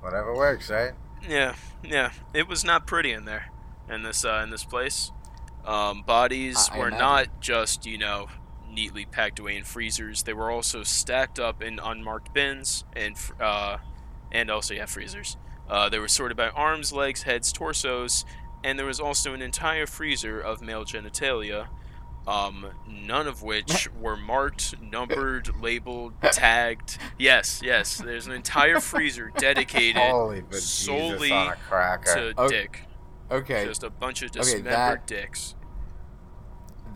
Whatever 0.00 0.34
works, 0.34 0.70
right? 0.70 0.92
Yeah, 1.28 1.54
yeah. 1.84 2.10
It 2.34 2.48
was 2.48 2.64
not 2.64 2.86
pretty 2.86 3.12
in 3.12 3.24
there, 3.24 3.46
in 3.88 4.02
this 4.02 4.24
uh, 4.24 4.40
in 4.42 4.50
this 4.50 4.64
place. 4.64 5.12
Um, 5.64 6.02
bodies 6.02 6.68
I- 6.70 6.76
I 6.76 6.78
were 6.78 6.88
imagine. 6.88 7.06
not 7.06 7.40
just 7.40 7.86
you 7.86 7.98
know 7.98 8.28
neatly 8.76 9.06
packed 9.06 9.38
away 9.40 9.56
in 9.56 9.64
freezers. 9.64 10.22
They 10.22 10.34
were 10.34 10.50
also 10.50 10.82
stacked 10.84 11.40
up 11.40 11.62
in 11.62 11.80
unmarked 11.82 12.32
bins 12.34 12.84
and 12.94 13.16
uh, 13.40 13.78
and 14.30 14.50
also 14.50 14.74
yeah 14.74 14.86
freezers. 14.86 15.36
Uh, 15.68 15.88
they 15.88 15.98
were 15.98 16.06
sorted 16.08 16.36
by 16.36 16.50
arms, 16.50 16.92
legs, 16.92 17.22
heads, 17.22 17.50
torsos, 17.52 18.24
and 18.62 18.78
there 18.78 18.86
was 18.86 19.00
also 19.00 19.34
an 19.34 19.42
entire 19.42 19.86
freezer 19.86 20.38
of 20.40 20.62
male 20.62 20.84
genitalia. 20.84 21.66
Um, 22.28 22.66
none 22.88 23.26
of 23.28 23.42
which 23.42 23.88
were 24.00 24.16
marked, 24.16 24.80
numbered, 24.80 25.50
labeled, 25.60 26.12
tagged. 26.32 26.98
Yes, 27.18 27.60
yes. 27.64 27.98
There's 27.98 28.26
an 28.26 28.32
entire 28.32 28.80
freezer 28.80 29.32
dedicated 29.38 30.02
Holy 30.02 30.42
solely 30.50 31.30
on 31.32 31.52
a 31.52 31.56
cracker. 31.56 32.14
to 32.14 32.34
Oh, 32.36 32.48
dick. 32.48 32.82
Okay, 33.30 33.64
Just 33.64 33.82
a 33.84 33.90
bunch 33.90 34.22
of 34.22 34.30
Okay, 34.30 34.40
dismembered 34.40 34.72
that- 34.72 35.06
dicks. 35.06 35.54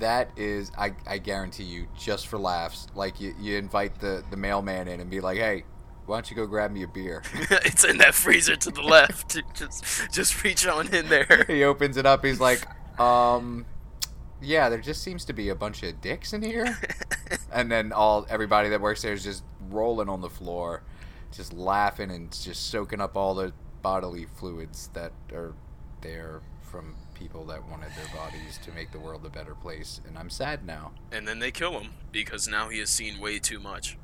That 0.01 0.31
is, 0.37 0.73
I, 0.77 0.95
I 1.07 1.19
guarantee 1.19 1.65
you, 1.65 1.87
just 1.97 2.27
for 2.27 2.39
laughs. 2.39 2.89
Like 2.95 3.21
you, 3.21 3.35
you 3.41 3.57
invite 3.57 4.01
the 4.01 4.25
the 4.31 4.37
mailman 4.37 4.89
in 4.89 5.01
and 5.01 5.11
be 5.11 5.21
like, 5.21 5.39
hey, 5.39 5.65
why 6.07 6.17
don't 6.17 6.31
you 6.31 6.37
go 6.37 6.47
grab 6.47 6.73
me 6.73 6.83
a 6.83 6.89
beer? 6.89 7.23
it's 7.65 7.85
in 7.85 7.99
that 7.99 8.15
freezer 8.15 8.57
to 8.57 8.71
the 8.71 8.83
left. 8.83 9.41
just, 9.55 10.13
just 10.13 10.43
reach 10.43 10.67
on 10.67 10.93
in 10.93 11.09
there. 11.09 11.45
he 11.49 11.63
opens 11.65 11.97
it 11.97 12.05
up. 12.05 12.25
He's 12.25 12.41
like, 12.41 12.67
um, 13.01 13.65
yeah, 14.43 14.69
there 14.69 14.81
just 14.81 15.03
seems 15.03 15.25
to 15.27 15.33
be 15.33 15.51
a 15.51 15.55
bunch 15.55 15.83
of 15.83 16.01
dicks 16.01 16.33
in 16.33 16.43
here. 16.43 16.77
and 17.53 17.71
then 17.71 17.93
all 17.93 18.27
everybody 18.29 18.69
that 18.71 18.81
works 18.81 19.03
there 19.03 19.13
is 19.13 19.23
just 19.23 19.45
rolling 19.69 20.09
on 20.09 20.21
the 20.21 20.31
floor, 20.31 20.83
just 21.31 21.53
laughing 21.53 22.11
and 22.11 22.33
just 22.33 22.71
soaking 22.71 23.01
up 23.01 23.17
all 23.17 23.35
the 23.35 23.53
bodily 23.83 24.27
fluids 24.37 24.91
that 24.95 25.13
are 25.33 25.55
there 26.01 26.41
from 26.63 26.97
people 27.21 27.45
that 27.45 27.69
wanted 27.69 27.91
their 27.97 28.09
bodies 28.17 28.59
to 28.65 28.73
make 28.73 28.91
the 28.91 28.99
world 28.99 29.25
a 29.27 29.29
better 29.29 29.55
place. 29.55 30.01
And 30.09 30.17
I'm 30.19 30.31
sad 30.31 30.67
now. 30.67 30.93
And 31.13 31.29
then 31.29 31.39
they 31.39 31.51
kill 31.51 31.79
him 31.79 31.91
because 32.11 32.49
now 32.49 32.71
he 32.71 32.79
has 32.81 32.89
seen 32.91 33.21
way 33.21 33.39
too 33.39 33.61
much. 33.61 33.99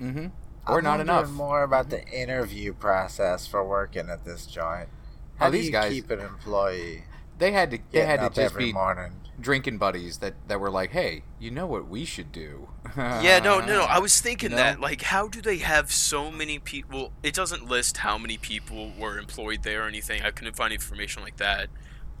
Mm-hmm. 0.00 0.26
Or 0.68 0.78
I'm 0.78 0.84
not 0.84 1.00
enough. 1.00 1.30
More 1.30 1.62
about 1.62 1.90
the 1.90 2.06
interview 2.08 2.72
process 2.74 3.46
for 3.46 3.66
working 3.66 4.08
at 4.10 4.24
this 4.24 4.46
joint. 4.46 4.88
How 5.36 5.46
Oh, 5.48 5.50
do 5.50 5.56
these 5.56 5.66
you 5.66 5.72
guys- 5.72 5.92
keep 5.92 6.10
an 6.10 6.20
employee? 6.20 7.04
They 7.38 7.50
had 7.50 7.70
to. 7.72 7.78
They 7.90 8.04
had 8.04 8.20
to 8.20 8.28
just 8.28 8.38
every 8.38 8.66
be 8.66 8.72
morning. 8.72 9.14
Drinking 9.40 9.78
buddies 9.78 10.18
that 10.18 10.34
that 10.48 10.60
were 10.60 10.70
like, 10.70 10.90
hey, 10.90 11.22
you 11.40 11.50
know 11.50 11.66
what 11.66 11.88
we 11.88 12.04
should 12.04 12.32
do? 12.32 12.68
yeah, 12.96 13.40
no, 13.42 13.60
no, 13.60 13.66
no. 13.66 13.80
I 13.82 13.98
was 13.98 14.20
thinking 14.20 14.50
You 14.50 14.56
know? 14.56 14.62
that. 14.62 14.80
Like, 14.80 15.02
how 15.02 15.28
do 15.28 15.40
they 15.40 15.58
have 15.58 15.90
so 15.92 16.30
many 16.30 16.58
people? 16.58 17.12
It 17.22 17.34
doesn't 17.34 17.66
list 17.68 17.98
how 17.98 18.18
many 18.18 18.36
people 18.38 18.92
were 18.98 19.18
employed 19.18 19.62
there 19.62 19.84
or 19.84 19.88
anything. 19.88 20.22
I 20.22 20.30
couldn't 20.30 20.56
find 20.56 20.72
information 20.72 21.22
like 21.22 21.36
that. 21.38 21.68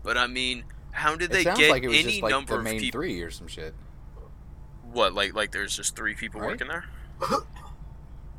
But 0.02 0.16
I 0.18 0.26
mean, 0.26 0.64
how 0.90 1.14
did 1.16 1.30
they 1.30 1.44
get 1.44 1.70
like 1.70 1.82
it 1.84 1.88
was 1.88 1.98
any 1.98 2.08
just 2.12 2.22
like 2.22 2.30
number 2.30 2.62
the 2.62 2.70
of 2.70 2.78
people? 2.80 2.98
three 3.00 3.20
or 3.22 3.30
some 3.30 3.46
shit. 3.48 3.74
What, 4.90 5.14
like, 5.14 5.34
like 5.34 5.52
there's 5.52 5.76
just 5.76 5.96
three 5.96 6.14
people 6.14 6.40
Right? 6.40 6.50
working 6.50 6.68
there? 6.68 6.84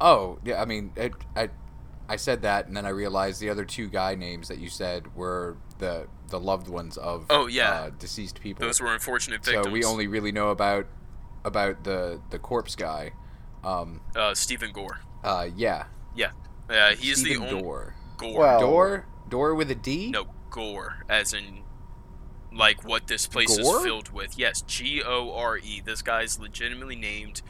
Oh, 0.02 0.40
yeah. 0.44 0.62
I 0.62 0.66
mean, 0.66 0.92
it, 0.98 1.14
I, 1.36 1.50
I 2.10 2.18
said 2.18 2.42
that, 2.42 2.68
and 2.68 2.76
then 2.76 2.86
I 2.86 2.90
realized 2.90 3.40
the 3.40 3.50
other 3.50 3.64
two 3.64 3.88
guy 3.88 4.16
names 4.16 4.50
that 4.50 4.58
you 4.58 4.68
said 4.70 5.16
were 5.16 5.56
the 5.80 6.08
the 6.34 6.40
loved 6.40 6.68
ones 6.68 6.98
of 6.98 7.28
Oh, 7.30 7.46
yeah. 7.46 7.72
uh, 7.72 7.90
deceased 7.92 8.42
people. 8.42 8.66
Those 8.66 8.82
were 8.82 8.92
unfortunate 8.92 9.46
victims. 9.46 9.68
so 9.68 9.72
we 9.72 9.84
only 9.84 10.08
really 10.08 10.32
know 10.32 10.50
about 10.50 10.88
about 11.46 11.84
the 11.84 12.20
the 12.32 12.40
corpse 12.40 12.76
guy. 12.76 13.12
Um, 13.64 14.02
uh, 14.16 14.34
Stephen 14.34 14.72
Gore. 14.72 15.00
uh, 15.24 15.48
yeah, 15.56 15.86
Yeah. 16.16 16.32
Uh, 16.70 16.96
he's 16.96 17.20
Stephen 17.20 17.44
the 17.44 17.50
only 17.52 17.62
Door. 17.62 17.96
Gore. 18.18 18.40
Well- 18.40 18.60
Door, 18.60 19.06
Door 19.30 19.56
with 19.56 19.70
a 19.70 19.76
D. 19.76 20.10
No, 20.10 20.26
Gore, 20.50 21.06
as 21.08 21.34
in 21.34 21.62
like 22.52 22.84
what 22.84 23.06
this 23.08 23.28
place 23.28 23.56
Gore? 23.58 23.78
is 23.78 23.84
filled 23.84 24.10
with. 24.10 24.38
Yes, 24.38 24.62
G 24.64 25.02
O 25.06 25.32
R 25.36 25.58
E. 25.60 25.82
This 25.86 26.02
guy's 26.02 26.40
legitimately 26.40 26.96
named 26.96 27.42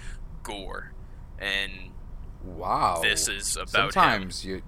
Gore, 0.43 0.91
and 1.39 1.71
Wow. 2.43 2.99
this 3.01 3.29
is 3.29 3.55
about 3.55 3.67
him. 3.67 3.91
Sometimes 3.91 4.43
you. 4.45 4.61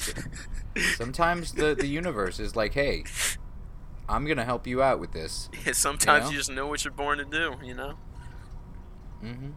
Sometimes 0.96 1.52
the 1.52 1.74
the 1.74 1.86
universe 1.86 2.38
is 2.40 2.54
like, 2.56 2.74
hey, 2.74 3.04
I'm 4.10 4.26
gonna 4.26 4.44
help 4.44 4.66
you 4.66 4.82
out 4.82 4.98
with 5.00 5.12
this. 5.12 5.48
Yeah, 5.66 5.72
sometimes 5.72 6.24
know? 6.26 6.30
you 6.32 6.36
just 6.36 6.50
know 6.50 6.66
what 6.66 6.84
you're 6.84 6.92
born 6.92 7.18
to 7.18 7.24
do, 7.24 7.54
you 7.62 7.74
know? 7.74 7.94
Mm-hmm. 9.24 9.50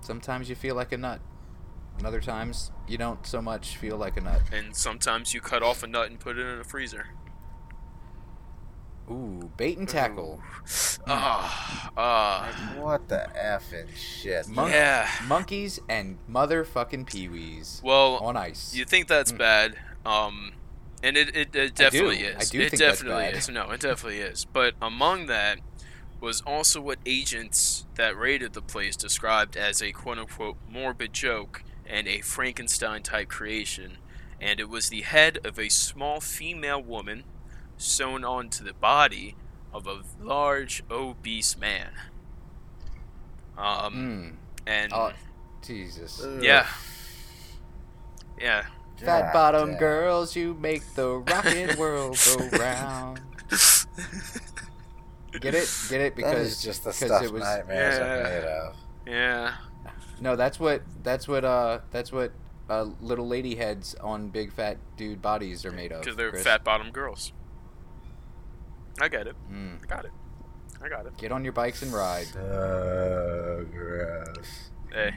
Sometimes 0.00 0.48
you 0.48 0.54
feel 0.54 0.74
like 0.74 0.92
a 0.92 0.98
nut. 0.98 1.20
And 1.98 2.06
other 2.06 2.20
times 2.20 2.70
you 2.88 2.98
don't 2.98 3.24
so 3.26 3.40
much 3.40 3.76
feel 3.76 3.96
like 3.96 4.16
a 4.16 4.20
nut. 4.20 4.42
And 4.52 4.74
sometimes 4.76 5.32
you 5.32 5.40
cut 5.40 5.62
off 5.62 5.82
a 5.82 5.86
nut 5.86 6.10
and 6.10 6.18
put 6.20 6.36
it 6.38 6.44
in 6.46 6.58
a 6.60 6.64
freezer. 6.64 7.06
Ooh, 9.10 9.50
bait 9.58 9.76
and 9.78 9.88
tackle. 9.88 10.40
Ah, 11.06 11.90
ah. 11.96 12.72
What 12.78 13.08
the 13.08 13.28
effing 13.36 13.94
shit? 13.94 14.48
Mon- 14.48 14.70
Yeah. 14.70 15.08
Monkeys 15.26 15.78
and 15.90 16.16
motherfucking 16.30 17.04
peewees 17.06 17.82
Well, 17.82 18.16
on 18.16 18.36
ice. 18.36 18.74
you 18.74 18.84
think 18.86 19.06
that's 19.06 19.30
Mm. 19.32 19.38
bad, 19.38 19.78
um, 20.06 20.52
and 21.04 21.16
it, 21.16 21.36
it, 21.36 21.54
it 21.54 21.74
definitely 21.74 22.18
do. 22.18 22.24
is. 22.24 22.36
I 22.36 22.52
do 22.52 22.60
it 22.60 22.70
think 22.70 22.82
that's 22.82 22.98
definitely 23.00 23.24
bad. 23.24 23.34
is. 23.36 23.48
No, 23.48 23.70
it 23.70 23.80
definitely 23.80 24.18
is. 24.20 24.44
But 24.46 24.74
among 24.80 25.26
that 25.26 25.58
was 26.20 26.40
also 26.46 26.80
what 26.80 26.98
agents 27.04 27.84
that 27.96 28.16
raided 28.16 28.54
the 28.54 28.62
place 28.62 28.96
described 28.96 29.56
as 29.56 29.82
a 29.82 29.92
quote 29.92 30.18
unquote 30.18 30.56
morbid 30.68 31.12
joke 31.12 31.62
and 31.86 32.08
a 32.08 32.20
Frankenstein 32.22 33.02
type 33.02 33.28
creation. 33.28 33.98
And 34.40 34.58
it 34.60 34.68
was 34.68 34.88
the 34.88 35.02
head 35.02 35.38
of 35.44 35.58
a 35.58 35.68
small 35.68 36.20
female 36.20 36.82
woman 36.82 37.24
sewn 37.76 38.24
onto 38.24 38.64
the 38.64 38.72
body 38.74 39.36
of 39.72 39.86
a 39.86 40.02
large 40.22 40.82
obese 40.90 41.56
man. 41.58 41.90
Um, 43.58 43.94
Mm. 43.94 44.34
and 44.66 44.92
Oh, 44.92 45.12
Jesus. 45.66 46.22
Ugh. 46.24 46.42
yeah, 46.42 46.66
yeah. 48.40 48.66
Fat 48.96 49.32
bottom 49.32 49.70
damn. 49.70 49.78
girls, 49.78 50.36
you 50.36 50.54
make 50.54 50.82
the 50.94 51.18
rockin' 51.18 51.76
world 51.78 52.18
go 52.26 52.48
round. 52.58 53.20
Get 55.40 55.54
it? 55.54 55.68
Get 55.90 56.00
it? 56.00 56.14
Because 56.16 56.38
is 56.38 56.62
just 56.62 56.84
the 56.84 56.90
'cause 56.90 56.96
stuff 56.98 57.22
it 57.24 57.32
was 57.32 57.42
nightmares 57.42 57.98
Yeah. 57.98 58.04
are 58.04 58.22
made 58.22 58.44
of. 58.44 58.76
Yeah. 59.06 59.54
no. 60.20 60.36
That's 60.36 60.60
what. 60.60 60.82
That's 61.02 61.26
what. 61.26 61.44
Uh. 61.44 61.80
That's 61.90 62.12
what. 62.12 62.32
Uh, 62.70 62.86
little 63.02 63.26
lady 63.28 63.56
heads 63.56 63.94
on 63.96 64.28
big 64.30 64.50
fat 64.50 64.78
dude 64.96 65.20
bodies 65.20 65.66
are 65.66 65.70
made 65.72 65.92
of. 65.92 66.00
Because 66.00 66.16
they're 66.16 66.30
Chris. 66.30 66.44
fat 66.44 66.64
bottom 66.64 66.90
girls. 66.92 67.32
I 69.02 69.08
get 69.08 69.26
it. 69.26 69.34
Mm. 69.52 69.82
I 69.82 69.86
got 69.86 70.04
it. 70.06 70.12
I 70.82 70.88
got 70.88 71.04
it. 71.04 71.14
Get 71.18 71.30
on 71.32 71.44
your 71.44 71.52
bikes 71.52 71.82
and 71.82 71.92
ride. 71.92 72.28
Oh, 72.36 73.66
gross. 73.70 74.70
Hey. 74.92 75.16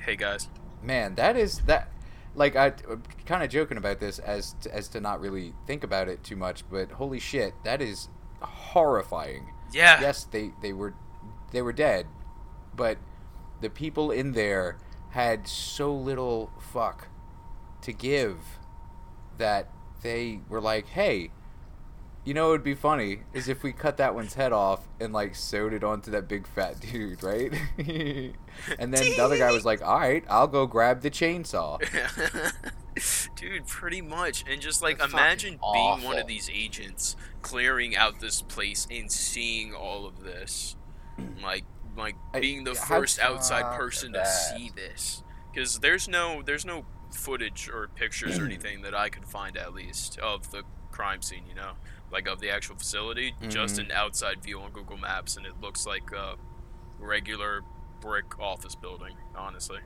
Hey 0.00 0.16
guys. 0.16 0.48
Man, 0.82 1.14
that 1.16 1.36
is 1.36 1.58
that. 1.66 1.92
Like 2.38 2.56
I, 2.56 2.66
am 2.88 3.02
kind 3.26 3.42
of 3.42 3.50
joking 3.50 3.76
about 3.76 3.98
this 3.98 4.18
as 4.20 4.54
to, 4.60 4.74
as 4.74 4.88
to 4.88 5.00
not 5.00 5.20
really 5.20 5.54
think 5.66 5.82
about 5.82 6.08
it 6.08 6.22
too 6.22 6.36
much, 6.36 6.62
but 6.70 6.92
holy 6.92 7.18
shit, 7.18 7.52
that 7.64 7.82
is 7.82 8.08
horrifying. 8.40 9.52
Yeah. 9.72 10.00
yes, 10.00 10.24
they 10.24 10.52
they 10.62 10.72
were 10.72 10.94
they 11.50 11.62
were 11.62 11.72
dead, 11.72 12.06
but 12.74 12.98
the 13.60 13.68
people 13.68 14.10
in 14.10 14.32
there 14.32 14.78
had 15.10 15.48
so 15.48 15.92
little 15.92 16.50
fuck 16.58 17.08
to 17.82 17.92
give 17.92 18.58
that 19.36 19.70
they 20.02 20.40
were 20.48 20.60
like, 20.60 20.86
"Hey, 20.88 21.30
you 22.28 22.34
know 22.34 22.48
it 22.48 22.50
would 22.50 22.62
be 22.64 22.74
funny 22.74 23.20
is 23.32 23.48
if 23.48 23.62
we 23.62 23.72
cut 23.72 23.96
that 23.96 24.14
one's 24.14 24.34
head 24.34 24.52
off 24.52 24.86
and 25.00 25.14
like 25.14 25.34
sewed 25.34 25.72
it 25.72 25.82
onto 25.82 26.10
that 26.10 26.28
big 26.28 26.46
fat 26.46 26.78
dude, 26.92 27.22
right?" 27.22 27.50
and 27.78 28.92
then 28.92 29.04
the 29.16 29.18
other 29.20 29.38
guy 29.38 29.50
was 29.50 29.64
like, 29.64 29.80
"All 29.82 29.98
right, 29.98 30.22
I'll 30.28 30.46
go 30.46 30.66
grab 30.66 31.00
the 31.00 31.10
chainsaw." 31.10 31.80
Dude, 33.36 33.66
pretty 33.66 34.02
much. 34.02 34.44
And 34.50 34.60
just 34.60 34.82
like 34.82 34.98
That's 34.98 35.12
imagine 35.12 35.58
fucking 35.58 35.72
being 35.72 36.02
one 36.02 36.18
of 36.18 36.26
these 36.26 36.50
agents 36.52 37.14
clearing 37.42 37.96
out 37.96 38.18
this 38.18 38.42
place 38.42 38.88
and 38.90 39.10
seeing 39.10 39.72
all 39.72 40.04
of 40.06 40.22
this. 40.22 40.76
Like 41.42 41.64
like 41.96 42.16
I- 42.34 42.40
being 42.40 42.64
the 42.64 42.74
how- 42.74 43.00
first 43.00 43.18
outside 43.20 43.76
person 43.78 44.12
to 44.12 44.26
see 44.26 44.70
this. 44.74 45.22
Cuz 45.54 45.78
there's 45.78 46.08
no 46.08 46.42
there's 46.42 46.64
no 46.64 46.84
footage 47.12 47.68
or 47.72 47.88
pictures 47.94 48.38
or 48.38 48.44
anything 48.50 48.82
that 48.82 48.94
I 48.94 49.08
could 49.08 49.24
find 49.24 49.56
at 49.56 49.72
least 49.72 50.18
of 50.18 50.50
the 50.50 50.62
crime 50.90 51.22
scene, 51.22 51.44
you 51.48 51.54
know. 51.54 51.72
Like 52.10 52.26
of 52.26 52.40
the 52.40 52.50
actual 52.50 52.76
facility, 52.76 53.34
just 53.48 53.76
Mhm. 53.76 53.86
an 53.86 53.92
outside 53.92 54.42
view 54.42 54.60
on 54.60 54.70
Google 54.72 54.96
Maps 54.96 55.36
and 55.36 55.44
it 55.44 55.60
looks 55.60 55.86
like 55.86 56.10
a 56.12 56.36
regular 56.98 57.62
brick 58.00 58.38
office 58.38 58.74
building, 58.74 59.14
honestly. 59.36 59.80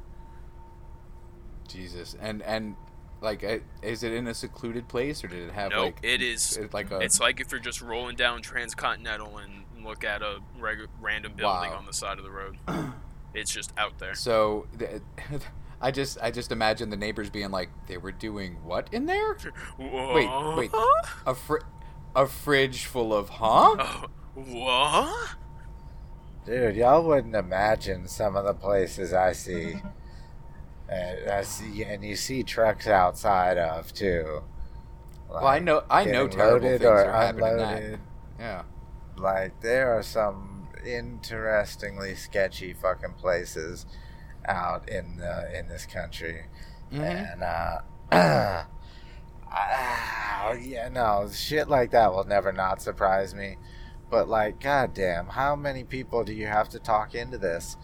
Jesus, 1.69 2.15
and 2.21 2.43
and 2.43 2.77
like, 3.21 3.45
is 3.83 4.03
it 4.03 4.13
in 4.13 4.27
a 4.27 4.35
secluded 4.35 4.89
place 4.89 5.23
or 5.23 5.29
did 5.29 5.49
it 5.49 5.53
have 5.53 5.71
Nope, 5.71 5.95
like 5.97 5.99
it 6.03 6.21
is 6.23 6.57
it's 6.57 6.75
like 6.75 6.91
a 6.91 6.99
It's 6.99 7.21
like 7.21 7.41
if 7.41 7.51
you're 7.53 7.61
just 7.61 7.81
rolling 7.81 8.17
down 8.17 8.43
Transcontinental 8.43 9.39
and 9.39 9.65
look 9.85 10.05
at 10.05 10.23
a 10.23 10.41
reg- 10.59 10.89
random 11.01 11.33
building 11.35 11.71
Wow. 11.71 11.79
on 11.79 11.87
the 11.87 11.93
side 11.93 12.19
of 12.19 12.25
the 12.25 12.31
road. 12.31 12.59
it's 13.35 13.51
just 13.53 13.73
out 13.79 13.99
there. 13.99 14.15
So 14.15 14.67
th- 14.79 15.03
I 15.81 15.91
just 15.91 16.19
I 16.23 16.31
just 16.31 16.53
imagine 16.53 16.91
the 16.91 16.97
neighbors 16.97 17.31
being 17.31 17.51
like, 17.51 17.69
they 17.87 17.97
were 17.97 18.13
doing 18.13 18.63
what 18.65 18.89
in 18.93 19.07
there? 19.07 19.37
Wait, 19.79 20.29
wait. 20.57 20.71
A 21.27 21.35
fr- 21.35 21.59
a 22.15 22.27
fridge 22.27 22.85
full 22.87 23.13
of 23.15 23.29
huh? 23.29 23.77
Oh, 23.79 24.05
what? 24.35 25.31
Dude, 26.45 26.77
y'all 26.77 27.05
wouldn't 27.05 27.37
imagine 27.37 28.09
some 28.09 28.35
of 28.37 28.45
the 28.45 28.55
places 28.55 29.13
I 29.13 29.33
see. 29.33 29.77
And 30.89 31.31
I 31.31 31.43
see, 31.43 31.85
and 31.85 32.05
you 32.05 32.17
see 32.17 32.43
trucks 32.43 32.87
outside 32.87 33.57
of 33.59 33.93
too. 33.95 34.43
Well, 35.31 35.47
I 35.47 35.59
know 35.61 35.85
I 35.89 36.05
know 36.05 36.29
terrible 36.29 36.67
loaded 36.67 36.81
things 36.81 36.91
or 36.91 37.05
are 37.05 37.13
happening. 37.13 37.57
That 37.57 37.59
unloaded. 37.79 38.01
yeah. 38.39 38.63
Like 39.17 39.61
there 39.63 39.97
are 39.97 40.03
some 40.03 40.69
interestingly 40.85 42.15
sketchy 42.17 42.73
fucking 42.75 43.15
places 43.15 43.87
out 44.47 44.89
in 44.89 45.17
the 45.17 45.59
in 45.59 45.69
this 45.69 45.87
country, 45.87 46.47
Mhm. 46.93 47.33
and 47.33 47.43
uh, 47.43 48.65
ah, 49.53 50.53
yeah, 50.53 50.89
no 50.89 51.29
shit 51.33 51.69
like 51.69 51.91
that 51.93 52.13
will 52.13 52.25
never 52.25 52.53
not 52.53 52.83
surprise 52.83 53.35
me. 53.35 53.57
But 54.11 54.29
like, 54.29 54.61
goddamn, 54.61 55.27
how 55.29 55.57
many 55.57 55.85
people 55.85 56.25
do 56.25 56.33
you 56.33 56.47
have 56.47 56.69
to 56.71 56.79
talk 56.79 57.15
into 57.15 57.39
this? 57.39 57.77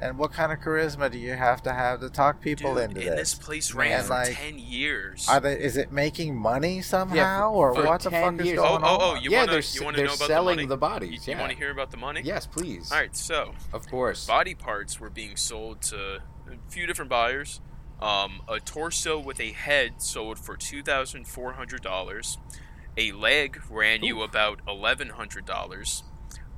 And 0.00 0.16
what 0.16 0.32
kind 0.32 0.52
of 0.52 0.60
charisma 0.60 1.10
do 1.10 1.18
you 1.18 1.32
have 1.34 1.60
to 1.64 1.72
have 1.72 1.98
to 2.00 2.08
talk 2.10 2.40
people 2.40 2.74
Dude, 2.74 2.84
into 2.90 3.00
and 3.00 3.18
this? 3.18 3.32
this 3.32 3.34
place 3.34 3.74
Man, 3.74 3.90
ran 3.90 4.02
for 4.04 4.10
like, 4.10 4.36
10 4.36 4.56
years. 4.58 5.26
Are 5.28 5.40
they? 5.40 5.54
Is 5.60 5.76
it 5.76 5.90
making 5.90 6.36
money 6.36 6.82
somehow, 6.82 7.16
Yeah, 7.16 7.40
for- 7.40 7.70
or 7.70 7.74
for 7.74 7.84
what 7.84 8.00
the 8.02 8.10
10 8.10 8.22
fuck 8.36 8.40
is 8.40 8.46
years. 8.46 8.58
going 8.60 8.82
Oh, 8.84 8.86
oh, 8.88 8.98
oh, 9.00 9.14
you 9.16 9.30
yeah, 9.32 9.38
wanna- 9.40 9.46
they're 9.50 9.58
you 9.60 9.64
s- 9.64 9.80
wanna 9.80 9.96
they're 9.96 10.06
know 10.06 10.12
about 10.12 10.18
the 10.20 10.26
selling 10.26 10.56
money? 10.56 10.66
the 10.68 10.76
bodies. 10.76 11.26
you 11.26 11.32
yeah. 11.34 11.40
want 11.40 11.50
to 11.50 11.58
hear 11.58 11.70
about 11.72 11.90
the 11.90 11.96
money? 11.96 12.20
Yes, 12.24 12.46
please. 12.46 12.92
All 12.92 12.98
right, 12.98 13.16
so 13.16 13.54
Of 13.72 13.88
course. 13.88 14.24
body 14.24 14.54
parts 14.54 15.00
were 15.00 15.10
being 15.10 15.34
sold 15.36 15.82
to 15.82 16.16
a 16.46 16.70
few 16.70 16.86
different 16.86 17.08
buyers. 17.10 17.60
Um, 18.00 18.42
a 18.48 18.60
torso 18.60 19.18
with 19.18 19.40
a 19.40 19.52
head 19.52 20.00
sold 20.00 20.38
for 20.38 20.56
two 20.56 20.82
thousand 20.82 21.26
four 21.26 21.54
hundred 21.54 21.82
dollars. 21.82 22.38
A 22.96 23.12
leg 23.12 23.60
ran 23.70 24.02
you 24.02 24.22
about 24.22 24.60
eleven 24.68 25.10
hundred 25.10 25.44
dollars. 25.44 26.04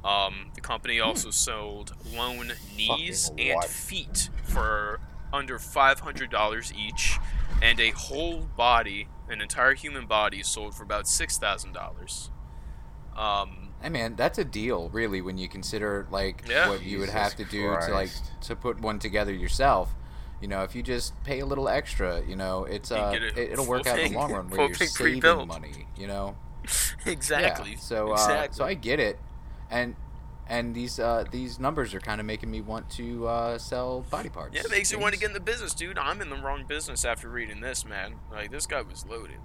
Um, 0.04 0.50
the 0.54 0.60
company 0.60 1.00
also 1.00 1.30
sold 1.30 1.94
lone 2.14 2.52
knees 2.76 3.30
and 3.38 3.62
feet 3.64 4.30
for 4.44 5.00
under 5.32 5.58
five 5.58 6.00
hundred 6.00 6.30
dollars 6.30 6.72
each, 6.74 7.18
and 7.62 7.78
a 7.80 7.90
whole 7.90 8.48
body, 8.56 9.08
an 9.28 9.40
entire 9.40 9.74
human 9.74 10.06
body, 10.06 10.42
sold 10.42 10.74
for 10.74 10.82
about 10.82 11.06
six 11.06 11.38
thousand 11.38 11.72
dollars. 11.72 12.30
Um, 13.16 13.68
Hey 13.82 13.88
man, 13.88 14.14
that's 14.14 14.38
a 14.38 14.44
deal, 14.44 14.90
really, 14.90 15.22
when 15.22 15.38
you 15.38 15.48
consider 15.48 16.06
like 16.10 16.44
Yeah. 16.46 16.68
what 16.68 16.82
you 16.82 16.98
would 16.98 17.06
Jesus 17.06 17.20
have 17.20 17.36
to 17.36 17.44
do 17.44 17.76
to 17.86 17.92
like 17.92 18.10
to 18.42 18.54
put 18.56 18.78
one 18.80 18.98
together 18.98 19.32
yourself. 19.32 19.94
You 20.40 20.48
know, 20.48 20.62
if 20.62 20.74
you 20.74 20.82
just 20.82 21.12
pay 21.24 21.40
a 21.40 21.46
little 21.46 21.68
extra, 21.68 22.22
you 22.26 22.34
know, 22.34 22.64
it's 22.64 22.90
uh, 22.90 23.12
it, 23.36 23.58
will 23.58 23.66
work 23.66 23.86
out 23.86 23.98
in 23.98 24.12
the 24.12 24.18
long 24.18 24.32
run 24.32 24.48
where 24.48 24.66
you're 24.66 24.74
saving 24.74 25.20
pre-built. 25.20 25.46
money. 25.46 25.86
You 25.98 26.06
know, 26.06 26.36
exactly. 27.06 27.72
Yeah. 27.72 27.78
So 27.78 28.10
uh, 28.10 28.12
exactly. 28.12 28.56
so 28.56 28.64
I 28.64 28.74
get 28.74 29.00
it, 29.00 29.18
and 29.70 29.96
and 30.48 30.74
these 30.74 30.98
uh, 30.98 31.24
these 31.30 31.58
numbers 31.58 31.94
are 31.94 32.00
kind 32.00 32.20
of 32.20 32.26
making 32.26 32.50
me 32.50 32.60
want 32.60 32.88
to 32.90 33.28
uh, 33.28 33.58
sell 33.58 34.00
body 34.10 34.30
parts. 34.30 34.54
Yeah, 34.54 34.62
it 34.64 34.70
makes 34.70 34.90
you 34.90 34.98
want 34.98 35.14
to 35.14 35.20
get 35.20 35.28
in 35.28 35.34
the 35.34 35.40
business, 35.40 35.74
dude. 35.74 35.98
I'm 35.98 36.20
in 36.20 36.30
the 36.30 36.36
wrong 36.36 36.64
business 36.66 37.04
after 37.04 37.28
reading 37.28 37.60
this, 37.60 37.84
man. 37.84 38.14
Like 38.32 38.50
this 38.50 38.66
guy 38.66 38.82
was 38.82 39.06
loaded. 39.06 39.38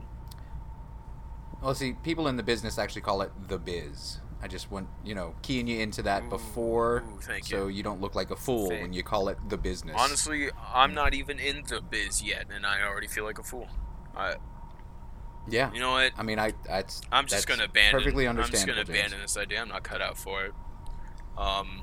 Well, 1.61 1.75
see, 1.75 1.93
people 1.93 2.27
in 2.27 2.37
the 2.37 2.43
business 2.43 2.77
actually 2.77 3.01
call 3.01 3.21
it 3.21 3.31
the 3.47 3.57
biz. 3.57 4.19
I 4.41 4.47
just 4.47 4.69
want 4.69 4.87
you 5.03 5.15
know 5.15 5.33
keying 5.41 5.67
you 5.67 5.79
into 5.79 6.03
that 6.03 6.23
Ooh, 6.23 6.29
before, 6.29 7.03
ooh, 7.07 7.19
thank 7.21 7.45
so 7.45 7.67
you. 7.67 7.77
you 7.77 7.83
don't 7.83 8.01
look 8.01 8.15
like 8.15 8.31
a 8.31 8.35
fool 8.35 8.69
Thank- 8.69 8.81
when 8.83 8.93
you 8.93 9.01
call 9.03 9.29
it 9.29 9.37
the 9.49 9.57
business. 9.57 9.95
Honestly, 9.97 10.49
I'm 10.73 10.93
not 10.93 11.13
even 11.13 11.39
in 11.39 11.63
the 11.67 11.81
biz 11.81 12.21
yet, 12.21 12.45
and 12.53 12.65
I 12.65 12.83
already 12.83 13.07
feel 13.07 13.23
like 13.23 13.39
a 13.39 13.43
fool. 13.43 13.67
I, 14.15 14.35
yeah. 15.47 15.71
you 15.73 15.79
know 15.79 15.91
what? 15.91 16.11
I 16.17 16.23
mean, 16.23 16.37
I 16.39 16.53
that's 16.65 17.01
I'm 17.11 17.25
just 17.25 17.33
that's 17.33 17.45
gonna 17.45 17.65
abandon. 17.69 17.99
perfectly 17.99 18.27
I'm 18.27 18.37
just 18.37 18.51
gonna 18.65 18.83
James. 18.83 18.89
abandon 18.89 19.21
this 19.21 19.37
idea. 19.37 19.61
I'm 19.61 19.69
not 19.69 19.83
cut 19.83 20.01
out 20.01 20.17
for 20.17 20.45
it. 20.45 20.51
Um, 21.37 21.81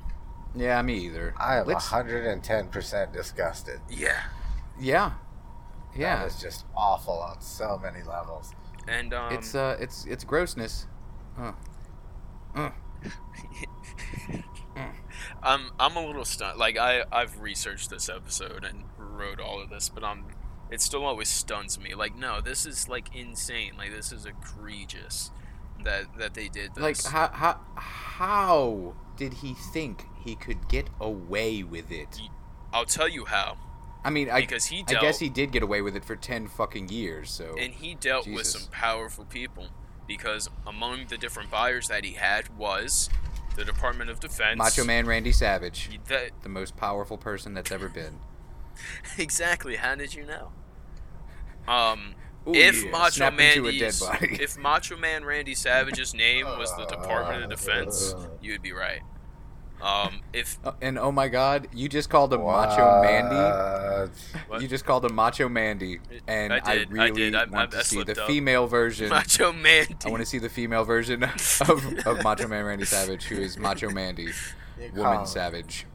Yeah, 0.54 0.80
me 0.82 0.94
either. 1.06 1.34
I 1.38 1.56
am 1.58 1.68
hundred 1.68 2.26
and 2.26 2.42
ten 2.44 2.68
percent 2.68 3.12
disgusted. 3.12 3.80
yeah. 3.90 4.22
Yeah, 4.80 5.12
Yeah. 5.94 6.20
That 6.20 6.26
is 6.28 6.40
just 6.40 6.64
awful 6.76 7.18
on 7.20 7.40
so 7.42 7.78
many 7.82 8.02
levels. 8.02 8.52
And 8.88 9.12
um, 9.12 9.32
it's 9.32 9.54
uh, 9.54 9.76
it's 9.80 10.06
it's 10.06 10.24
grossness. 10.24 10.86
Uh. 12.54 12.70
Uh. 14.76 14.88
I'm 15.42 15.70
I'm 15.78 15.96
a 15.96 16.06
little 16.06 16.24
stunned. 16.24 16.58
Like 16.58 16.78
I 16.78 17.04
I've 17.10 17.40
researched 17.40 17.90
this 17.90 18.08
episode 18.08 18.64
and 18.64 18.84
wrote 18.96 19.40
all 19.40 19.60
of 19.60 19.70
this, 19.70 19.88
but 19.88 20.04
um, 20.04 20.26
it 20.70 20.80
still 20.80 21.04
always 21.04 21.28
stuns 21.28 21.78
me. 21.78 21.94
Like 21.94 22.16
no, 22.16 22.40
this 22.40 22.64
is 22.64 22.88
like 22.88 23.14
insane. 23.14 23.72
Like 23.76 23.92
this 23.92 24.12
is 24.12 24.24
egregious 24.26 25.30
that 25.84 26.18
that 26.18 26.34
they 26.34 26.48
did 26.48 26.74
this. 26.74 26.82
Like 26.82 27.04
how 27.04 27.28
how 27.28 27.60
how 27.74 28.94
did 29.16 29.34
he 29.34 29.54
think 29.54 30.06
he 30.24 30.34
could 30.34 30.68
get 30.68 30.88
away 31.00 31.62
with 31.62 31.90
it? 31.90 32.20
I'll 32.72 32.86
tell 32.86 33.08
you 33.08 33.24
how. 33.26 33.58
I 34.04 34.10
mean, 34.10 34.30
I 34.30 34.40
Because 34.40 34.66
he 34.66 34.84
I 34.88 34.94
guess 34.94 35.18
he 35.20 35.28
did 35.28 35.52
get 35.52 35.62
away 35.62 35.80
with 35.80 35.94
it 35.94 36.04
for 36.04 36.16
ten 36.16 36.48
fucking 36.48 36.88
years. 36.88 37.30
So 37.30 37.54
and 37.58 37.72
he 37.72 37.94
dealt 37.94 38.26
with 38.26 38.46
some 38.46 38.70
powerful 38.70 39.24
people 39.24 39.68
because 40.06 40.48
among 40.66 41.06
the 41.08 41.16
different 41.16 41.50
buyers 41.50 41.88
that 41.88 42.04
he 42.04 42.12
had 42.12 42.56
was 42.56 43.08
the 43.56 43.64
Department 43.64 44.10
of 44.10 44.20
Defense. 44.20 44.58
Macho 44.58 44.84
Man 44.84 45.06
Randy 45.06 45.32
Savage, 45.32 45.90
That, 46.08 46.30
the 46.42 46.48
most 46.48 46.76
powerful 46.76 47.16
person 47.18 47.54
that's 47.54 47.70
ever 47.70 47.88
been. 47.88 48.18
exactly. 49.18 49.76
How 49.76 49.94
did 49.94 50.14
you 50.14 50.24
know? 50.26 50.52
Um, 51.68 52.14
Ooh, 52.48 52.54
if 52.54 52.84
yeah, 52.84 52.90
Macho 52.90 53.10
snap 53.10 53.34
Man, 53.34 53.58
into 53.58 53.68
a 53.68 53.78
dead 53.78 53.94
body. 54.00 54.38
if 54.40 54.58
Macho 54.58 54.96
Man 54.96 55.24
Randy 55.24 55.54
Savage's 55.54 56.14
name 56.14 56.46
was 56.46 56.74
the 56.76 56.86
Department 56.86 57.44
of 57.44 57.50
Defense, 57.58 58.14
you'd 58.40 58.62
be 58.62 58.72
right. 58.72 59.02
Um, 59.82 60.20
if 60.32 60.58
Oh, 60.64 60.74
and 60.80 60.96
oh 60.98 61.10
my 61.10 61.26
God, 61.28 61.66
you 61.74 61.88
just 61.88 62.08
called 62.08 62.32
him 62.32 62.42
Macho 62.42 63.02
Mandy. 63.02 63.34
What? 63.34 64.10
What? 64.48 64.62
You 64.62 64.68
just 64.68 64.84
called 64.84 65.04
him 65.04 65.14
Macho 65.14 65.48
Mandy, 65.48 65.98
and 66.28 66.52
I 66.52 66.60
did, 66.60 66.88
I 66.88 66.90
really 66.92 67.10
did. 67.10 67.34
I- 67.34 67.44
want 67.46 67.54
I- 67.74 67.78
I 67.78 67.80
to 67.80 67.84
see 67.84 68.02
the 68.04 68.20
up. 68.22 68.28
female 68.28 68.66
version. 68.68 69.08
Macho 69.08 69.52
Mandy, 69.52 69.96
I 70.04 70.08
want 70.08 70.20
to 70.20 70.26
see 70.26 70.38
the 70.38 70.48
female 70.48 70.84
version 70.84 71.22
of, 71.68 72.06
of 72.06 72.22
Macho 72.22 72.46
Man 72.46 72.64
Randy 72.64 72.84
Savage, 72.84 73.24
who 73.24 73.36
is 73.40 73.58
Macho 73.58 73.90
Mandy, 73.90 74.28
You 74.78 74.90
Woman 74.94 75.16
call- 75.18 75.26
Savage. 75.26 75.86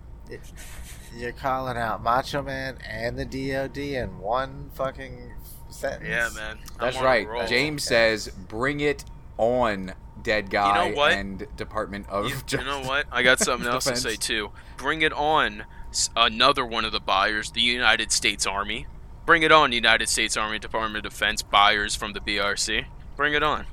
You're 1.15 1.32
calling 1.32 1.78
out 1.78 2.04
Macho 2.04 2.41
Man 2.43 2.78
and 2.88 3.17
the 3.17 3.26
DOD 3.26 3.78
in 3.78 4.19
one 4.19 4.69
fucking 4.73 5.34
sentence. 5.69 6.06
yeah, 6.08 6.30
man. 6.36 6.58
I'm 6.58 6.78
That's 6.80 7.00
right. 7.02 7.28
roll. 7.28 7.47
James 7.47 7.84
says, 7.84 8.28
"Bring 8.28 8.82
it 8.82 9.06
on, 9.38 9.93
dead 10.28 10.50
guy 10.50 10.90
you 10.90 10.96
what? 10.96 11.13
and 11.13 11.48
Department 11.56 12.06
of 12.10 12.28
You, 12.28 12.36
you 12.60 12.66
know 12.66 12.82
what? 12.82 13.06
I 13.12 13.24
got 13.24 13.40
something 13.40 13.68
else 13.72 13.86
to 13.86 13.96
say 13.96 14.18
too. 14.18 14.52
Bring 14.76 15.02
it 15.02 15.13
on. 15.13 15.63
Another 16.18 16.66
one 16.66 16.84
of 16.84 16.92
the 16.92 17.00
buyers, 17.00 17.52
the 17.52 17.62
United 17.62 18.12
States 18.12 18.46
Army. 18.46 18.88
Bring 19.26 19.44
it 19.44 19.52
on, 19.54 19.72
United 19.72 20.10
States 20.10 20.36
Army 20.36 20.60
Department 20.60 21.06
of 21.06 21.12
Defense 21.12 21.42
buyers 21.42 21.96
from 21.96 22.12
the 22.12 22.20
BRC. 22.20 22.86
Bring 23.16 23.34
it 23.34 23.42
on. 23.42 23.66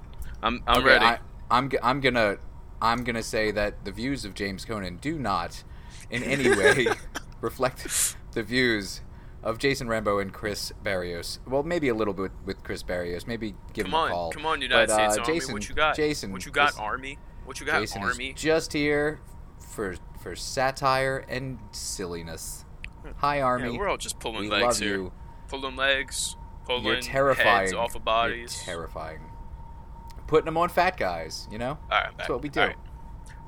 I'm 0.43 0.63
I'm 0.67 0.79
Okay, 0.79 0.87
ready. 0.87 1.05
I, 1.07 1.19
I'm 1.51 1.71
I'm 1.83 2.01
gonna 2.01 2.39
I'm 2.81 3.03
gonna 3.03 3.23
say 3.23 3.51
that 3.51 3.85
the 3.85 3.91
views 3.91 4.25
of 4.25 4.35
James 4.35 4.65
Conan 4.65 4.99
do 4.99 5.19
not, 5.19 5.65
in 6.09 6.23
any 6.23 6.49
way, 6.51 6.87
reflect 7.41 8.17
the 8.33 8.43
views 8.45 9.01
of 9.45 9.59
Jason 9.59 9.87
Rambo 9.89 10.19
and 10.19 10.33
Chris 10.33 10.73
Barrios. 10.83 11.39
Well, 11.47 11.63
maybe 11.63 11.89
a 11.89 11.95
little 11.95 12.15
bit 12.15 12.33
with 12.45 12.65
Chris 12.65 12.83
Barrios. 12.83 13.27
Maybe 13.29 13.55
give 13.73 13.85
come 13.85 13.91
him 13.93 13.95
on, 13.95 14.09
a 14.09 14.13
call. 14.13 14.33
come 14.33 14.47
on, 14.47 14.61
United 14.61 14.89
But, 14.89 14.93
uh, 15.01 15.11
States 15.13 15.19
Army. 15.29 15.39
Jason, 15.41 15.53
what 15.55 15.69
you 15.69 15.75
got? 15.77 15.95
Jason, 15.97 16.33
what 16.33 16.47
you 16.47 16.51
got, 16.51 16.71
is- 16.71 16.79
Army? 16.79 17.19
What 17.45 17.61
you 17.61 17.67
got, 17.67 17.81
Jason 17.81 18.03
Army? 18.03 18.31
is 18.31 18.41
just 18.41 18.73
here 18.73 19.21
for 19.61 19.95
for 20.21 20.35
satire 20.35 21.25
and 21.29 21.59
silliness. 21.73 22.65
Hi, 23.19 23.43
Army. 23.43 23.71
Yeah, 23.73 23.79
we're 23.79 23.89
all 23.89 23.99
just 23.99 24.19
pulling 24.19 24.41
we 24.45 24.49
legs 24.49 24.63
love 24.65 24.79
here. 24.79 24.97
you. 24.97 25.13
Pulling 25.49 25.77
legs, 25.77 26.37
pulling 26.65 26.85
You're 26.87 27.01
terrifying. 27.03 27.47
heads 27.67 27.75
off 27.75 27.95
of 27.95 28.03
bodies. 28.05 28.57
You're 28.67 28.77
terrifying. 28.77 29.21
Putting 30.27 30.47
them 30.47 30.57
on 30.57 30.71
fat 30.71 30.97
guys, 30.97 31.47
you 31.51 31.59
know. 31.59 31.79
All 31.93 32.01
right. 32.01 32.17
That's 32.17 32.31
what 32.31 32.41
we 32.43 32.49
do. 32.49 32.61
Right. 32.61 32.77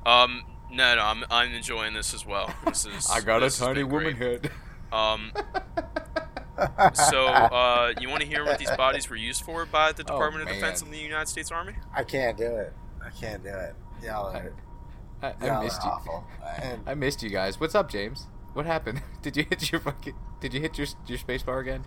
Um, 0.05 0.43
no, 0.71 0.95
no, 0.95 1.01
I'm 1.01 1.23
I'm 1.31 1.51
enjoying 1.53 1.95
this 1.95 2.13
as 2.13 2.23
well. 2.23 2.53
This 2.67 2.85
is. 2.95 3.09
I 3.09 3.19
got 3.21 3.41
a 3.41 3.49
tiny 3.49 3.83
woman 3.83 4.15
head. 4.15 4.51
Um, 4.91 5.31
so 6.93 7.27
uh, 7.27 7.93
you 7.99 8.09
want 8.09 8.21
to 8.21 8.27
hear 8.27 8.43
what 8.45 8.57
these 8.59 8.71
bodies 8.71 9.09
were 9.09 9.15
used 9.15 9.43
for 9.43 9.65
by 9.65 9.91
the 9.91 10.03
Oh, 10.03 10.05
Department 10.07 10.47
of 10.47 10.53
Defense 10.55 10.81
and 10.81 10.91
the 10.93 10.97
United 10.97 11.27
States 11.27 11.51
Army? 11.51 11.73
I 11.95 12.03
can't 12.03 12.37
do 12.37 12.45
it. 12.55 12.73
I 13.03 13.09
can't 13.09 13.43
do 13.43 13.49
it. 13.49 13.75
Y'all 14.03 14.27
are, 14.35 14.53
I, 15.21 15.33
I 15.41 15.45
y'all 15.45 15.63
missed 15.63 15.81
are 15.81 15.85
you. 15.85 15.91
awful. 15.91 16.27
And 16.61 16.81
I 16.85 16.93
missed 16.93 17.21
you 17.23 17.29
guys. 17.29 17.59
What's 17.59 17.75
up, 17.75 17.89
James? 17.89 18.27
What 18.53 18.65
happened? 18.65 19.01
Did 19.21 19.37
you 19.37 19.45
hit 19.49 19.71
your 19.71 19.81
fucking? 19.81 20.13
Did 20.39 20.53
you 20.53 20.61
hit 20.61 20.77
your 20.77 20.87
your 21.07 21.17
space 21.17 21.43
bar 21.43 21.59
again? 21.59 21.85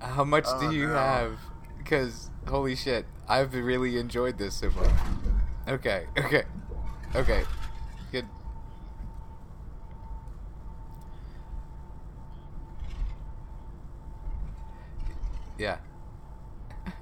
How 0.00 0.24
much 0.24 0.44
Oh, 0.46 0.60
do 0.70 0.74
you 0.76 0.86
no. 0.88 0.94
have? 0.94 1.38
Because 1.88 2.28
holy 2.46 2.76
shit, 2.76 3.06
I've 3.26 3.54
really 3.54 3.96
enjoyed 3.96 4.36
this 4.36 4.56
so 4.56 4.70
far. 4.70 4.92
Okay, 5.66 6.04
okay, 6.18 6.42
okay, 7.14 7.44
good. 8.12 8.26
Yeah. 15.56 15.78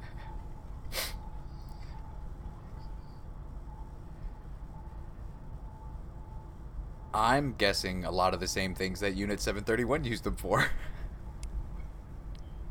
I'm 7.12 7.56
guessing 7.58 8.04
a 8.04 8.12
lot 8.12 8.34
of 8.34 8.40
the 8.40 8.46
same 8.46 8.72
things 8.76 9.00
that 9.00 9.16
Unit 9.16 9.40
731 9.40 10.04
used 10.04 10.22
them 10.22 10.36
for. 10.36 10.70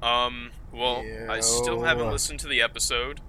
Um, 0.02 0.52
well, 0.72 1.04
I 1.30 1.40
still 1.40 1.82
haven't 1.84 2.10
listened 2.12 2.40
to 2.42 2.48
the 2.48 2.62
episode. 2.62 3.22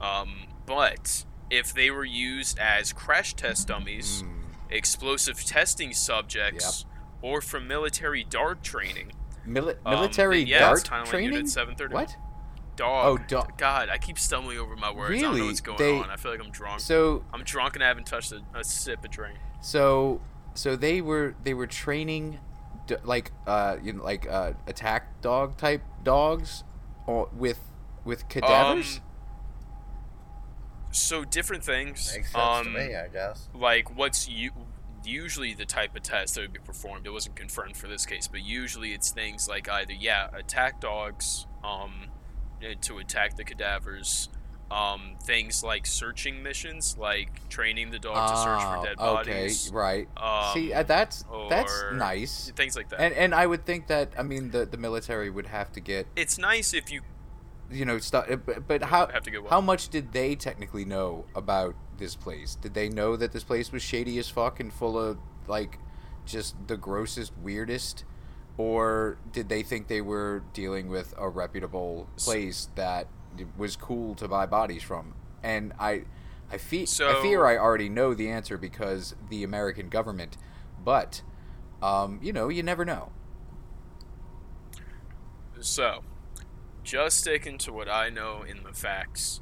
Um, 0.00 0.46
but 0.66 1.24
if 1.50 1.72
they 1.72 1.90
were 1.90 2.04
used 2.04 2.58
as 2.58 2.92
crash 2.92 3.34
test 3.34 3.68
dummies, 3.68 4.22
Mm. 4.22 4.42
explosive 4.70 5.44
testing 5.44 5.92
subjects, 5.92 6.84
or 7.22 7.40
for 7.40 7.60
military 7.60 8.24
dart 8.24 8.62
training, 8.62 9.12
Mili- 9.46 9.76
Um, 9.84 9.94
military 9.94 10.38
then 10.40 10.46
yeah, 10.48 10.58
dart 10.60 10.84
training? 11.06 11.46
What? 11.90 12.16
dog. 12.74 13.06
Oh, 13.20 13.24
dog. 13.28 13.56
God, 13.56 13.88
I 13.88 13.96
keep 13.96 14.18
stumbling 14.18 14.58
over 14.58 14.74
my 14.76 14.90
words. 14.90 15.12
I 15.18 15.22
don't 15.22 15.30
know 15.30 15.36
Really? 15.36 15.46
what's 15.48 15.60
going 15.60 15.78
They- 15.78 15.98
on. 16.00 16.10
I 16.10 16.16
feel 16.16 16.32
like 16.32 16.40
I'm 16.40 16.50
drunk. 16.50 16.80
So 16.80 17.24
I'm 17.32 17.42
drunk 17.44 17.74
and 17.76 17.84
I 17.84 17.88
haven't 17.88 18.06
touched 18.06 18.32
a, 18.32 18.42
a 18.54 18.64
sip 18.64 19.04
of 19.04 19.10
drink. 19.10 19.38
so 19.60 20.20
so 20.54 20.74
they 20.76 21.00
were 21.00 21.34
they 21.44 21.52
were 21.54 21.66
training 21.66 22.38
d- 22.86 22.96
like 23.04 23.30
uh 23.46 23.76
you 23.82 23.92
know 23.92 24.02
like 24.02 24.26
uh 24.28 24.52
attack 24.66 25.20
dog 25.20 25.56
type 25.58 25.82
dogs 26.06 26.64
or 27.06 27.28
with 27.36 27.60
with 28.04 28.28
cadavers. 28.28 28.96
Um, 28.98 29.02
so 30.90 31.24
different 31.24 31.62
things. 31.64 32.10
makes 32.14 32.32
sense 32.32 32.42
um, 32.42 32.64
to 32.64 32.70
me, 32.70 32.94
I 32.96 33.08
guess. 33.08 33.48
like 33.54 33.94
what's 33.94 34.28
u- 34.28 34.52
usually 35.04 35.52
the 35.52 35.66
type 35.66 35.94
of 35.94 36.02
test 36.02 36.34
that 36.34 36.40
would 36.40 36.52
be 36.52 36.58
performed. 36.60 37.06
It 37.06 37.10
wasn't 37.10 37.36
confirmed 37.36 37.76
for 37.76 37.86
this 37.88 38.06
case, 38.06 38.28
but 38.28 38.42
usually 38.42 38.92
it's 38.92 39.10
things 39.10 39.48
like 39.48 39.68
either 39.68 39.92
yeah, 39.92 40.28
attack 40.32 40.80
dogs, 40.80 41.46
um, 41.62 42.06
to 42.80 42.98
attack 42.98 43.36
the 43.36 43.44
cadavers. 43.44 44.28
Um, 44.68 45.16
things 45.22 45.62
like 45.62 45.86
searching 45.86 46.42
missions, 46.42 46.96
like 46.98 47.48
training 47.48 47.92
the 47.92 48.00
dog 48.00 48.30
to 48.30 48.36
search 48.36 48.62
for 48.62 48.84
dead 48.84 48.96
bodies. 48.96 49.68
okay, 49.68 49.76
right. 49.76 50.08
Um, 50.16 50.54
See, 50.54 50.72
uh, 50.72 50.82
that's 50.82 51.24
that's 51.48 51.84
nice. 51.92 52.50
Things 52.56 52.76
like 52.76 52.88
that. 52.88 53.00
And 53.00 53.14
and 53.14 53.34
I 53.34 53.46
would 53.46 53.64
think 53.64 53.86
that 53.86 54.12
I 54.18 54.24
mean 54.24 54.50
the 54.50 54.66
the 54.66 54.76
military 54.76 55.30
would 55.30 55.46
have 55.46 55.70
to 55.72 55.80
get 55.80 56.08
it's 56.16 56.36
nice 56.36 56.74
if 56.74 56.90
you 56.90 57.02
you 57.70 57.84
know 57.84 57.98
stuff. 57.98 58.26
But, 58.44 58.66
but 58.66 58.82
how 58.82 59.06
have 59.06 59.22
to 59.22 59.30
go. 59.30 59.46
how 59.48 59.60
much 59.60 59.88
did 59.88 60.12
they 60.12 60.34
technically 60.34 60.84
know 60.84 61.26
about 61.34 61.76
this 61.98 62.16
place? 62.16 62.56
Did 62.56 62.74
they 62.74 62.88
know 62.88 63.16
that 63.16 63.32
this 63.32 63.44
place 63.44 63.72
was 63.72 63.82
shady 63.82 64.18
as 64.18 64.28
fuck 64.28 64.60
and 64.60 64.72
full 64.72 64.98
of 64.98 65.18
like 65.46 65.78
just 66.24 66.56
the 66.66 66.76
grossest, 66.76 67.32
weirdest? 67.38 68.04
Or 68.58 69.18
did 69.32 69.48
they 69.48 69.62
think 69.62 69.88
they 69.88 70.00
were 70.00 70.42
dealing 70.54 70.88
with 70.88 71.12
a 71.18 71.28
reputable 71.28 72.08
place 72.16 72.68
that 72.74 73.06
was 73.56 73.76
cool 73.76 74.14
to 74.16 74.28
buy 74.28 74.46
bodies 74.46 74.82
from? 74.82 75.14
And 75.42 75.72
I, 75.78 76.04
I, 76.50 76.58
fe- 76.58 76.82
I 76.82 76.84
So- 76.86 77.22
fear 77.22 77.44
I 77.46 77.56
already 77.56 77.88
know 77.88 78.14
the 78.14 78.28
answer 78.30 78.56
because 78.58 79.14
the 79.30 79.42
American 79.44 79.88
government. 79.88 80.36
But, 80.84 81.22
um, 81.82 82.20
you 82.22 82.32
know, 82.32 82.48
you 82.48 82.62
never 82.62 82.84
know. 82.84 83.10
So, 85.60 86.02
just 86.84 87.18
sticking 87.18 87.58
to 87.58 87.72
what 87.72 87.88
I 87.88 88.10
know 88.10 88.42
in 88.42 88.62
the 88.62 88.72
facts, 88.72 89.40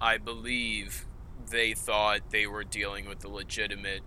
I 0.00 0.18
believe 0.18 1.06
they 1.50 1.74
thought 1.74 2.30
they 2.30 2.46
were 2.46 2.64
dealing 2.64 3.08
with 3.08 3.20
the 3.20 3.28
legitimate 3.28 4.02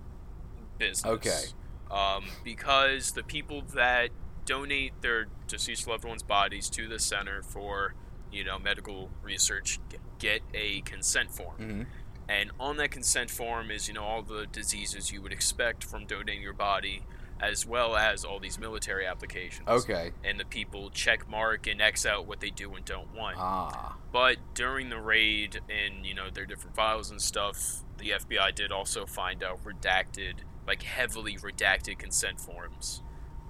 business. 0.77 1.05
Okay. 1.05 1.43
Um, 1.89 2.25
because 2.43 3.13
the 3.13 3.23
people 3.23 3.63
that 3.73 4.09
donate 4.45 4.93
their 5.01 5.27
deceased 5.47 5.87
loved 5.87 6.05
ones' 6.05 6.21
bodies 6.23 6.69
to 6.71 6.87
the 6.87 6.99
center 6.99 7.41
for, 7.41 7.95
you 8.31 8.43
know, 8.43 8.59
medical 8.59 9.09
research 9.23 9.79
get 10.19 10.41
a 10.53 10.81
consent 10.81 11.31
form. 11.31 11.55
hmm 11.57 11.83
And 12.27 12.51
on 12.59 12.77
that 12.77 12.91
consent 12.91 13.29
form 13.31 13.71
is, 13.71 13.87
you 13.87 13.93
know, 13.93 14.03
all 14.03 14.21
the 14.21 14.45
diseases 14.51 15.11
you 15.11 15.21
would 15.21 15.31
expect 15.31 15.83
from 15.83 16.05
donating 16.05 16.43
your 16.43 16.53
body, 16.53 17.03
as 17.39 17.65
well 17.65 17.95
as 17.95 18.25
all 18.25 18.39
these 18.39 18.59
military 18.59 19.05
applications. 19.05 19.67
Okay. 19.67 20.11
And 20.23 20.39
the 20.39 20.45
people 20.45 20.89
check 20.89 21.29
mark 21.29 21.67
and 21.67 21.81
X 21.81 22.05
out 22.05 22.27
what 22.27 22.39
they 22.39 22.49
do 22.49 22.75
and 22.75 22.85
don't 22.85 23.13
want. 23.15 23.37
Ah. 23.39 23.95
But 24.11 24.37
during 24.53 24.89
the 24.89 24.99
raid 24.99 25.61
and 25.69 26.05
you 26.05 26.13
know 26.13 26.29
their 26.29 26.45
different 26.45 26.75
files 26.75 27.09
and 27.09 27.21
stuff, 27.21 27.83
the 27.97 28.11
FBI 28.11 28.53
did 28.55 28.71
also 28.71 29.05
find 29.05 29.43
out 29.43 29.63
redacted, 29.63 30.35
like 30.67 30.83
heavily 30.83 31.35
redacted 31.37 31.97
consent 31.97 32.39
forms 32.39 33.01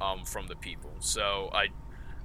um, 0.02 0.24
from 0.26 0.48
the 0.48 0.56
people. 0.56 0.92
So 1.00 1.50
I, 1.54 1.68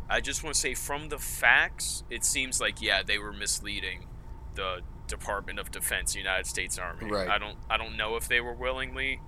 I 0.09 0.21
just 0.21 0.43
want 0.45 0.55
to 0.55 0.61
say 0.61 0.75
from 0.75 1.09
the 1.09 1.19
facts, 1.19 2.05
it 2.11 2.25
seems 2.25 2.61
like 2.61 2.81
yeah 2.83 3.03
they 3.03 3.19
were 3.19 3.33
misleading 3.33 4.07
the 4.55 4.81
Department 5.07 5.59
of 5.59 5.71
Defense, 5.71 6.15
United 6.15 6.47
States 6.47 6.79
Army. 6.79 7.11
Right. 7.11 7.29
I 7.29 7.39
don't 7.39 7.57
I 7.69 7.77
don't 7.77 7.97
know 7.97 8.17
if 8.17 8.29
they 8.29 8.41
were 8.41 8.55
willingly 8.55 9.21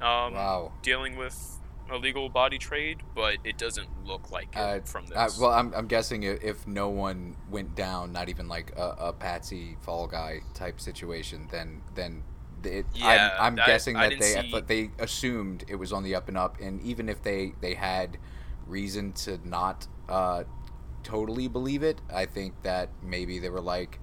um, 0.00 0.34
Wow. 0.34 0.72
dealing 0.82 1.16
with 1.16 1.58
illegal 1.90 2.28
body 2.28 2.58
trade, 2.58 2.98
but 3.14 3.38
it 3.44 3.56
doesn't 3.58 3.88
look 4.06 4.30
like 4.30 4.48
it 4.54 4.58
Uh, 4.58 4.80
from 4.84 5.06
this. 5.06 5.16
Uh, 5.16 5.28
well, 5.40 5.50
I'm, 5.52 5.72
I'm 5.74 5.86
guessing 5.88 6.22
if 6.22 6.66
no 6.66 6.88
one 6.90 7.34
went 7.50 7.74
down, 7.74 8.12
not 8.12 8.28
even 8.28 8.46
like 8.46 8.72
a, 8.76 8.94
a 8.98 9.12
patsy 9.12 9.76
fall 9.80 10.06
guy 10.06 10.40
type 10.54 10.80
situation, 10.80 11.48
then 11.50 11.80
then 11.94 12.22
it, 12.62 12.86
Yeah, 12.94 13.36
I'm, 13.40 13.54
I'm 13.54 13.60
I- 13.60 13.66
guessing 13.66 13.94
that 13.94 14.10
they 14.18 14.20
see- 14.42 14.60
they 14.66 14.90
assumed 14.98 15.64
it 15.68 15.76
was 15.76 15.92
on 15.92 16.02
the 16.02 16.14
up 16.14 16.28
and 16.28 16.36
up, 16.36 16.60
and 16.60 16.80
even 16.82 17.08
if 17.08 17.22
they 17.22 17.54
they 17.60 17.74
had 17.74 18.18
reason 18.68 19.12
to 19.24 19.38
not 19.44 19.86
uh, 20.08 20.44
totally 21.02 21.48
believe 21.48 21.82
it, 21.82 22.00
I 22.12 22.26
think 22.26 22.62
that 22.62 22.90
maybe 23.02 23.38
they 23.38 23.50
were 23.50 23.60
like. 23.60 23.98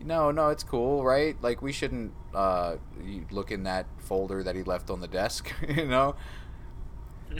No, 0.00 0.30
no, 0.30 0.50
it's 0.50 0.62
cool, 0.62 1.02
right? 1.04 1.36
Like 1.42 1.60
we 1.60 1.72
shouldn't 1.72 2.12
uh, 2.32 2.76
look 3.32 3.50
in 3.50 3.64
that 3.64 3.86
folder 3.98 4.44
that 4.44 4.54
he 4.54 4.62
left 4.62 4.90
on 4.90 5.00
the 5.00 5.08
desk, 5.08 5.52
you 5.68 5.86
know? 5.86 6.14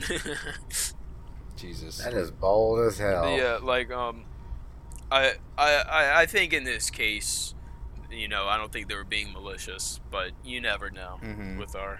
Jesus. 1.55 1.97
That 2.03 2.13
is 2.13 2.31
bold 2.31 2.79
as 2.85 2.97
hell. 2.97 3.37
Yeah, 3.37 3.59
like 3.61 3.91
um, 3.91 4.23
I, 5.11 5.33
I 5.57 5.73
I 5.75 6.21
I 6.21 6.25
think 6.25 6.53
in 6.53 6.63
this 6.63 6.89
case, 6.89 7.53
you 8.11 8.27
know, 8.27 8.45
I 8.47 8.57
don't 8.57 8.71
think 8.71 8.87
they 8.87 8.95
were 8.95 9.03
being 9.03 9.33
malicious, 9.33 9.99
but 10.11 10.31
you 10.43 10.61
never 10.61 10.89
know 10.89 11.19
Mhm. 11.23 11.57
with 11.57 11.75
our 11.75 11.99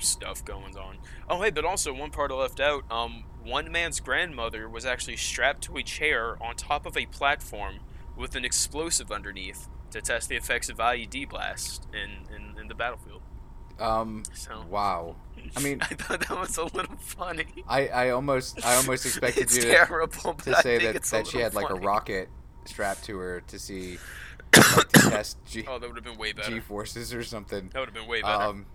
stuff 0.00 0.44
going 0.44 0.76
on. 0.76 0.98
Oh, 1.28 1.40
hey, 1.42 1.50
but 1.50 1.64
also 1.64 1.92
one 1.92 2.10
part 2.10 2.30
I 2.30 2.34
left 2.34 2.60
out. 2.60 2.90
Um, 2.90 3.24
one 3.42 3.70
man's 3.70 4.00
grandmother 4.00 4.68
was 4.68 4.84
actually 4.84 5.16
strapped 5.16 5.62
to 5.64 5.76
a 5.76 5.82
chair 5.82 6.36
on 6.42 6.56
top 6.56 6.86
of 6.86 6.96
a 6.96 7.06
platform 7.06 7.80
with 8.16 8.34
an 8.34 8.44
explosive 8.44 9.10
underneath 9.10 9.68
to 9.90 10.00
test 10.00 10.28
the 10.28 10.36
effects 10.36 10.68
of 10.68 10.78
IED 10.78 11.28
blast 11.28 11.86
in 11.92 12.34
in, 12.34 12.58
in 12.60 12.68
the 12.68 12.74
battlefield. 12.74 13.22
Um. 13.78 14.22
So 14.34 14.64
Wow. 14.68 15.16
I 15.56 15.60
mean, 15.60 15.80
I 15.90 15.94
thought 15.94 16.20
that 16.28 16.38
was 16.38 16.56
a 16.58 16.64
little 16.64 16.96
funny. 16.98 17.46
I, 17.66 17.88
I 17.88 18.10
almost 18.10 18.64
I 18.64 18.76
almost 18.76 19.06
expected 19.06 19.52
you 19.52 19.62
to, 19.62 19.70
terrible, 19.70 20.34
but 20.34 20.38
to 20.44 20.54
say 20.56 20.78
that, 20.78 21.02
that 21.02 21.26
she 21.26 21.38
had 21.38 21.54
like 21.54 21.70
a 21.70 21.74
rocket 21.74 22.28
strapped 22.66 23.04
to 23.04 23.16
her 23.18 23.40
to 23.48 23.58
see 23.58 23.98
like, 24.56 24.88
to 24.88 25.10
test 25.10 25.38
G, 25.46 25.64
Oh, 25.66 25.78
that 25.78 25.88
would 25.88 25.96
have 25.96 26.04
been 26.04 26.18
way 26.18 26.32
better. 26.32 26.50
G 26.50 26.60
forces 26.60 27.14
or 27.14 27.24
something. 27.24 27.70
That 27.72 27.80
would 27.80 27.88
have 27.88 27.94
been 27.94 28.06
way 28.08 28.22
better. 28.22 28.42
Um. 28.42 28.66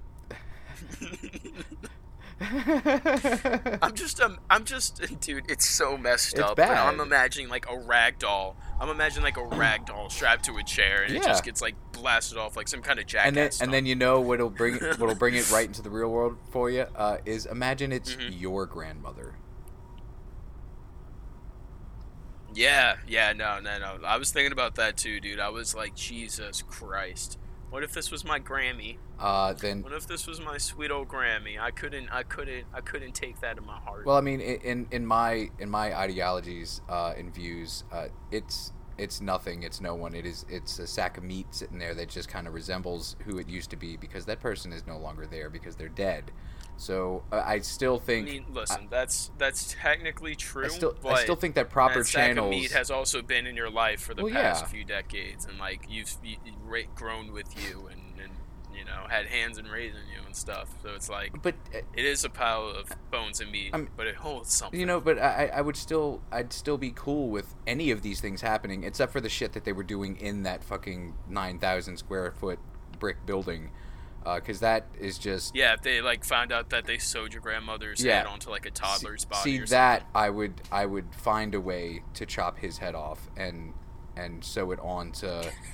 I'm 3.82 3.96
just, 3.96 4.20
um, 4.22 4.40
I'm 4.50 4.66
just, 4.66 5.02
dude. 5.22 5.50
It's 5.50 5.66
so 5.66 5.98
messed 5.98 6.34
It's 6.34 6.42
up. 6.42 6.58
But 6.58 6.70
I'm 6.70 7.00
imagining 7.00 7.50
like 7.50 7.70
a 7.70 7.78
rag 7.80 8.20
doll. 8.20 8.58
I'm 8.80 8.90
imagining 8.90 9.24
like 9.24 9.38
a 9.38 9.46
rag 9.46 9.86
doll 9.88 10.10
strapped 10.10 10.44
to 10.46 10.58
a 10.58 10.64
chair, 10.64 11.04
and 11.04 11.16
it 11.16 11.24
just 11.24 11.44
gets 11.46 11.62
like 11.62 11.76
blasted 11.94 12.38
off 12.38 12.58
like 12.58 12.68
some 12.68 12.82
kind 12.82 13.00
of 13.00 13.06
jackass. 13.06 13.28
and 13.28 13.38
then 13.38 13.52
and 13.62 13.74
then 13.74 13.86
you 13.86 13.96
know 13.96 14.20
what'll 14.20 14.50
bring 14.50 14.76
what'll 14.98 15.16
bring 15.16 15.36
it 15.36 15.50
right 15.50 15.66
into 15.68 15.82
the 15.82 15.90
real 15.90 16.10
world 16.10 16.38
for 16.52 16.70
you 16.70 16.86
uh, 16.96 17.18
is 17.26 17.46
imagine 17.46 17.92
it's 17.94 18.16
Mhm. 18.16 18.40
your 18.40 18.66
grandmother. 18.66 19.36
yeah, 22.54 22.96
yeah, 23.08 23.34
no, 23.34 23.60
no, 23.60 23.78
no. 23.80 23.98
I 24.06 24.16
was 24.18 24.32
thinking 24.32 24.54
about 24.54 24.76
that 24.76 24.96
too, 24.98 25.20
dude. 25.20 25.40
I 25.42 25.50
was 25.50 25.76
like, 25.76 25.94
Jesus 25.96 26.62
Christ. 26.62 27.38
What 27.70 27.84
if 27.84 27.94
this 27.94 28.12
was 28.12 28.24
my 28.24 28.40
Grammy? 28.40 28.98
Uh, 29.20 29.54
then 29.54 29.82
What 29.82 29.94
if 29.94 30.08
this 30.08 30.28
was 30.28 30.40
my 30.40 30.58
sweet 30.58 30.92
old 30.92 31.08
Grammy? 31.08 31.60
I 31.60 31.72
couldn't, 31.72 32.10
I 32.10 32.24
couldn't, 32.24 32.66
I 32.74 32.82
couldn't 32.82 33.14
take 33.14 33.42
that 33.42 33.58
in 33.58 33.66
my 33.66 33.78
heart. 33.78 34.06
Well, 34.06 34.16
I 34.16 34.22
mean, 34.22 34.40
in 34.40 34.88
in 34.92 35.06
my 35.06 35.50
in 35.60 35.70
my 35.70 35.98
ideologies 35.98 36.82
uh, 36.88 37.14
and 37.18 37.34
views, 37.34 37.84
uh, 37.92 38.08
it's 38.32 38.72
it's 38.98 39.20
nothing. 39.20 39.64
It's 39.64 39.82
no 39.82 39.96
one. 39.96 40.16
It 40.16 40.26
is 40.26 40.46
it's 40.50 40.80
a 40.80 40.88
sack 40.88 41.18
of 41.18 41.24
meat 41.24 41.48
sitting 41.52 41.80
there 41.80 41.94
that 41.96 42.10
just 42.10 42.30
kind 42.30 42.48
of 42.48 42.54
resembles 42.54 43.16
who 43.26 43.38
it 43.40 43.50
used 43.50 43.70
to 43.72 43.76
be 43.78 43.98
because 43.98 44.26
that 44.26 44.40
person 44.40 44.72
is 44.72 44.86
no 44.88 44.98
longer 44.98 45.26
there 45.26 45.50
because 45.50 45.76
they're 45.76 45.90
dead. 45.90 46.32
So 46.78 47.24
uh, 47.32 47.42
I 47.46 47.60
still 47.60 47.96
I 48.02 48.06
think 48.06 48.26
mean, 48.28 48.46
listen, 48.52 48.88
that's 48.90 49.32
that's 49.38 49.74
technically 49.80 50.36
true. 50.36 50.66
I 50.66 50.68
still 50.70 50.96
but 51.02 51.14
I 51.14 51.24
still 51.24 51.36
think 51.36 51.56
that 51.56 51.70
proper 51.70 52.00
that 52.00 52.06
sack 52.08 52.38
of 52.38 52.50
meat 52.50 52.72
has 52.72 52.92
also 52.92 53.22
been 53.22 53.48
in 53.48 53.56
your 53.56 53.70
life 53.70 54.02
for 54.02 54.14
the 54.14 54.24
Well, 54.24 54.34
past 54.34 54.64
yeah. 54.66 54.70
few 54.70 54.84
decades, 54.84 55.46
and 55.46 55.58
like 55.58 55.86
you've 55.90 56.14
you, 56.24 56.38
you 56.46 56.86
grown 56.96 57.32
with 57.32 57.48
you, 57.66 57.88
and, 57.88 58.02
and 58.22 58.32
you 58.78 58.84
know 58.84 59.06
had 59.10 59.28
hands 59.28 59.58
in 59.58 59.66
raising 59.68 60.02
you 60.14 60.26
and 60.26 60.36
stuff. 60.36 60.68
So 60.84 60.90
it's 60.90 61.10
like 61.10 61.42
but 61.42 61.56
uh, 61.74 61.80
it 61.96 62.04
is 62.06 62.26
a 62.26 62.30
pile 62.30 62.68
of 62.68 62.90
bones 63.10 63.40
and 63.40 63.50
meat, 63.52 63.70
I'm- 63.74 63.90
but 63.96 64.08
it 64.08 64.16
holds 64.16 64.52
something. 64.54 64.78
you 64.78 64.86
know, 64.86 65.00
but 65.00 65.18
I, 65.18 65.50
I 65.54 65.62
would 65.62 65.78
still 65.78 66.22
I'd 66.32 66.52
still 66.52 66.78
be 66.78 66.92
cool 66.92 67.30
with 67.30 67.56
any 67.66 67.90
of 67.92 68.02
these 68.02 68.20
things 68.20 68.42
happening 68.42 68.84
except 68.84 69.14
for 69.14 69.22
the 69.22 69.30
shit 69.30 69.54
that 69.54 69.64
they 69.64 69.72
were 69.74 69.84
doing 69.84 70.18
in 70.18 70.44
that 70.44 70.62
fucking 70.64 71.14
nine 71.30 71.58
thousand 71.58 71.96
square 71.98 72.34
foot 72.38 72.60
brick 73.00 73.26
building, 73.26 73.72
because 74.36 74.60
that 74.62 74.88
is 75.00 75.18
just 75.20 75.56
yeah, 75.56 75.74
if 75.74 75.82
they 75.82 76.02
like 76.02 76.24
found 76.26 76.52
out 76.52 76.72
that 76.72 76.86
they 76.86 76.98
sewed 76.98 77.32
your 77.34 77.42
grandmother's 77.42 78.04
Yeah. 78.04 78.18
head 78.18 78.26
onto 78.28 78.50
like 78.50 78.66
a 78.66 78.72
toddler's 78.72 79.22
see, 79.22 79.28
body. 79.30 79.52
See 79.58 79.62
or 79.62 79.66
that 79.68 80.08
I 80.16 80.30
would 80.32 80.62
I 80.72 80.86
would 80.86 81.14
find 81.16 81.54
a 81.54 81.62
way 81.62 82.02
to 82.16 82.26
chop 82.26 82.58
his 82.60 82.80
head 82.80 82.96
off 82.96 83.30
and 83.38 83.74
and 84.18 84.44
sew 84.44 84.72
it 84.72 84.80
onto 84.80 85.28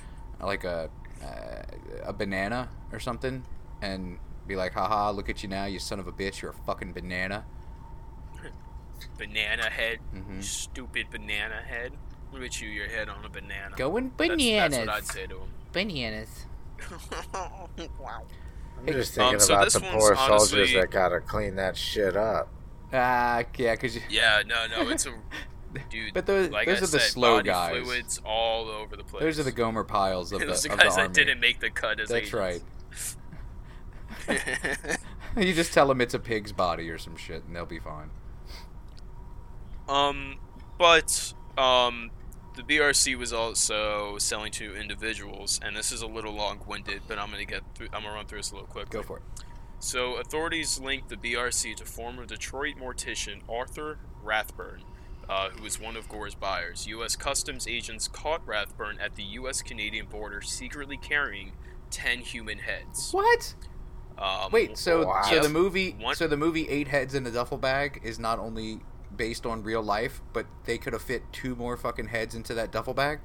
like 0.40 0.64
a 0.64 0.90
uh, 1.22 1.62
a 2.04 2.12
banana 2.12 2.68
or 2.92 2.98
something 3.00 3.44
and 3.80 4.18
be 4.46 4.56
like, 4.56 4.72
haha, 4.72 5.10
look 5.12 5.28
at 5.30 5.42
you 5.42 5.48
now, 5.48 5.64
you 5.66 5.78
son 5.78 5.98
of 6.00 6.06
a 6.08 6.12
bitch, 6.12 6.42
you're 6.42 6.50
a 6.50 6.64
fucking 6.66 6.92
banana. 6.92 7.44
banana 9.18 9.70
head, 9.70 9.98
Mhm. 10.14 10.42
stupid 10.42 11.10
banana 11.10 11.62
head. 11.62 11.92
Look 12.32 12.42
at 12.42 12.60
you, 12.60 12.68
your 12.68 12.88
head 12.88 13.08
on 13.08 13.24
a 13.24 13.28
banana. 13.28 13.76
Going 13.76 14.10
That's- 14.16 14.36
bananas. 14.38 14.76
That's, 14.78 14.86
what 14.88 14.96
I'd 14.96 15.06
say 15.06 15.26
to 15.26 15.38
him. 15.38 15.48
Bananas. 15.72 16.46
wow. 18.00 18.22
I'm 18.82 18.88
Hey, 18.88 18.92
just 18.94 19.16
um, 19.18 19.24
thinking 19.30 19.40
so 19.40 19.54
about 19.54 19.64
this 19.64 19.74
the 19.74 19.80
one's 19.80 19.92
poor 19.94 20.16
soldiers 20.16 20.52
honestly- 20.52 20.80
that 20.80 20.90
gotta 20.90 21.20
clean 21.20 21.56
that 21.56 21.76
shit 21.76 22.16
up. 22.16 22.48
Ah, 22.92 23.44
yeah, 23.56 23.74
because 23.74 23.96
Yeah, 24.10 24.42
no, 24.46 24.66
no, 24.66 24.90
it's 24.90 25.06
a 25.06 25.14
dude. 25.90 26.12
But 26.12 26.26
those- 26.26 26.50
like 26.50 26.66
those 26.66 26.76
I 26.76 26.84
are 26.84 26.86
the 26.88 27.00
said, 27.00 27.10
slow 27.12 27.36
body 27.38 27.48
guys. 27.48 27.82
fluids 27.84 28.20
all 28.24 28.68
over 28.68 28.96
the 28.96 29.04
place. 29.04 29.22
those 29.22 29.38
are 29.38 29.44
the 29.44 29.52
Gomer 29.52 29.84
Pyles 29.84 30.32
of 30.32 30.40
the, 30.40 30.46
Those 30.46 30.64
of 30.66 30.72
are 30.72 30.76
the 30.76 30.82
guys 30.82 30.92
army. 30.98 31.08
that 31.08 31.14
didn't 31.14 31.40
make 31.40 31.60
the 31.60 31.70
cut 31.70 32.00
as 32.00 32.08
That's 32.08 32.32
right. 32.32 32.60
you 35.36 35.54
just 35.54 35.72
tell 35.72 35.88
them 35.88 36.00
it's 36.00 36.14
a 36.14 36.18
pig's 36.18 36.52
body 36.52 36.88
or 36.90 36.98
some 36.98 37.16
shit, 37.16 37.44
and 37.44 37.54
they'll 37.56 37.64
be 37.66 37.78
fine. 37.78 38.10
um, 39.88 40.36
but 40.78 41.32
um, 41.56 42.10
the 42.54 42.62
BRC 42.62 43.16
was 43.16 43.32
also 43.32 44.18
selling 44.18 44.52
to 44.52 44.74
individuals, 44.74 45.58
and 45.64 45.76
this 45.76 45.92
is 45.92 46.02
a 46.02 46.06
little 46.06 46.32
long-winded, 46.32 47.02
but 47.08 47.18
I'm 47.18 47.30
gonna 47.30 47.44
get 47.44 47.62
through. 47.74 47.88
I'm 47.92 48.02
gonna 48.02 48.14
run 48.14 48.26
through 48.26 48.38
this 48.40 48.50
a 48.50 48.54
little 48.54 48.68
quick. 48.68 48.90
Go 48.90 49.02
for 49.02 49.18
it. 49.18 49.22
So, 49.78 50.14
authorities 50.14 50.78
linked 50.78 51.08
the 51.08 51.16
BRC 51.16 51.74
to 51.76 51.84
former 51.84 52.24
Detroit 52.24 52.76
mortician 52.80 53.40
Arthur 53.48 53.98
Rathburn, 54.22 54.82
uh, 55.28 55.50
who 55.50 55.62
was 55.64 55.80
one 55.80 55.96
of 55.96 56.08
Gore's 56.08 56.34
buyers. 56.36 56.86
U.S. 56.86 57.16
Customs 57.16 57.66
agents 57.66 58.06
caught 58.06 58.46
Rathburn 58.46 58.98
at 59.00 59.16
the 59.16 59.24
U.S. 59.24 59.60
Canadian 59.62 60.06
border 60.06 60.40
secretly 60.40 60.96
carrying 60.98 61.52
10 61.90 62.18
human 62.20 62.58
heads. 62.58 63.10
What? 63.12 63.54
Um, 64.18 64.52
Wait, 64.52 64.78
so 64.78 65.06
Wow. 65.06 65.22
so 65.22 65.40
the 65.40 65.48
movie 65.48 65.92
One- 65.98 66.14
so 66.14 66.28
the 66.28 66.36
movie 66.36 66.68
Eight 66.68 66.86
Heads 66.86 67.14
in 67.14 67.26
a 67.26 67.30
Duffel 67.30 67.56
Bag 67.58 68.00
is 68.04 68.18
not 68.20 68.38
only 68.38 68.80
based 69.16 69.46
on 69.46 69.62
real 69.62 69.82
life, 69.82 70.20
but 70.32 70.46
they 70.64 70.78
could 70.78 70.92
have 70.92 71.02
fit 71.02 71.22
two 71.32 71.54
more 71.54 71.76
fucking 71.76 72.08
heads 72.08 72.34
into 72.34 72.54
that 72.54 72.72
duffel 72.72 72.94
bag. 72.94 73.20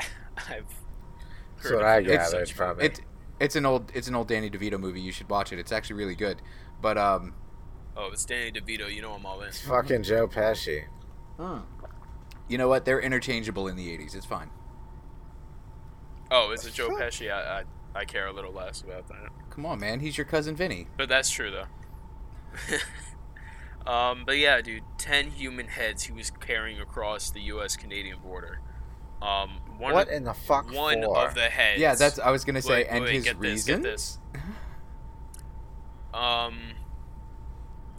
I've 0.36 0.64
That's 1.56 1.70
what 1.70 1.82
of 1.82 1.86
I 1.86 1.98
it. 1.98 2.04
gathered 2.06 2.50
from 2.50 2.80
it. 2.80 2.98
It 2.98 3.00
it's 3.40 3.56
an 3.56 3.66
old 3.66 3.90
it's 3.94 4.08
an 4.08 4.14
old 4.14 4.28
Danny 4.28 4.48
DeVito 4.50 4.78
movie. 4.78 5.00
You 5.00 5.12
should 5.12 5.28
watch 5.28 5.52
it. 5.52 5.58
It's 5.58 5.72
actually 5.72 5.96
really 5.96 6.14
good. 6.14 6.40
But 6.80 6.98
um, 6.98 7.34
Oh, 7.96 8.10
it's 8.12 8.24
Danny 8.24 8.52
DeVito. 8.52 8.92
You 8.92 9.02
know 9.02 9.12
I'm 9.12 9.24
all 9.26 9.40
in. 9.42 9.48
It's 9.48 9.60
fucking 9.60 10.02
Joe 10.04 10.26
Pesci. 10.28 10.84
you 12.48 12.58
know 12.58 12.68
what? 12.68 12.84
They're 12.84 13.00
interchangeable 13.00 13.68
in 13.68 13.76
the 13.76 13.88
'80s. 13.96 14.14
It's 14.14 14.26
fine. 14.26 14.50
Oh, 16.30 16.50
is 16.52 16.64
it 16.66 16.74
Joe 16.74 16.88
Pesci? 16.90 17.30
I, 17.32 17.60
I 17.60 18.00
I 18.00 18.04
care 18.04 18.26
a 18.26 18.32
little 18.32 18.52
less 18.52 18.82
about 18.82 19.06
that. 19.08 19.28
Come 19.50 19.66
on, 19.66 19.78
man. 19.78 20.00
He's 20.00 20.18
your 20.18 20.24
cousin 20.24 20.56
Vinny. 20.56 20.88
But 20.96 21.08
that's 21.08 21.30
true 21.30 21.50
though. 21.50 21.66
um, 23.86 24.24
but 24.24 24.38
yeah, 24.38 24.60
dude, 24.60 24.82
ten 24.98 25.30
human 25.30 25.68
heads 25.68 26.04
he 26.04 26.12
was 26.12 26.30
carrying 26.30 26.80
across 26.80 27.30
the 27.30 27.40
U.S. 27.42 27.76
Canadian 27.76 28.18
border. 28.20 28.60
Um, 29.20 29.58
one 29.78 29.92
what 29.92 30.08
of, 30.08 30.14
in 30.14 30.24
the 30.24 30.34
fuck 30.34 30.70
one 30.72 31.02
for? 31.02 31.16
of 31.18 31.34
the 31.34 31.42
heads. 31.42 31.80
Yeah, 31.80 31.94
that's 31.94 32.18
I 32.18 32.30
was 32.30 32.44
gonna 32.44 32.62
say, 32.62 32.82
Wait, 32.82 32.86
and 32.88 33.04
wait, 33.04 33.14
his 33.14 33.24
get 33.24 33.40
this, 33.40 33.50
reason. 33.50 33.82
get 33.82 33.90
this. 33.90 34.18
Um. 36.12 36.58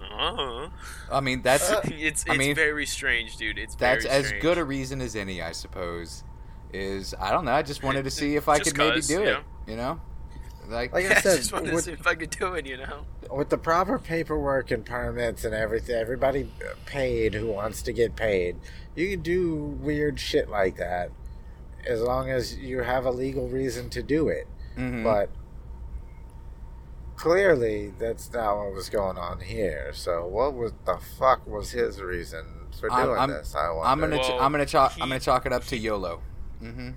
Uh-huh. 0.01 0.69
I 1.11 1.19
mean, 1.19 1.41
that's 1.41 1.69
it's 1.69 1.89
it's 1.91 2.25
I 2.29 2.37
mean, 2.37 2.55
very 2.55 2.85
strange, 2.85 3.37
dude. 3.37 3.57
It's 3.57 3.75
that's 3.75 4.05
as 4.05 4.27
strange. 4.27 4.41
good 4.41 4.57
a 4.57 4.63
reason 4.63 5.01
as 5.01 5.15
any, 5.15 5.41
I 5.41 5.51
suppose. 5.51 6.23
Is 6.73 7.15
I 7.19 7.31
don't 7.31 7.45
know. 7.45 7.53
I 7.53 7.61
just 7.61 7.83
wanted 7.83 8.03
to 8.03 8.11
see 8.11 8.35
if 8.35 8.49
I 8.49 8.59
could 8.59 8.77
maybe 8.77 9.01
do 9.01 9.13
you 9.13 9.21
it. 9.21 9.43
You 9.67 9.75
know, 9.77 9.99
like, 10.69 10.93
Like 10.93 11.05
I 11.05 11.09
I 11.17 11.21
said, 11.21 11.37
just 11.37 11.53
wanted 11.53 11.69
to 11.69 11.75
with- 11.75 11.83
see 11.85 11.91
if 11.91 12.05
I 12.07 12.15
could 12.15 12.29
do 12.29 12.53
it. 12.53 12.65
You 12.65 12.77
know. 12.77 13.05
with 13.31 13.49
the 13.49 13.57
proper 13.57 13.97
paperwork 13.99 14.71
and 14.71 14.85
permits 14.85 15.43
and 15.45 15.53
everything, 15.55 15.95
everybody 15.95 16.49
paid 16.85 17.33
who 17.33 17.47
wants 17.47 17.81
to 17.83 17.93
get 17.93 18.15
paid. 18.15 18.57
You 18.95 19.09
can 19.09 19.21
do 19.21 19.55
weird 19.55 20.19
shit 20.19 20.49
like 20.49 20.77
that 20.77 21.11
as 21.87 22.01
long 22.01 22.29
as 22.29 22.57
you 22.57 22.81
have 22.83 23.05
a 23.05 23.11
legal 23.11 23.47
reason 23.49 23.89
to 23.91 24.01
do 24.03 24.27
it. 24.29 24.47
mhm. 24.77 25.03
But 25.03 25.29
clearly, 27.15 27.93
that's 27.97 28.31
not 28.33 28.57
what 28.57 28.73
was 28.73 28.89
going 28.89 29.17
on 29.17 29.39
here. 29.39 29.91
So, 29.93 30.25
what 30.27 30.53
was 30.53 30.73
the 30.85 30.97
fuck 30.97 31.45
was 31.47 31.71
his 31.71 32.01
reason 32.01 32.45
for 32.79 32.91
I'm- 32.91 33.05
doing 33.05 33.19
I'm- 33.19 33.29
this? 33.29 33.55
I 33.55 33.69
wonder. 33.71 33.87
I'm 33.87 33.99
gonna 33.99 34.17
ch- 34.23 34.31
I'm 34.41 34.51
gonna 34.51 34.65
chalk 34.65 34.93
I'm 34.99 35.09
gonna 35.09 35.19
chalk 35.19 35.45
it 35.45 35.53
up 35.53 35.63
to 35.65 35.77
YOLO. 35.77 36.21
Mm-hmm. 36.61 36.89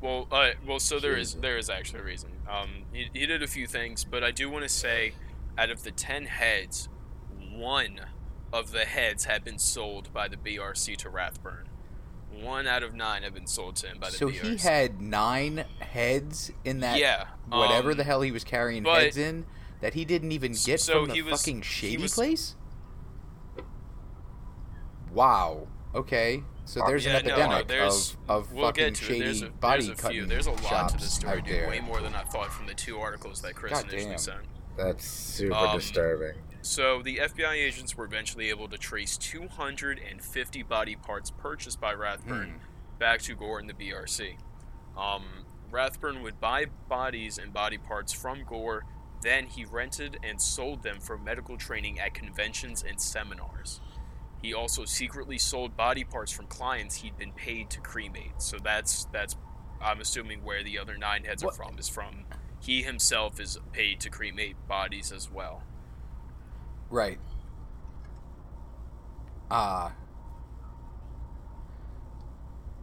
Well, 0.00 0.28
uh, 0.30 0.50
well, 0.66 0.78
so 0.78 1.00
there 1.00 1.16
is 1.16 1.34
there 1.34 1.58
is 1.58 1.68
actually 1.68 2.00
a 2.00 2.04
reason. 2.04 2.30
Um, 2.48 2.84
he, 2.92 3.08
he 3.12 3.26
did 3.26 3.42
a 3.42 3.46
few 3.48 3.66
things, 3.66 4.04
but 4.04 4.22
I 4.22 4.30
do 4.30 4.48
want 4.48 4.62
to 4.64 4.68
say, 4.68 5.12
out 5.56 5.70
of 5.70 5.82
the 5.82 5.90
ten 5.90 6.26
heads, 6.26 6.88
one 7.52 8.00
of 8.52 8.70
the 8.72 8.84
heads 8.84 9.24
had 9.24 9.44
been 9.44 9.58
sold 9.58 10.12
by 10.12 10.28
the 10.28 10.36
BRC 10.36 10.96
to 10.98 11.10
Rathburn. 11.10 11.64
One 12.30 12.66
out 12.68 12.84
of 12.84 12.94
nine 12.94 13.24
have 13.24 13.34
been 13.34 13.48
sold 13.48 13.74
to 13.76 13.88
him 13.88 13.98
by 13.98 14.10
the 14.10 14.16
So 14.16 14.28
BRC. 14.28 14.40
he 14.42 14.56
had 14.58 15.00
nine 15.00 15.64
heads 15.80 16.52
in 16.64 16.80
that 16.80 16.98
yeah, 17.00 17.24
whatever 17.48 17.90
um, 17.90 17.96
the 17.96 18.04
hell 18.04 18.20
he 18.20 18.30
was 18.30 18.44
carrying 18.44 18.84
but- 18.84 19.02
heads 19.02 19.16
in 19.16 19.44
that 19.80 19.94
he 19.94 20.04
didn't 20.04 20.30
even 20.32 20.52
get 20.64 20.80
So 20.80 21.00
from 21.00 21.08
the 21.08 21.14
he 21.14 21.22
was- 21.22 21.40
fucking 21.40 21.62
shady 21.62 21.96
was- 22.02 22.14
place. 22.14 22.54
Wow. 25.12 25.66
Okay. 25.94 26.42
So 26.68 26.82
there's 26.86 27.06
Yeah, 27.06 27.16
an 27.16 27.24
no, 27.26 27.32
epidemic 27.32 27.66
there's- 27.68 28.16
of, 28.28 28.44
of 28.48 28.52
We'll 28.52 28.66
fucking 28.66 28.92
shady. 28.92 29.20
There's 29.20 29.40
a, 29.40 29.48
body 29.48 29.84
there's 29.86 29.98
a 29.98 30.02
cutting 30.02 30.18
few. 30.18 30.26
There's 30.26 30.46
a 30.48 30.50
lot 30.50 30.62
shops 30.64 30.92
to 30.92 30.98
this 30.98 31.14
story, 31.14 31.40
dude. 31.40 31.54
there. 31.54 31.68
Way 31.70 31.80
more 31.80 32.02
than 32.02 32.14
I 32.14 32.24
thought 32.24 32.52
from 32.52 32.66
the 32.66 32.74
two 32.74 32.98
articles 32.98 33.40
that 33.40 33.54
Chris 33.54 33.72
God 33.72 33.84
initially 33.88 34.10
damn. 34.10 34.18
sent. 34.18 34.40
That's 34.76 35.06
super 35.06 35.54
Um, 35.54 35.76
disturbing. 35.78 36.34
So 36.60 37.00
the 37.00 37.20
FBI 37.20 37.52
agents 37.54 37.96
were 37.96 38.04
eventually 38.04 38.50
able 38.50 38.68
to 38.68 38.76
trace 38.76 39.16
250 39.16 40.62
body 40.62 40.94
parts 40.94 41.30
purchased 41.30 41.80
by 41.80 41.94
Rathburn 41.94 42.50
Hmm. 42.60 42.98
back 42.98 43.22
to 43.22 43.34
Gore 43.34 43.58
and 43.60 43.68
the 43.70 43.72
BRC. 43.74 44.36
Um, 44.94 45.24
Rathburn 45.70 46.22
would 46.22 46.38
buy 46.38 46.66
bodies 46.66 47.38
and 47.38 47.50
body 47.50 47.78
parts 47.78 48.12
from 48.12 48.44
Gore, 48.44 48.84
then 49.22 49.46
he 49.46 49.64
rented 49.64 50.18
and 50.22 50.40
sold 50.40 50.82
them 50.82 51.00
for 51.00 51.16
medical 51.16 51.56
training 51.56 51.98
at 51.98 52.12
conventions 52.12 52.82
and 52.86 53.00
seminars. 53.00 53.80
He 54.42 54.54
also 54.54 54.84
secretly 54.84 55.36
sold 55.38 55.76
body 55.76 56.04
parts 56.04 56.30
from 56.32 56.46
clients 56.46 56.96
he'd 56.96 57.16
been 57.18 57.32
paid 57.32 57.70
to 57.70 57.80
cremate. 57.80 58.32
So 58.40 58.56
that's 58.62 59.04
that's 59.12 59.36
I'm 59.80 60.00
assuming 60.00 60.44
where 60.44 60.62
the 60.62 60.78
other 60.78 60.96
nine 60.96 61.24
heads 61.24 61.44
What- 61.44 61.54
are 61.54 61.56
from 61.68 61.78
is 61.78 61.88
from 61.88 62.24
he 62.60 62.82
himself 62.82 63.38
is 63.40 63.58
paid 63.72 64.00
to 64.00 64.10
cremate 64.10 64.56
bodies 64.68 65.12
as 65.12 65.30
well. 65.30 65.62
Right. 66.90 67.18
Ah. 69.50 69.92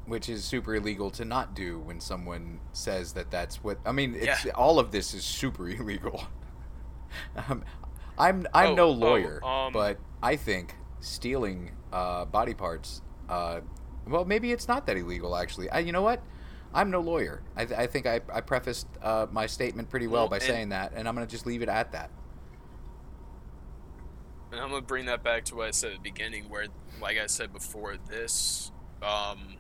which 0.05 0.29
is 0.29 0.43
super 0.45 0.75
illegal 0.75 1.09
to 1.09 1.25
not 1.25 1.55
do 1.55 1.79
when 1.79 1.99
someone 1.99 2.59
says 2.73 3.13
that 3.13 3.31
that's 3.31 3.63
what. 3.63 3.79
I 3.85 3.91
mean, 3.91 4.13
it's 4.15 4.45
Yeah. 4.45 4.51
all 4.53 4.77
of 4.77 4.91
this 4.91 5.13
is 5.15 5.23
super 5.25 5.67
illegal. 5.69 6.25
um, 7.49 7.63
I'm 8.17 8.45
I'm 8.53 8.69
Oh, 8.71 8.75
no 8.75 8.83
oh, 8.85 8.91
lawyer, 8.91 9.43
um, 9.43 9.73
but 9.73 9.97
I 10.21 10.35
think 10.35 10.75
stealing 10.99 11.71
uh, 11.91 12.25
body 12.25 12.53
parts. 12.53 13.01
Uh, 13.29 13.61
well, 14.07 14.25
maybe 14.25 14.51
it's 14.51 14.67
not 14.67 14.85
that 14.87 14.97
illegal 14.97 15.35
actually. 15.35 15.69
I, 15.69 15.79
you 15.79 15.91
know 15.91 16.01
what? 16.01 16.21
I'm 16.73 16.91
no 16.91 16.99
lawyer. 16.99 17.41
I, 17.55 17.65
th- 17.65 17.79
I 17.79 17.87
think 17.87 18.05
I, 18.05 18.19
I 18.31 18.41
prefaced 18.41 18.87
uh, 19.01 19.27
my 19.31 19.45
statement 19.45 19.89
pretty 19.89 20.07
well, 20.07 20.23
Well, 20.23 20.29
by 20.29 20.39
saying 20.39 20.69
that, 20.69 20.91
and 20.93 21.07
I'm 21.07 21.15
gonna 21.15 21.25
just 21.25 21.45
leave 21.45 21.61
it 21.61 21.69
at 21.69 21.93
that. 21.93 22.11
And 24.51 24.59
I'm 24.59 24.69
gonna 24.69 24.81
bring 24.81 25.05
that 25.05 25.23
back 25.23 25.45
to 25.45 25.55
what 25.55 25.67
I 25.67 25.71
said 25.71 25.91
at 25.91 25.97
the 25.97 26.01
beginning, 26.09 26.49
where, 26.49 26.67
like 27.01 27.17
I 27.17 27.27
said 27.27 27.53
before, 27.53 27.95
this, 28.09 28.71
um, 29.01 29.55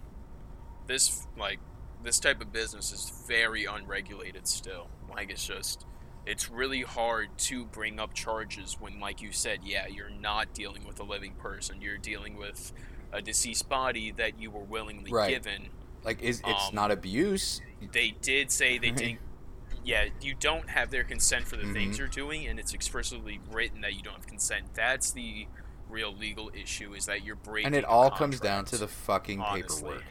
this 0.87 1.25
like 1.37 1.59
this 2.03 2.19
type 2.19 2.41
of 2.41 2.51
business 2.51 2.91
is 2.91 3.23
very 3.27 3.65
unregulated 3.65 4.47
still. 4.47 4.89
Like 5.09 5.31
it's 5.31 5.45
just, 5.45 5.85
it's 6.25 6.49
really 6.49 6.81
hard 6.81 7.29
to 7.37 7.65
bring 7.65 7.99
up 7.99 8.13
charges 8.13 8.77
when, 8.79 8.99
like 8.99 9.21
you 9.21 9.31
said, 9.31 9.59
yeah, 9.63 9.87
you're 9.87 10.09
not 10.09 10.53
dealing 10.53 10.85
with 10.85 10.99
a 10.99 11.03
living 11.03 11.33
person. 11.35 11.81
You're 11.81 11.97
dealing 11.97 12.35
with 12.35 12.71
a 13.13 13.21
deceased 13.21 13.69
body 13.69 14.11
that 14.11 14.39
you 14.39 14.49
were 14.51 14.63
willingly 14.63 15.11
Right. 15.11 15.29
given. 15.29 15.69
Like, 16.03 16.21
is 16.21 16.41
it's 16.45 16.67
Um, 16.69 16.75
not 16.75 16.91
abuse? 16.91 17.61
They 17.91 18.11
did 18.21 18.51
say 18.51 18.77
they 18.77 18.91
didn't. 18.91 19.19
Yeah, 19.83 20.09
you 20.19 20.33
don't 20.33 20.67
have 20.71 20.89
their 20.89 21.03
consent 21.03 21.47
for 21.47 21.57
the 21.57 21.71
things 21.71 21.95
Mhm. 21.95 21.99
you're 21.99 22.07
doing, 22.07 22.47
and 22.47 22.59
it's 22.59 22.73
explicitly 22.73 23.39
written 23.51 23.81
that 23.81 23.93
you 23.93 24.01
don't 24.01 24.15
have 24.15 24.25
consent. 24.27 24.73
That's 24.73 25.11
the 25.11 25.47
real 25.87 26.11
legal 26.11 26.49
issue 26.55 26.95
is 26.95 27.05
that 27.05 27.23
you're 27.23 27.35
breaking. 27.35 27.67
And 27.67 27.75
it 27.75 27.85
all 27.85 28.09
comes 28.09 28.39
down 28.39 28.65
to 28.65 28.77
the 28.77 28.87
fucking 28.87 29.39
honestly. 29.41 29.83
paperwork. 29.83 30.03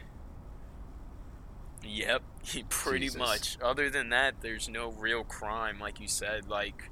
Yep, 1.85 2.23
pretty 2.69 3.05
Jesus. 3.05 3.19
much. 3.19 3.57
Other 3.61 3.89
than 3.89 4.09
that, 4.09 4.41
there's 4.41 4.67
no 4.67 4.89
real 4.91 5.23
crime, 5.23 5.79
like 5.79 5.99
you 5.99 6.07
said. 6.07 6.47
Like 6.47 6.89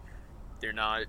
they're 0.62 0.74
not. 0.74 1.06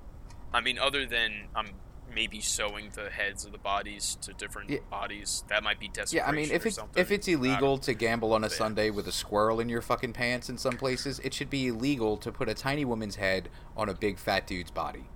I 0.52 0.60
mean, 0.60 0.78
other 0.78 1.06
than 1.06 1.48
I'm 1.54 1.70
maybe 2.14 2.40
sewing 2.40 2.90
the 2.94 3.10
heads 3.10 3.44
of 3.44 3.50
the 3.52 3.58
bodies 3.58 4.16
to 4.22 4.32
different 4.34 4.70
Yeah. 4.70 4.78
bodies, 4.90 5.42
that 5.48 5.64
might 5.64 5.80
be 5.80 5.90
Yeah. 6.10 6.28
I 6.28 6.32
mean, 6.32 6.50
if 6.50 6.64
it's 6.64 6.78
if 6.94 7.10
it's 7.10 7.26
illegal 7.26 7.78
to 7.78 7.94
gamble 7.94 8.32
on 8.32 8.44
a 8.44 8.48
Yeah. 8.48 8.52
Sunday 8.54 8.90
with 8.90 9.08
a 9.08 9.12
squirrel 9.12 9.58
in 9.60 9.68
your 9.68 9.82
fucking 9.82 10.12
pants 10.12 10.48
in 10.48 10.58
some 10.58 10.76
places, 10.76 11.18
it 11.20 11.34
should 11.34 11.50
be 11.50 11.68
illegal 11.68 12.16
to 12.18 12.30
put 12.30 12.48
a 12.48 12.54
tiny 12.54 12.84
woman's 12.84 13.16
head 13.16 13.48
on 13.76 13.88
a 13.88 13.94
big 13.94 14.18
fat 14.18 14.46
dude's 14.46 14.70
body. 14.70 15.06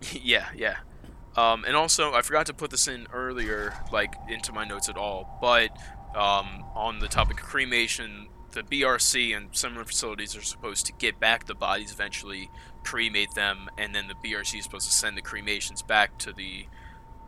yeah, 0.12 0.48
yeah. 0.54 0.76
Um, 1.36 1.64
and 1.66 1.76
also, 1.76 2.14
I 2.14 2.22
forgot 2.22 2.46
to 2.46 2.54
put 2.54 2.70
this 2.70 2.88
in 2.88 3.06
earlier, 3.12 3.74
like 3.92 4.14
into 4.28 4.52
my 4.52 4.64
notes 4.64 4.88
at 4.88 4.96
all. 4.96 5.38
But 5.40 5.68
um, 6.14 6.64
on 6.74 6.98
the 6.98 7.08
topic 7.08 7.40
of 7.40 7.46
cremation, 7.46 8.28
the 8.52 8.62
BRC 8.62 9.36
and 9.36 9.48
similar 9.52 9.84
facilities 9.84 10.36
are 10.36 10.42
supposed 10.42 10.86
to 10.86 10.92
get 10.94 11.20
back 11.20 11.46
the 11.46 11.54
bodies 11.54 11.92
eventually, 11.92 12.50
cremate 12.84 13.34
them, 13.34 13.68
and 13.76 13.94
then 13.94 14.08
the 14.08 14.14
BRC 14.14 14.58
is 14.58 14.64
supposed 14.64 14.86
to 14.88 14.94
send 14.94 15.16
the 15.16 15.22
cremations 15.22 15.82
back 15.82 16.18
to 16.18 16.32
the 16.32 16.66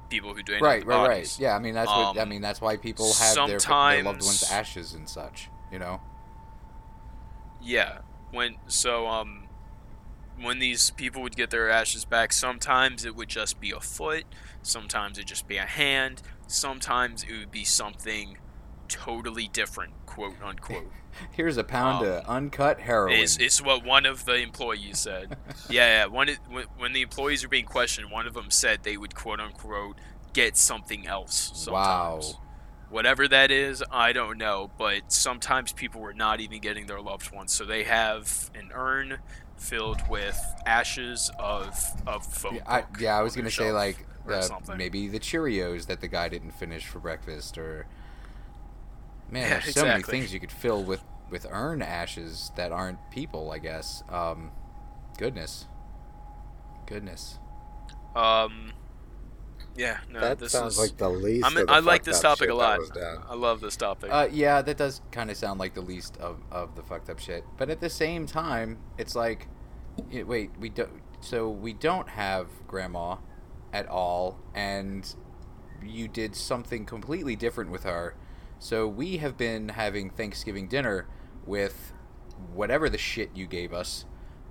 people 0.09 0.35
who 0.35 0.43
donated 0.43 0.63
right, 0.63 0.81
the 0.81 0.87
right, 0.87 1.09
bodies. 1.09 1.37
right. 1.39 1.45
Yeah, 1.45 1.57
I 1.57 1.59
mean 1.59 1.75
that's 1.75 1.91
what 1.91 2.17
I 2.17 2.23
Um, 2.23 2.29
mean. 2.29 2.41
That's 2.41 2.61
why 2.61 2.77
people 2.77 3.13
have 3.15 3.35
their, 3.35 3.59
their 3.59 4.03
loved 4.03 4.25
ones' 4.25 4.45
ashes 4.51 4.95
and 4.95 5.09
such. 5.09 5.51
You 5.71 5.79
know. 5.79 6.01
Yeah. 7.61 7.99
When 8.31 8.57
so 8.67 9.07
um 9.07 9.49
when 10.41 10.61
these 10.61 10.91
people 10.91 11.21
would 11.23 11.37
get 11.37 11.51
their 11.51 11.69
ashes 11.69 12.05
back, 12.05 12.33
sometimes 12.33 13.05
it 13.05 13.17
would 13.17 13.29
just 13.29 13.61
be 13.61 13.73
a 13.73 13.81
foot, 13.81 14.25
sometimes 14.63 15.19
it'd 15.19 15.29
just 15.29 15.49
be 15.49 15.57
a 15.57 15.67
hand, 15.67 16.23
sometimes 16.47 17.25
it 17.25 17.37
would 17.37 17.51
be 17.51 17.65
something 17.65 18.39
totally 18.89 19.49
different, 19.49 19.93
quote 20.07 20.35
unquote. 20.43 20.91
Here's 21.33 21.57
a 21.57 21.65
pound 21.65 22.07
Um, 22.07 22.13
of 22.13 22.25
uncut 22.27 22.81
heroin. 22.81 23.19
It's, 23.19 23.37
it's 23.39 23.61
what 23.61 23.85
one 23.85 24.07
of 24.07 24.25
the 24.25 24.37
employees 24.37 24.99
said. 24.99 25.37
yeah, 25.71 26.03
yeah. 26.03 26.07
One, 26.07 26.29
when, 26.77 26.93
the 26.93 27.03
employees 27.03 27.43
were 27.43 27.49
being 27.49 27.65
questioned, 27.65 28.11
one 28.11 28.27
of 28.27 28.35
them 28.35 28.51
said 28.51 28.83
they 28.83 28.97
would 28.97 29.15
quote 29.15 29.41
unquote 29.41 29.97
get 30.33 30.57
something 30.57 31.07
else 31.07 31.67
Wow. 31.69 32.21
Whatever 32.91 33.27
that 33.29 33.51
is, 33.51 33.83
I 33.91 34.13
don't 34.13 34.39
know. 34.39 34.71
But 34.79 35.13
sometimes 35.13 35.73
people 35.73 36.01
were 36.01 36.15
not 36.15 36.41
even 36.41 36.61
getting 36.61 36.87
their 36.87 37.01
loved 37.01 37.33
ones, 37.33 37.53
so 37.53 37.65
they 37.65 37.85
have 37.85 38.51
an 38.55 38.71
urn 38.73 39.19
filled 39.57 40.09
with 40.09 40.39
ashes 40.65 41.31
of 41.39 41.75
of 42.07 42.25
folk. 42.25 42.55
yeah, 42.55 42.63
I, 42.67 42.85
yeah, 43.01 43.19
I 43.19 43.23
was 43.23 43.35
gonna 43.37 43.51
say 43.51 43.73
like 43.73 44.07
maybe 44.77 45.09
the 45.09 45.19
Cheerios 45.21 45.87
that 45.87 46.01
the 46.01 46.09
guy 46.09 46.29
didn't 46.29 46.53
finish 46.53 46.87
for 46.87 46.99
breakfast, 46.99 47.59
or 47.59 47.87
man, 49.31 49.43
Yeah, 49.43 49.61
there's 49.61 49.75
so 49.75 49.85
many 49.85 50.03
things 50.03 50.33
you 50.33 50.41
could 50.41 50.53
fill 50.53 50.83
with 50.83 51.03
with 51.31 51.47
urn 51.51 51.83
ashes 51.83 52.51
that 52.57 52.73
aren't 52.73 52.99
people. 53.11 53.51
I 53.51 53.59
guess. 53.59 54.03
Um, 54.09 54.51
goodness, 55.19 55.67
goodness. 56.87 57.39
Um, 58.17 58.73
yeah, 59.77 59.99
no, 60.11 60.21
that 60.21 60.39
this 60.41 60.53
sounds 60.53 60.75
is. 60.75 60.79
like 60.81 60.97
the 60.97 61.09
least. 61.09 61.47
I'm, 61.47 61.57
of 61.57 61.67
the 61.69 61.73
I 61.73 61.79
like 61.79 62.03
this 62.03 62.21
topic 62.21 62.51
a 62.51 62.55
lot. 62.55 62.81
I 63.29 63.35
love 63.35 63.61
this 63.61 63.77
topic. 63.77 64.11
Uh, 64.13 64.29
yeah, 64.31 64.61
that 64.61 64.77
does 64.77 65.01
kind 65.13 65.31
of 65.31 65.37
sound 65.37 65.61
like 65.61 65.75
the 65.75 65.81
least 65.81 66.17
of, 66.17 66.41
of 66.51 66.75
the 66.75 66.83
fucked 66.83 67.09
up 67.09 67.21
shit. 67.21 67.45
But 67.57 67.71
at 67.71 67.81
the 67.81 67.89
same 67.89 68.27
time, 68.27 68.79
it's 68.99 69.15
like, 69.15 69.47
y- 70.13 70.25
wait, 70.25 70.51
we 70.59 70.69
don't. 70.69 70.91
So 71.21 71.49
we 71.49 71.73
don't 71.73 72.09
have 72.09 72.49
grandma 72.67 73.17
at 73.73 73.87
all, 73.87 74.41
and 74.55 75.15
you 75.85 76.09
did 76.09 76.35
something 76.35 76.85
completely 76.85 77.37
different 77.37 77.71
with 77.71 77.85
her, 77.85 78.17
So 78.59 78.89
we 78.89 79.19
have 79.19 79.37
been 79.37 79.71
having 79.71 80.11
Thanksgiving 80.11 80.69
dinner 80.69 81.07
with 81.47 81.93
whatever 82.53 82.89
the 82.89 82.99
shit 82.99 83.31
you 83.35 83.47
gave 83.47 83.73
us. 83.73 84.05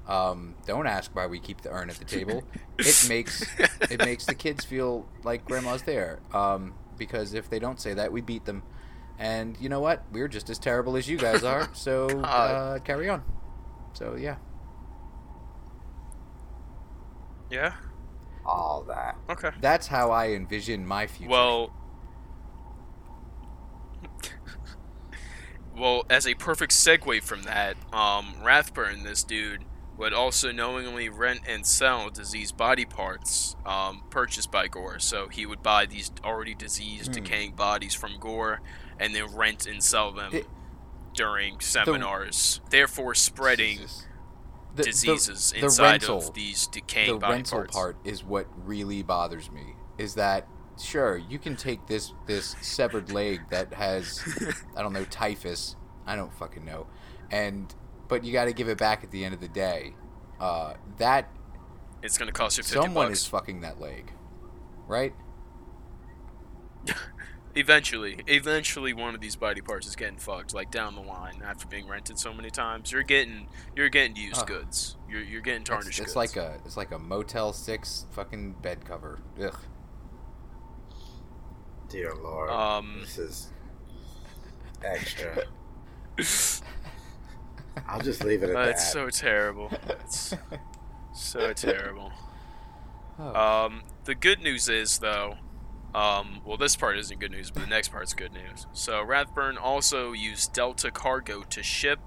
Um, 0.08 0.56
don't 0.66 0.88
ask 0.88 1.14
why 1.14 1.28
we 1.28 1.40
keep 1.40 1.62
the 1.62 1.70
urn 1.70 1.90
at 1.90 1.98
the 1.98 2.06
table. 2.06 2.44
It 2.80 3.06
makes 3.10 3.44
it 3.92 4.00
makes 4.00 4.26
the 4.26 4.36
kids 4.36 4.64
feel 4.64 5.06
like 5.24 5.46
grandma's 5.46 5.82
there. 5.84 6.20
Um, 6.34 6.74
because 6.98 7.34
if 7.34 7.50
they 7.50 7.60
don't 7.60 7.80
say 7.80 7.94
that, 7.94 8.12
we 8.12 8.22
beat 8.22 8.46
them. 8.46 8.64
And 9.20 9.58
you 9.60 9.68
know 9.68 9.82
what? 9.82 10.04
We're 10.12 10.28
just 10.28 10.50
as 10.50 10.60
terrible 10.60 10.96
as 10.96 11.10
you 11.10 11.18
guys 11.18 11.44
are. 11.44 11.70
So 11.74 12.08
uh, 12.24 12.80
carry 12.80 13.10
on. 13.10 13.24
So 13.94 14.16
yeah. 14.16 14.38
Yeah. 17.50 17.74
All 18.46 18.86
that. 18.88 19.18
Okay. 19.30 19.52
That's 19.60 19.88
how 19.88 20.12
I 20.12 20.30
envision 20.30 20.86
my 20.86 21.08
future. 21.08 21.32
Well. 21.32 21.72
Well, 25.78 26.06
as 26.10 26.26
a 26.28 26.34
perfect 26.34 26.72
segue 26.74 27.22
from 27.24 27.44
that, 27.44 27.78
um, 27.94 28.34
Rathburn, 28.44 29.04
this 29.04 29.24
dude, 29.24 29.64
would 29.98 30.14
also 30.14 30.52
knowingly 30.52 31.10
rent 31.10 31.42
and 31.48 31.66
sell 31.66 32.10
diseased 32.10 32.56
body 32.56 32.86
parts 32.86 33.56
um, 33.66 34.04
purchased 34.12 34.52
by 34.52 34.68
Gore. 34.68 35.00
So 35.00 35.28
he 35.28 35.46
would 35.46 35.64
buy 35.64 35.86
these 35.88 36.12
already 36.24 36.54
diseased, 36.54 37.08
Hmm. 37.08 37.24
decaying 37.24 37.52
bodies 37.54 37.94
from 37.96 38.20
Gore 38.20 38.62
and 39.00 39.16
then 39.16 39.36
rent 39.36 39.66
and 39.66 39.84
sell 39.84 40.12
them 40.12 40.34
It- 40.34 40.48
during 41.16 41.60
seminars, 41.60 42.62
therefore 42.70 43.16
spreading 43.16 43.80
The- 43.80 43.88
the- 44.76 44.84
diseases 44.84 45.50
the 45.52 45.64
inside 45.64 46.04
rental- 46.04 46.28
of 46.28 46.34
these 46.36 46.68
decaying 46.68 47.14
the 47.14 47.20
body 47.20 47.34
rental 47.34 47.58
parts. 47.60 47.76
part 47.76 47.98
is 48.04 48.24
what 48.24 48.46
really 48.56 49.02
bothers 49.02 49.50
me. 49.50 49.74
Is 49.98 50.14
that 50.14 50.48
sure 50.86 51.18
you 51.18 51.40
can 51.40 51.56
take 51.56 51.86
this 51.88 52.14
this 52.26 52.56
severed 52.62 53.12
leg 53.12 53.42
that 53.50 53.74
has 53.74 54.22
I 54.76 54.82
don't 54.82 54.94
know 54.94 55.06
typhus 55.06 55.76
I 56.06 56.16
don't 56.16 56.34
fucking 56.34 56.64
know, 56.66 56.88
and 57.32 57.74
but 58.08 58.24
you 58.24 58.32
got 58.32 58.46
to 58.46 58.54
give 58.54 58.70
it 58.70 58.78
back 58.78 59.04
at 59.04 59.12
the 59.12 59.26
end 59.26 59.34
of 59.34 59.42
the 59.42 59.48
day. 59.50 59.94
Uh, 60.40 60.74
that 60.98 61.30
It's 62.04 62.18
going 62.18 62.28
to 62.28 62.34
cost 62.34 62.58
you 62.58 62.64
50 62.64 62.74
someone 62.86 63.08
bucks. 63.08 63.20
is 63.20 63.26
fucking 63.26 63.62
that 63.62 63.82
leg, 63.82 64.12
right? 64.88 65.14
Eventually, 67.56 68.20
eventually, 68.28 68.94
one 68.94 69.16
of 69.16 69.22
these 69.22 69.36
body 69.36 69.62
parts 69.62 69.88
is 69.88 69.96
getting 69.96 70.18
fucked. 70.20 70.54
Like 70.54 70.70
down 70.70 70.94
the 70.94 71.02
line, 71.02 71.42
after 71.44 71.66
being 71.66 71.88
rented 71.88 72.20
so 72.20 72.32
many 72.32 72.52
times, 72.52 72.92
you're 72.92 73.02
getting 73.02 73.48
you're 73.76 73.90
getting 73.90 74.16
used 74.16 74.38
Huh. 74.42 74.46
goods. 74.46 74.96
You're 75.10 75.24
you're 75.24 75.42
getting 75.42 75.62
It's, 75.62 75.70
tarnished 75.70 76.00
it's 76.00 76.14
goods. 76.14 76.16
like 76.16 76.36
a 76.38 76.60
it's 76.66 76.78
like 76.78 76.92
a 76.92 77.00
Motel 77.00 77.54
Six 77.54 78.06
fucking 78.12 78.54
bed 78.62 78.86
cover. 78.86 79.18
Ugh. 79.42 79.58
Dear 81.90 82.14
Lord. 82.16 82.50
Um, 82.50 83.00
this 83.02 83.18
is 83.18 83.50
extra. 84.84 85.44
I'll 87.88 88.02
just 88.02 88.24
leave 88.24 88.44
it 88.44 88.50
at 88.50 88.56
uh, 88.56 88.66
that. 88.66 88.70
it's 88.72 88.92
so 88.92 89.10
terrible. 89.10 89.72
It's 89.90 90.34
so 91.14 91.54
terrible. 91.54 92.12
Oh. 93.20 93.66
Um, 93.66 93.84
the 94.06 94.16
good 94.16 94.42
news 94.42 94.70
is 94.70 95.00
though, 95.00 95.36
um, 95.96 96.42
well, 96.46 96.58
this 96.58 96.76
part 96.76 96.98
isn't 96.98 97.20
good 97.20 97.32
news, 97.32 97.52
but 97.52 97.62
the 97.64 97.70
next 97.70 97.90
part's 97.90 98.14
good 98.14 98.34
news. 98.34 98.68
So 98.74 99.02
Rathburn 99.02 99.58
also 99.58 100.12
used 100.12 100.54
Delta 100.54 100.92
Cargo 100.92 101.44
to 101.44 101.64
ship 101.64 102.00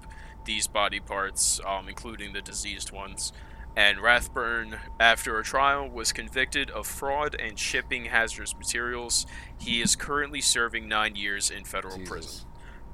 these 0.45 0.67
body 0.67 0.99
parts, 0.99 1.59
um, 1.65 1.87
including 1.87 2.33
the 2.33 2.41
diseased 2.41 2.91
ones. 2.91 3.33
And 3.75 3.99
Rathburn, 4.01 4.79
after 4.99 5.39
a 5.39 5.43
trial, 5.43 5.87
was 5.89 6.11
convicted 6.11 6.69
of 6.71 6.85
fraud 6.85 7.35
and 7.39 7.57
shipping 7.57 8.05
hazardous 8.05 8.55
materials. 8.57 9.25
He 9.59 9.81
is 9.81 9.95
currently 9.95 10.41
serving 10.41 10.87
nine 10.89 11.15
years 11.15 11.49
in 11.49 11.63
federal 11.63 11.97
Jesus. 11.97 12.09
prison. 12.11 12.45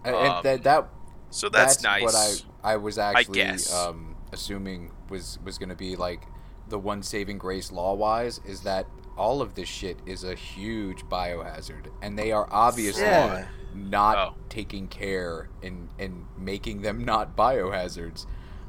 And- 0.03 0.15
and 0.15 0.27
um, 0.33 0.43
that 0.43 0.63
that 0.63 0.89
So 1.31 1.49
that's, 1.49 1.81
nice. 1.81 2.03
what 2.03 2.15
I 2.15 2.73
I 2.73 2.77
was 2.77 2.97
actually 2.97 3.33
guess. 3.35 3.73
um, 3.73 4.15
assuming 4.31 4.91
was 5.09 5.39
was 5.43 5.57
going 5.57 5.69
to 5.69 5.75
be 5.75 5.95
like 5.95 6.21
the 6.69 6.77
one 6.77 7.01
saving 7.01 7.37
grace 7.39 7.71
law 7.71 7.93
wise 7.95 8.39
is 8.45 8.61
that 8.61 8.85
all 9.17 9.41
of 9.41 9.55
this 9.55 9.67
shit 9.67 9.97
is 10.05 10.23
a 10.23 10.35
huge 10.35 11.03
biohazard, 11.05 11.87
and 12.03 12.19
they 12.19 12.31
are 12.31 12.47
obviously 12.51 13.01
Yeah. 13.03 13.47
not 13.73 14.17
Oh. 14.17 14.33
taking 14.49 14.87
taking 14.87 14.87
care 14.87 15.49
in 15.61 15.89
in 15.97 16.27
making 16.37 16.81
them 16.83 17.03
not 17.03 17.35
biohazards. 17.35 18.25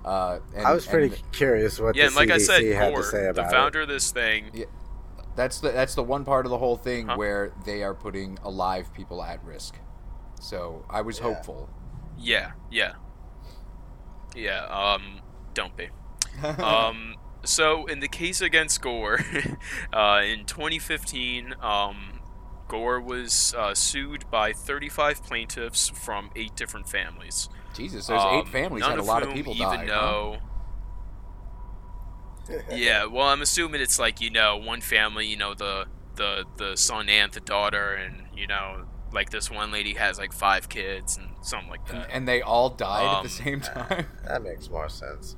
Uh, 0.09 0.41
and, 0.57 0.67
I 0.67 0.73
was 0.73 0.87
pretty 0.87 1.15
and 1.15 1.33
curious 1.33 1.79
what 1.79 1.95
yeah, 1.95 2.05
the 2.05 2.07
and 2.09 2.17
like 2.17 2.31
I 2.31 2.37
CDC 2.39 2.47
said, 2.47 2.65
had 2.75 2.93
Gore, 2.95 3.03
to 3.03 3.09
say 3.09 3.23
about 3.27 3.35
the 3.35 3.41
about 3.43 3.53
founder 3.53 3.81
of 3.83 3.89
this 3.89 4.11
thing, 4.11 4.65
that's 5.37 5.61
the 5.61 5.71
that's 5.71 5.95
the 5.95 6.03
one 6.03 6.25
part 6.25 6.47
of 6.47 6.51
the 6.51 6.57
whole 6.59 6.77
thing 6.77 7.09
Huh? 7.09 7.17
where 7.17 7.53
they 7.67 7.83
are 7.83 7.95
putting 7.95 8.39
alive 8.43 8.93
people 8.95 9.23
at 9.23 9.45
risk. 9.45 9.77
So 10.41 10.87
I 10.89 11.03
was 11.03 11.19
Yeah. 11.19 11.25
hopeful. 11.25 11.69
yeah, 12.19 12.53
yeah, 12.71 12.95
yeah. 14.35 14.65
Um, 14.65 15.21
don't 15.55 15.77
be. 15.77 15.89
um, 16.63 17.17
so 17.45 17.87
in 17.87 18.01
the 18.01 18.09
case 18.09 18.41
against 18.41 18.81
Gore, 18.81 19.21
uh, 19.93 20.23
in 20.25 20.45
2015, 20.47 21.55
um, 21.61 22.21
Gore 22.69 23.01
was 23.01 23.55
uh, 23.57 23.75
sued 23.75 24.31
by 24.31 24.53
35 24.53 25.23
plaintiffs 25.23 25.89
from 25.89 26.31
eight 26.37 26.55
different 26.55 26.89
families. 26.89 27.49
Jesus, 27.75 28.07
there's 28.07 28.23
Um, 28.23 28.35
eight 28.37 28.49
families 28.49 28.81
none 28.83 28.91
had 28.93 28.99
a 28.99 29.03
lot 29.03 29.23
of 29.23 29.33
people 29.33 29.53
even 29.55 29.69
die. 29.69 29.85
know. 29.85 30.39
it. 32.49 32.65
Yeah, 32.79 33.05
well, 33.07 33.29
I'm 33.29 33.43
assuming 33.43 33.81
it's 33.81 33.99
like 33.99 34.21
you 34.21 34.31
know 34.31 34.57
one 34.57 34.81
family, 34.81 35.27
you 35.27 35.37
know 35.37 35.55
the 35.55 35.87
the 36.17 36.45
the 36.57 36.77
son 36.77 37.09
and 37.09 37.31
the 37.33 37.41
daughter, 37.41 37.95
and 37.95 38.27
you 38.35 38.47
know 38.47 38.85
like 39.13 39.31
this 39.31 39.51
one 39.51 39.71
lady 39.71 39.95
has 39.95 40.19
like 40.19 40.33
five 40.33 40.69
kids 40.69 41.17
and 41.17 41.29
something 41.43 41.71
like 41.71 41.87
that. 41.89 42.09
and 42.13 42.27
they 42.29 42.43
all 42.43 42.69
died 42.71 43.05
at 43.07 43.17
Um, 43.19 43.23
the 43.23 43.29
same 43.31 43.61
time. 43.61 44.07
that 44.27 44.43
makes 44.43 44.69
more 44.71 44.89
sense. 44.89 45.37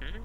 Mhm. 0.00 0.22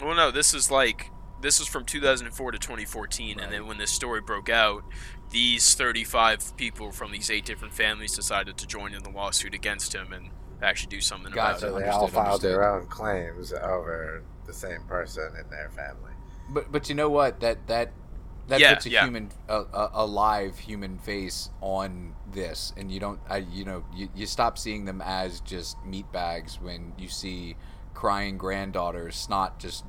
Well, 0.00 0.14
no, 0.14 0.30
this 0.30 0.54
is 0.54 0.70
like 0.70 1.10
this 1.40 1.58
was 1.58 1.68
from 1.68 1.84
2004 1.84 2.52
to 2.52 2.58
2014, 2.58 3.40
and 3.40 3.52
then 3.52 3.66
when 3.66 3.78
this 3.78 3.90
story 3.90 4.20
broke 4.20 4.48
out, 4.48 4.84
these 5.30 5.74
35 5.74 6.56
people 6.56 6.90
from 6.92 7.12
these 7.12 7.30
eight 7.30 7.44
different 7.44 7.72
families 7.74 8.14
decided 8.14 8.56
to 8.58 8.66
join 8.66 8.94
in 8.94 9.02
the 9.02 9.10
lawsuit 9.10 9.54
against 9.54 9.94
him 9.94 10.12
and 10.12 10.30
actually 10.62 10.88
do 10.90 11.00
something 11.00 11.32
Gotcha. 11.32 11.68
about 11.68 11.78
it. 11.78 11.84
they 11.84 11.88
all 11.90 12.00
understood, 12.00 12.24
filed 12.24 12.42
their 12.42 12.68
own 12.68 12.86
claims 12.86 13.52
over 13.52 14.22
the 14.46 14.52
same 14.52 14.82
person 14.88 15.32
in 15.42 15.48
their 15.50 15.70
family. 15.70 16.12
But 16.48 16.70
but 16.72 16.88
you 16.88 16.94
know 16.94 17.08
what? 17.08 17.40
That 17.40 17.66
that 17.68 17.92
that 18.48 18.58
Yeah, 18.60 18.74
puts 18.74 18.86
a 18.86 18.90
yeah. 18.90 19.04
human 19.04 19.30
a, 19.48 19.60
a, 19.72 19.90
a 19.94 20.06
live 20.06 20.58
human 20.58 20.98
face 20.98 21.50
on 21.60 22.14
this, 22.32 22.72
and 22.76 22.90
you 22.90 22.98
don't 23.00 23.20
I 23.28 23.38
you 23.38 23.64
know 23.64 23.84
you, 23.94 24.08
you 24.14 24.26
stop 24.26 24.58
seeing 24.58 24.84
them 24.84 25.00
as 25.00 25.40
just 25.40 25.82
meat 25.84 26.10
bags 26.12 26.60
when 26.60 26.92
you 26.98 27.08
see 27.08 27.56
crying 27.94 28.36
granddaughters 28.38 29.14
snot 29.16 29.58
just 29.60 29.84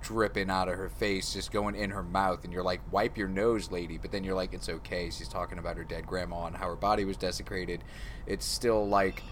dripping 0.00 0.50
out 0.50 0.68
of 0.68 0.76
her 0.76 0.88
face, 0.88 1.32
just 1.32 1.50
going 1.52 1.74
in 1.74 1.90
her 1.90 2.02
mouth, 2.02 2.44
and 2.44 2.52
you're 2.52 2.62
like, 2.62 2.80
wipe 2.92 3.16
your 3.18 3.28
nose, 3.28 3.70
lady. 3.70 3.98
But 3.98 4.12
then 4.12 4.24
you're 4.24 4.34
like, 4.34 4.52
it's 4.54 4.68
okay. 4.68 5.10
She's 5.10 5.28
talking 5.28 5.58
about 5.58 5.76
her 5.76 5.84
dead 5.84 6.06
grandma 6.06 6.46
and 6.46 6.56
how 6.56 6.68
her 6.68 6.76
body 6.76 7.04
was 7.04 7.16
desecrated. 7.16 7.82
It's 8.26 8.44
still 8.46 8.86
like, 8.88 9.22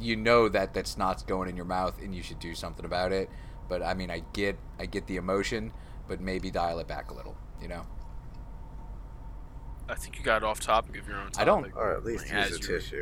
you 0.00 0.16
know 0.16 0.48
that 0.48 0.74
that 0.74 0.86
snot's 0.86 1.22
going 1.22 1.48
in 1.48 1.56
your 1.56 1.64
mouth, 1.66 2.00
and 2.00 2.14
you 2.14 2.22
should 2.22 2.38
do 2.38 2.54
something 2.54 2.84
about 2.84 3.12
it. 3.12 3.28
But 3.68 3.82
I 3.82 3.94
mean, 3.94 4.10
I 4.10 4.22
get 4.32 4.58
I 4.78 4.86
get 4.86 5.06
the 5.06 5.16
emotion, 5.16 5.72
but 6.08 6.20
maybe 6.20 6.50
dial 6.50 6.78
it 6.78 6.88
back 6.88 7.10
a 7.10 7.14
little. 7.14 7.36
You 7.60 7.68
know, 7.68 7.86
I 9.88 9.94
think 9.94 10.18
you 10.18 10.24
got 10.24 10.42
off 10.42 10.60
topic 10.60 10.96
of 10.96 11.06
your 11.08 11.16
own 11.18 11.26
topic. 11.30 11.40
I 11.40 11.44
don't- 11.44 11.72
Or 11.74 11.92
at 11.92 12.04
least 12.04 12.24
Like, 12.24 12.32
use 12.34 12.46
as 12.46 12.56
a 12.56 12.60
you- 12.60 12.66
tissue. 12.66 12.96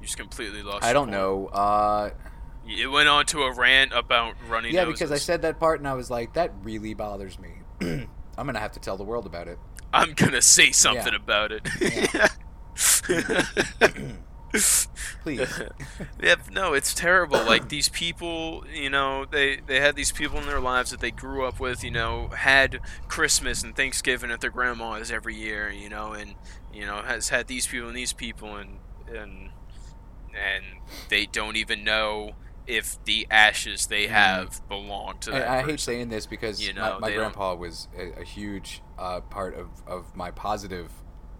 You 0.00 0.02
just 0.02 0.16
completely 0.18 0.62
lost. 0.62 0.84
I 0.84 0.92
don't 0.92 1.06
point. 1.08 1.12
know. 1.18 1.46
Uh, 1.48 2.10
It 2.68 2.88
went 2.90 3.08
on 3.08 3.26
to 3.26 3.42
a 3.42 3.52
rant 3.52 3.92
about 3.92 4.34
running. 4.48 4.74
yeah, 4.74 4.84
because 4.84 5.12
I 5.12 5.16
said 5.18 5.42
that 5.42 5.60
part, 5.60 5.80
and 5.80 5.88
I 5.88 5.94
was 5.94 6.10
like, 6.10 6.32
that 6.34 6.52
really 6.62 6.94
bothers 6.94 7.38
me. 7.38 7.50
I'm 7.80 8.46
gonna 8.46 8.58
have 8.58 8.72
to 8.72 8.80
tell 8.80 8.96
the 8.96 9.04
world 9.04 9.26
about 9.26 9.48
it. 9.48 9.58
I'm 9.92 10.12
gonna 10.14 10.42
say 10.42 10.72
something 10.72 11.12
Yeah. 11.12 11.16
about 11.16 11.52
it. 11.52 11.66
Please. 15.22 15.62
yeah, 16.22 16.34
no, 16.50 16.72
it's 16.72 16.94
terrible. 16.94 17.36
Like 17.44 17.68
these 17.68 17.88
people, 17.88 18.64
you 18.72 18.88
know, 18.90 19.24
they 19.30 19.60
they 19.66 19.80
had 19.80 19.96
these 19.96 20.12
people 20.12 20.38
in 20.38 20.46
their 20.46 20.60
lives 20.60 20.90
that 20.92 21.00
they 21.00 21.10
grew 21.10 21.44
up 21.46 21.60
with, 21.60 21.82
you 21.84 21.90
know, 21.90 22.28
had 22.28 22.80
Christmas 23.08 23.62
and 23.62 23.74
Thanksgiving 23.76 24.30
at 24.30 24.40
their 24.40 24.50
grandma's 24.50 25.10
every 25.10 25.34
year, 25.34 25.70
you 25.70 25.88
know, 25.88 26.12
and 26.12 26.34
you 26.72 26.86
know 26.86 27.02
has 27.02 27.28
had 27.30 27.48
these 27.48 27.66
people 27.66 27.88
and 27.88 27.96
these 27.96 28.12
people, 28.12 28.56
and 28.56 28.78
and 29.08 29.50
and 30.34 30.64
they 31.08 31.26
don't 31.26 31.56
even 31.56 31.84
know 31.84 32.32
if 32.66 33.02
the 33.04 33.26
ashes 33.30 33.86
they 33.86 34.06
have 34.08 34.60
belong 34.68 35.18
to 35.20 35.30
that 35.30 35.48
I, 35.48 35.60
I 35.60 35.62
hate 35.62 35.80
saying 35.80 36.08
this 36.08 36.26
because 36.26 36.60
You 36.66 36.74
my, 36.74 36.80
know, 36.80 36.98
my 37.00 37.08
don't- 37.08 37.18
grandpa 37.18 37.54
was 37.54 37.88
a, 37.96 38.20
a 38.20 38.24
huge 38.24 38.82
uh, 38.98 39.20
part 39.20 39.54
of, 39.54 39.68
of 39.86 40.14
my 40.16 40.30
positive 40.30 40.90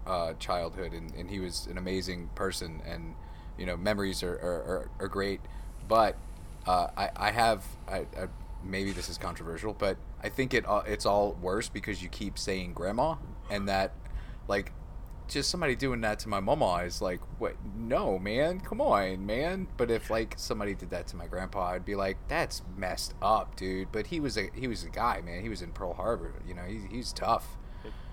uh, 0.06 0.34
childhood, 0.34 0.92
and, 0.92 1.12
and 1.14 1.28
he 1.30 1.40
was 1.40 1.66
an 1.66 1.78
amazing 1.78 2.30
person, 2.34 2.80
and 2.86 3.14
you 3.58 3.66
know 3.66 3.76
memories 3.76 4.22
are, 4.22 4.34
are, 4.34 4.62
are, 4.76 4.90
are 5.00 5.08
great. 5.08 5.40
But 5.88 6.16
uh, 6.66 6.88
I, 6.96 7.10
I 7.16 7.30
have 7.32 7.64
I, 7.88 7.98
I, 8.16 8.28
maybe 8.62 8.92
this 8.92 9.08
is 9.08 9.18
controversial, 9.18 9.72
but 9.74 9.96
I 10.22 10.28
think 10.28 10.54
it 10.54 10.64
it's 10.86 11.06
all 11.06 11.36
worse 11.42 11.68
because 11.68 12.02
you 12.02 12.08
keep 12.08 12.38
saying 12.38 12.72
grandma, 12.74 13.16
and 13.50 13.68
that 13.68 13.92
like 14.46 14.72
just 15.28 15.50
somebody 15.50 15.74
doing 15.76 16.00
that 16.02 16.18
to 16.20 16.28
my 16.28 16.40
mama 16.40 16.76
is 16.84 17.00
like, 17.02 17.20
what? 17.38 17.54
No, 17.76 18.18
man, 18.18 18.60
come 18.60 18.80
on, 18.80 19.24
man. 19.26 19.66
But 19.76 19.90
if 19.90 20.10
like 20.10 20.34
somebody 20.36 20.74
did 20.74 20.90
that 20.90 21.06
to 21.08 21.16
my 21.16 21.26
grandpa, 21.26 21.70
I'd 21.72 21.84
be 21.84 21.94
like, 21.94 22.16
that's 22.28 22.62
messed 22.76 23.14
up, 23.20 23.56
dude. 23.56 23.92
But 23.92 24.06
he 24.08 24.20
was 24.20 24.36
a 24.38 24.48
he 24.54 24.68
was 24.68 24.84
a 24.84 24.88
guy, 24.90 25.20
man. 25.24 25.42
He 25.42 25.48
was 25.48 25.62
in 25.62 25.72
Pearl 25.72 25.94
Harbor. 25.94 26.32
You 26.46 26.54
know, 26.54 26.62
he, 26.64 26.80
he's 26.90 27.12
tough. 27.12 27.56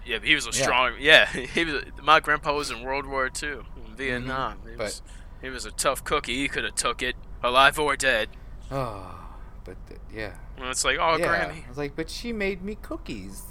Yeah, 0.06 0.20
but 0.20 0.28
he 0.28 0.36
was 0.36 0.46
a 0.48 0.52
strong. 0.52 0.94
Yeah, 1.00 1.26
he 1.32 1.64
was. 1.66 1.84
My 2.02 2.20
grandpa 2.20 2.54
was 2.54 2.70
in 2.72 2.82
World 2.84 3.06
War 3.06 3.30
II, 3.42 3.50
in 3.50 3.96
Vietnam. 3.96 4.58
He 4.64 4.70
Mm-hmm. 4.70 4.78
But- 4.78 4.84
was, 4.84 5.02
he 5.42 5.50
was 5.50 5.66
a 5.66 5.72
tough 5.72 6.04
cookie. 6.04 6.36
He 6.38 6.48
could 6.48 6.64
have 6.66 6.76
took 6.76 7.02
it, 7.02 7.16
alive 7.42 7.78
or 7.80 7.96
dead. 7.96 8.30
Oh, 8.72 9.30
but 9.66 9.76
th- 9.88 10.00
yeah. 10.14 10.34
And 10.58 10.68
it's 10.68 10.84
like, 10.86 10.98
oh, 11.00 11.18
yeah. 11.18 11.28
Granny. 11.28 11.64
I 11.66 11.70
was 11.70 11.78
like, 11.78 11.96
but 11.96 12.10
she 12.10 12.32
made 12.34 12.62
me 12.64 12.76
cookies. 12.82 13.44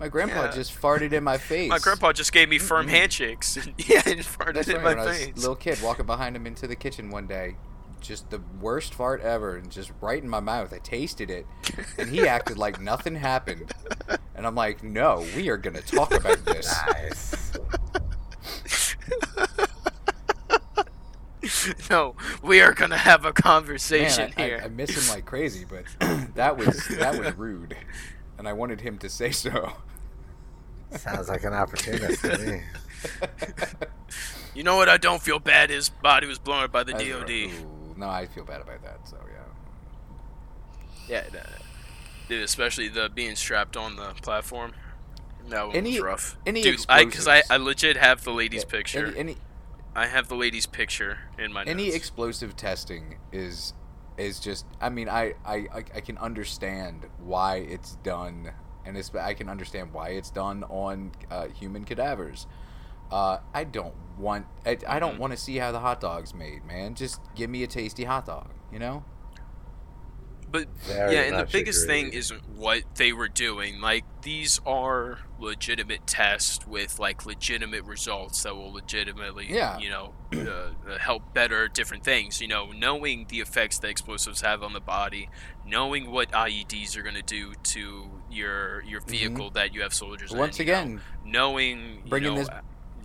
My 0.00 0.08
grandpa 0.08 0.44
Yeah. 0.46 0.50
just 0.52 0.72
farted 0.80 1.12
in 1.12 1.22
my 1.22 1.36
face. 1.52 1.68
My 1.68 1.78
grandpa 1.78 2.12
just 2.12 2.32
gave 2.32 2.48
me 2.48 2.58
firm 2.58 2.88
handshakes. 2.88 3.56
yeah, 3.78 4.02
and 4.06 4.20
farted 4.20 4.54
That's 4.54 4.68
in 4.68 4.76
right. 4.76 4.82
my 4.82 4.88
When 4.94 4.98
I 4.98 5.04
was 5.04 5.20
a 5.20 5.24
face. 5.26 5.36
little 5.36 5.54
kid 5.54 5.80
walking 5.82 6.06
behind 6.06 6.34
him 6.34 6.46
into 6.46 6.66
the 6.66 6.74
kitchen 6.74 7.10
one 7.10 7.26
day, 7.26 7.56
just 8.00 8.30
the 8.30 8.40
worst 8.60 8.94
fart 8.94 9.20
ever, 9.20 9.56
and 9.56 9.70
just 9.70 9.92
right 10.00 10.22
in 10.22 10.28
my 10.28 10.40
mouth. 10.40 10.72
I 10.72 10.78
tasted 10.78 11.30
it, 11.30 11.46
and 11.98 12.08
he 12.08 12.26
acted 12.26 12.56
like 12.56 12.80
nothing 12.80 13.14
happened. 13.14 13.70
And 14.34 14.46
I'm 14.46 14.54
like, 14.54 14.82
no, 14.82 15.26
we 15.36 15.50
are 15.50 15.58
gonna 15.58 15.82
talk 15.82 16.14
about 16.14 16.42
this. 16.46 16.74
Nice. 16.86 17.52
no, 21.90 22.14
we 22.42 22.62
are 22.62 22.72
gonna 22.72 22.96
have 22.96 23.26
a 23.26 23.32
conversation 23.34 24.32
I, 24.38 24.42
I, 24.42 24.46
here. 24.46 24.60
I 24.64 24.68
miss 24.68 24.96
him 24.96 25.14
like 25.14 25.26
crazy, 25.26 25.66
but 25.68 25.84
that 26.36 26.56
was 26.56 26.86
that 26.98 27.18
was 27.18 27.34
rude, 27.36 27.76
and 28.40 28.48
I 28.48 28.54
wanted 28.54 28.80
him 28.80 28.96
to 28.98 29.08
say 29.10 29.30
so. 29.32 29.74
Sounds 30.96 31.28
like 31.28 31.44
an 31.44 31.52
opportunist 31.52 32.22
to 32.22 32.38
me. 32.38 32.62
you 34.54 34.62
know 34.64 34.76
what? 34.76 34.88
I 34.88 34.96
don't 34.96 35.20
feel 35.22 35.38
bad. 35.38 35.68
His 35.70 35.90
body 35.90 36.26
was 36.26 36.38
blown 36.38 36.64
up 36.64 36.72
by 36.72 36.82
the 36.82 36.94
I 36.94 36.96
was 36.96 37.06
DOD. 37.24 37.30
"Ooh, 37.30 37.94
no, 37.98 38.08
I 38.08 38.24
feel 38.26 38.44
bad 38.44 38.62
about 38.62 38.82
that. 38.82 39.06
So 39.06 39.18
yeah. 39.28 39.42
Yeah, 41.06 41.24
nah, 41.32 41.40
uh, 41.40 41.42
dude, 42.28 42.42
especially 42.42 42.88
the 42.88 43.08
being 43.08 43.36
strapped 43.36 43.76
on 43.76 43.96
the 43.96 44.14
platform. 44.22 44.72
That 45.48 45.66
one 45.68 45.76
Any- 45.76 45.92
was 45.92 46.00
rough. 46.00 46.36
any 46.46 46.62
dude, 46.62 46.84
I 46.88 47.04
because 47.04 47.28
I, 47.28 47.38
explosives? 47.38 47.50
I 47.50 47.64
legit 47.64 47.96
have 47.98 48.24
the 48.24 48.32
lady's 48.32 48.62
Yeah, 48.64 48.70
picture. 48.70 49.06
Any, 49.08 49.18
any 49.18 49.36
I 49.94 50.06
have 50.06 50.28
the 50.28 50.34
lady's 50.36 50.66
picture 50.66 51.18
in 51.38 51.52
my 51.52 51.64
any 51.64 51.84
notes. 51.84 51.96
explosive 51.96 52.56
testing 52.56 53.18
is 53.32 53.74
is 54.20 54.38
just 54.40 54.66
i 54.80 54.88
mean 54.88 55.08
I, 55.08 55.34
I 55.44 55.66
i 55.94 56.00
can 56.00 56.18
understand 56.18 57.06
why 57.18 57.56
it's 57.56 57.96
done 58.02 58.50
and 58.84 58.96
it's 58.96 59.10
i 59.14 59.34
can 59.34 59.48
understand 59.48 59.92
why 59.92 60.10
it's 60.10 60.30
done 60.30 60.64
on 60.64 61.12
uh, 61.30 61.48
human 61.48 61.84
cadavers. 61.84 62.46
Uh, 63.10 63.38
i 63.54 63.64
don't 63.64 63.94
want 64.18 64.46
i, 64.64 64.76
I 64.86 64.98
don't 65.00 65.16
Mhm. 65.16 65.18
want 65.18 65.32
to 65.32 65.36
see 65.38 65.56
how 65.56 65.72
the 65.72 65.80
hot 65.80 66.00
dog's 66.00 66.32
made 66.34 66.64
man. 66.64 66.94
Just 66.94 67.20
give 67.34 67.50
me 67.50 67.62
a 67.62 67.66
tasty 67.66 68.04
hot 68.04 68.26
dog 68.26 68.48
you 68.72 68.78
know 68.78 69.02
But 70.50 70.66
Very 70.80 71.14
yeah, 71.14 71.20
and 71.22 71.34
the 71.34 71.38
much 71.40 71.52
biggest 71.52 71.86
thing 71.86 72.12
isn't 72.12 72.48
what 72.48 72.82
they 72.96 73.12
were 73.12 73.28
doing. 73.28 73.80
Like 73.80 74.04
these 74.22 74.60
are 74.66 75.20
legitimate 75.38 76.06
tests 76.06 76.66
with 76.66 76.98
like 76.98 77.24
legitimate 77.24 77.84
results 77.84 78.42
that 78.42 78.56
will 78.56 78.72
legitimately, 78.72 79.46
Yeah. 79.48 79.78
you 79.78 79.90
know, 79.90 80.14
uh, 80.34 80.38
uh, 80.90 80.98
help 80.98 81.32
better 81.34 81.68
different 81.68 82.04
things. 82.04 82.40
You 82.40 82.48
know, 82.48 82.72
knowing 82.72 83.26
the 83.28 83.38
effects 83.40 83.78
that 83.78 83.88
explosives 83.88 84.40
have 84.40 84.62
on 84.62 84.72
the 84.72 84.80
body, 84.80 85.30
knowing 85.64 86.10
what 86.10 86.30
IEDs 86.32 86.96
are 86.96 87.02
going 87.02 87.14
to 87.14 87.22
do 87.22 87.54
to 87.62 88.10
your 88.30 88.82
your 88.82 89.00
vehicle 89.00 89.50
that 89.50 89.72
you 89.74 89.82
have 89.82 89.94
soldiers. 89.94 90.30
in, 90.30 90.34
Mm-hmm. 90.34 90.40
once 90.40 90.58
know, 90.58 90.62
again 90.62 91.00
knowing 91.24 91.78
you 92.04 92.10
bringing 92.10 92.34
know, 92.34 92.40
this- 92.40 92.48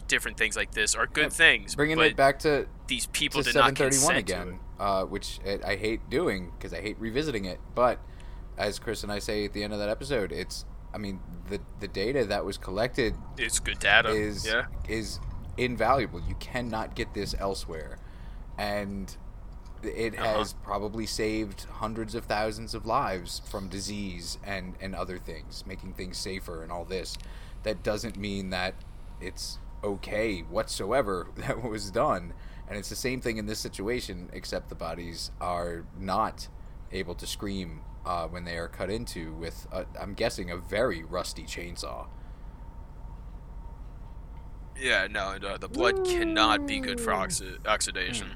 different 0.07 0.37
things 0.37 0.55
like 0.55 0.71
this 0.71 0.93
are 0.95 1.07
good 1.07 1.23
Yeah, 1.25 1.29
things. 1.29 1.75
bringing 1.75 1.97
but 1.97 2.07
it 2.07 2.15
back 2.15 2.39
to 2.39 2.67
these 2.87 3.07
people 3.07 3.41
to 3.41 3.51
did 3.51 3.55
not 3.57 3.75
731 3.77 3.89
consent 4.15 4.27
to 4.27 4.33
it. 4.33 4.37
again, 4.47 4.59
uh, 4.79 5.03
which 5.05 5.39
I 5.45 5.59
I 5.71 5.75
hate 5.75 6.09
doing 6.09 6.51
because 6.57 6.73
I 6.73 6.81
hate 6.81 6.97
revisiting 6.99 7.45
it. 7.45 7.59
But 7.73 7.99
as 8.57 8.79
Chris 8.79 9.03
and 9.03 9.11
I 9.11 9.19
say 9.19 9.45
at 9.45 9.53
the 9.53 9.63
end 9.63 9.73
of 9.73 9.79
that 9.79 9.89
episode, 9.89 10.31
it's 10.31 10.65
I 10.93 10.97
mean 10.97 11.19
the 11.49 11.59
the 11.79 11.87
data 11.87 12.25
that 12.25 12.45
was 12.45 12.57
collected 12.57 13.15
It's 13.37 13.59
good 13.59 13.79
data. 13.79 14.09
is 14.09 14.45
yeah. 14.45 14.65
is 14.87 15.19
invaluable. 15.57 16.21
You 16.21 16.35
cannot 16.35 16.95
get 16.95 17.13
this 17.13 17.35
elsewhere, 17.39 17.97
and 18.57 19.15
it 19.83 20.17
Uh-huh. 20.17 20.39
has 20.39 20.53
probably 20.63 21.05
saved 21.05 21.65
hundreds 21.65 22.15
of 22.15 22.25
thousands 22.25 22.73
of 22.73 22.85
lives 22.85 23.41
from 23.49 23.67
disease 23.69 24.37
and 24.43 24.75
and 24.81 24.95
other 24.95 25.17
things, 25.19 25.63
making 25.67 25.93
things 25.93 26.17
safer 26.17 26.63
and 26.63 26.71
all 26.71 26.85
this. 26.85 27.17
That 27.63 27.83
doesn't 27.83 28.17
mean 28.17 28.49
that 28.51 28.75
it's 29.21 29.59
okay 29.83 30.41
whatsoever 30.41 31.27
that 31.35 31.61
was 31.63 31.91
done. 31.91 32.33
And 32.67 32.77
it's 32.77 32.89
the 32.89 32.95
same 32.95 33.21
thing 33.21 33.37
in 33.37 33.45
this 33.45 33.59
situation, 33.59 34.29
except 34.33 34.69
the 34.69 34.75
bodies 34.75 35.31
are 35.39 35.85
not 35.99 36.47
able 36.91 37.15
to 37.15 37.27
scream 37.27 37.81
uh, 38.05 38.27
when 38.27 38.43
they 38.43 38.57
are 38.57 38.67
cut 38.67 38.89
into 38.89 39.33
with, 39.33 39.67
i 39.71 39.85
I'm 39.99 40.13
guessing, 40.13 40.49
a 40.51 40.57
very 40.57 41.03
rusty 41.03 41.43
chainsaw. 41.43 42.07
Yeah, 44.79 45.07
no, 45.09 45.37
no, 45.37 45.57
the 45.57 45.69
blood 45.69 46.05
cannot 46.05 46.67
be 46.67 46.79
good 46.79 46.99
for 46.99 47.11
oxi- 47.11 47.65
oxidation. 47.65 48.31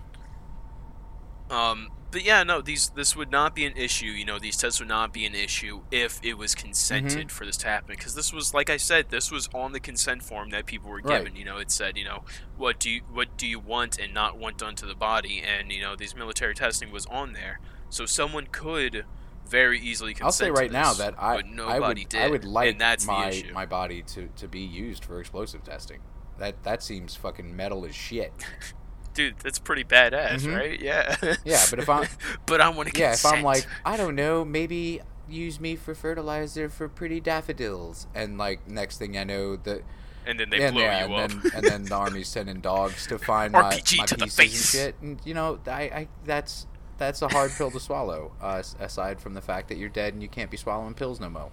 Um, 1.49 1.89
but 2.12 2.24
yeah, 2.24 2.43
no, 2.43 2.62
these 2.62 2.89
this 2.89 3.16
would 3.16 3.32
not 3.32 3.55
be 3.55 3.66
an 3.66 3.78
issue. 3.78 4.07
You 4.07 4.26
know, 4.26 4.39
these 4.39 4.57
tests 4.57 4.80
would 4.80 4.89
not 4.89 5.14
be 5.14 5.26
an 5.26 5.36
issue 5.36 5.82
if 5.91 6.20
it 6.24 6.38
was 6.38 6.55
consented 6.55 7.28
mm-hmm. 7.28 7.28
for 7.28 7.45
this 7.45 7.57
to 7.57 7.68
happen. 7.68 7.95
Because 7.95 8.16
this 8.16 8.34
was, 8.34 8.53
like 8.53 8.70
I 8.70 8.78
said, 8.78 9.10
this 9.10 9.32
was 9.32 9.49
on 9.53 9.74
the 9.74 9.80
consent 9.80 10.24
form 10.24 10.49
that 10.49 10.66
people 10.66 10.89
were 10.89 11.01
Right. 11.01 11.24
given. 11.24 11.36
You 11.36 11.45
know, 11.45 11.57
it 11.57 11.72
said, 11.72 11.97
you 11.97 12.05
know, 12.05 12.24
what 12.57 12.80
do 12.80 12.89
you 12.89 13.01
what 13.12 13.38
do 13.38 13.47
you 13.47 13.60
want 13.60 13.99
and 13.99 14.14
not 14.14 14.38
want 14.38 14.57
done 14.57 14.76
to 14.76 14.86
the 14.86 14.95
body, 14.95 15.41
and 15.41 15.72
you 15.72 15.82
know, 15.82 15.95
these 15.95 16.16
military 16.16 16.55
testing 16.55 16.91
was 16.91 17.05
on 17.07 17.34
there, 17.34 17.60
so 17.89 18.05
someone 18.05 18.47
could 18.47 19.05
very 19.47 19.80
easily 19.80 20.14
consent. 20.14 20.26
I'll 20.26 20.55
say 20.55 20.62
right 20.62 20.72
now 20.72 20.93
that 20.93 21.16
I, 21.18 21.41
I 21.64 21.80
would 21.80 22.10
did. 22.10 22.22
I 22.22 22.30
would 22.30 22.45
like 22.45 22.72
and 22.72 22.82
that's 22.82 23.05
my 23.05 23.43
my 23.53 23.66
body 23.66 24.03
to, 24.03 24.30
to 24.38 24.47
be 24.47 24.60
used 24.62 25.03
for 25.03 25.20
explosive 25.20 25.64
testing. 25.64 25.99
That 26.38 26.64
that 26.64 26.84
seems 26.84 27.16
fucking 27.16 27.55
metal 27.55 27.86
as 27.86 27.95
shit. 27.95 28.34
dude, 29.14 29.36
that's 29.39 29.60
pretty 29.60 29.84
badass, 29.84 30.41
Mhm. 30.41 30.55
right? 30.57 30.80
Yeah. 30.80 31.16
Yeah, 31.43 31.66
but 31.70 31.80
if 31.80 31.89
I'm- 31.89 32.07
but 32.45 32.62
I 32.62 32.70
want 32.70 32.93
to 32.93 32.99
yeah, 32.99 33.14
if 33.14 33.26
I'm 33.26 33.43
like 33.43 33.66
I 33.86 33.97
don't 33.97 34.16
know, 34.16 34.43
maybe 34.45 35.01
use 35.28 35.60
me 35.60 35.76
for 35.76 35.93
fertilizer 35.93 36.70
for 36.70 36.88
pretty 36.89 37.20
daffodils, 37.20 38.07
and 38.16 38.38
like 38.38 38.68
next 38.68 38.97
thing 38.97 39.18
I 39.18 39.24
know 39.24 39.55
the 39.55 39.84
and 40.26 40.39
then 40.39 40.49
they 40.49 40.64
and, 40.64 40.76
blow 40.76 40.84
yeah, 40.84 41.05
you 41.07 41.16
and 41.16 41.24
up. 41.34 41.41
then 41.43 41.51
and 41.55 41.66
then 41.66 41.84
the 41.86 41.95
army's 41.95 42.28
sending 42.28 42.60
dogs 42.62 43.07
to 43.07 43.18
find 43.20 43.53
my, 43.53 43.62
RPG 43.64 43.97
my 43.99 44.05
to 44.05 44.16
the 44.18 44.28
face. 44.28 44.74
and 44.74 44.82
shit, 44.82 44.95
and 45.01 45.20
you 45.26 45.34
know 45.34 45.60
I, 45.68 45.82
I 45.82 46.07
that's 46.26 46.68
that's 46.97 47.22
a 47.22 47.28
hard 47.30 47.51
pill 47.51 47.72
to 47.72 47.80
swallow. 47.80 48.34
Uh, 48.41 48.62
aside 48.80 49.22
from 49.22 49.34
the 49.34 49.41
fact 49.41 49.70
that 49.70 49.78
you're 49.78 49.88
dead 49.89 50.14
and 50.14 50.22
you 50.22 50.28
can't 50.30 50.51
be 50.51 50.57
swallowing 50.57 50.93
pills 50.93 51.20
no 51.20 51.30
more. 51.30 51.51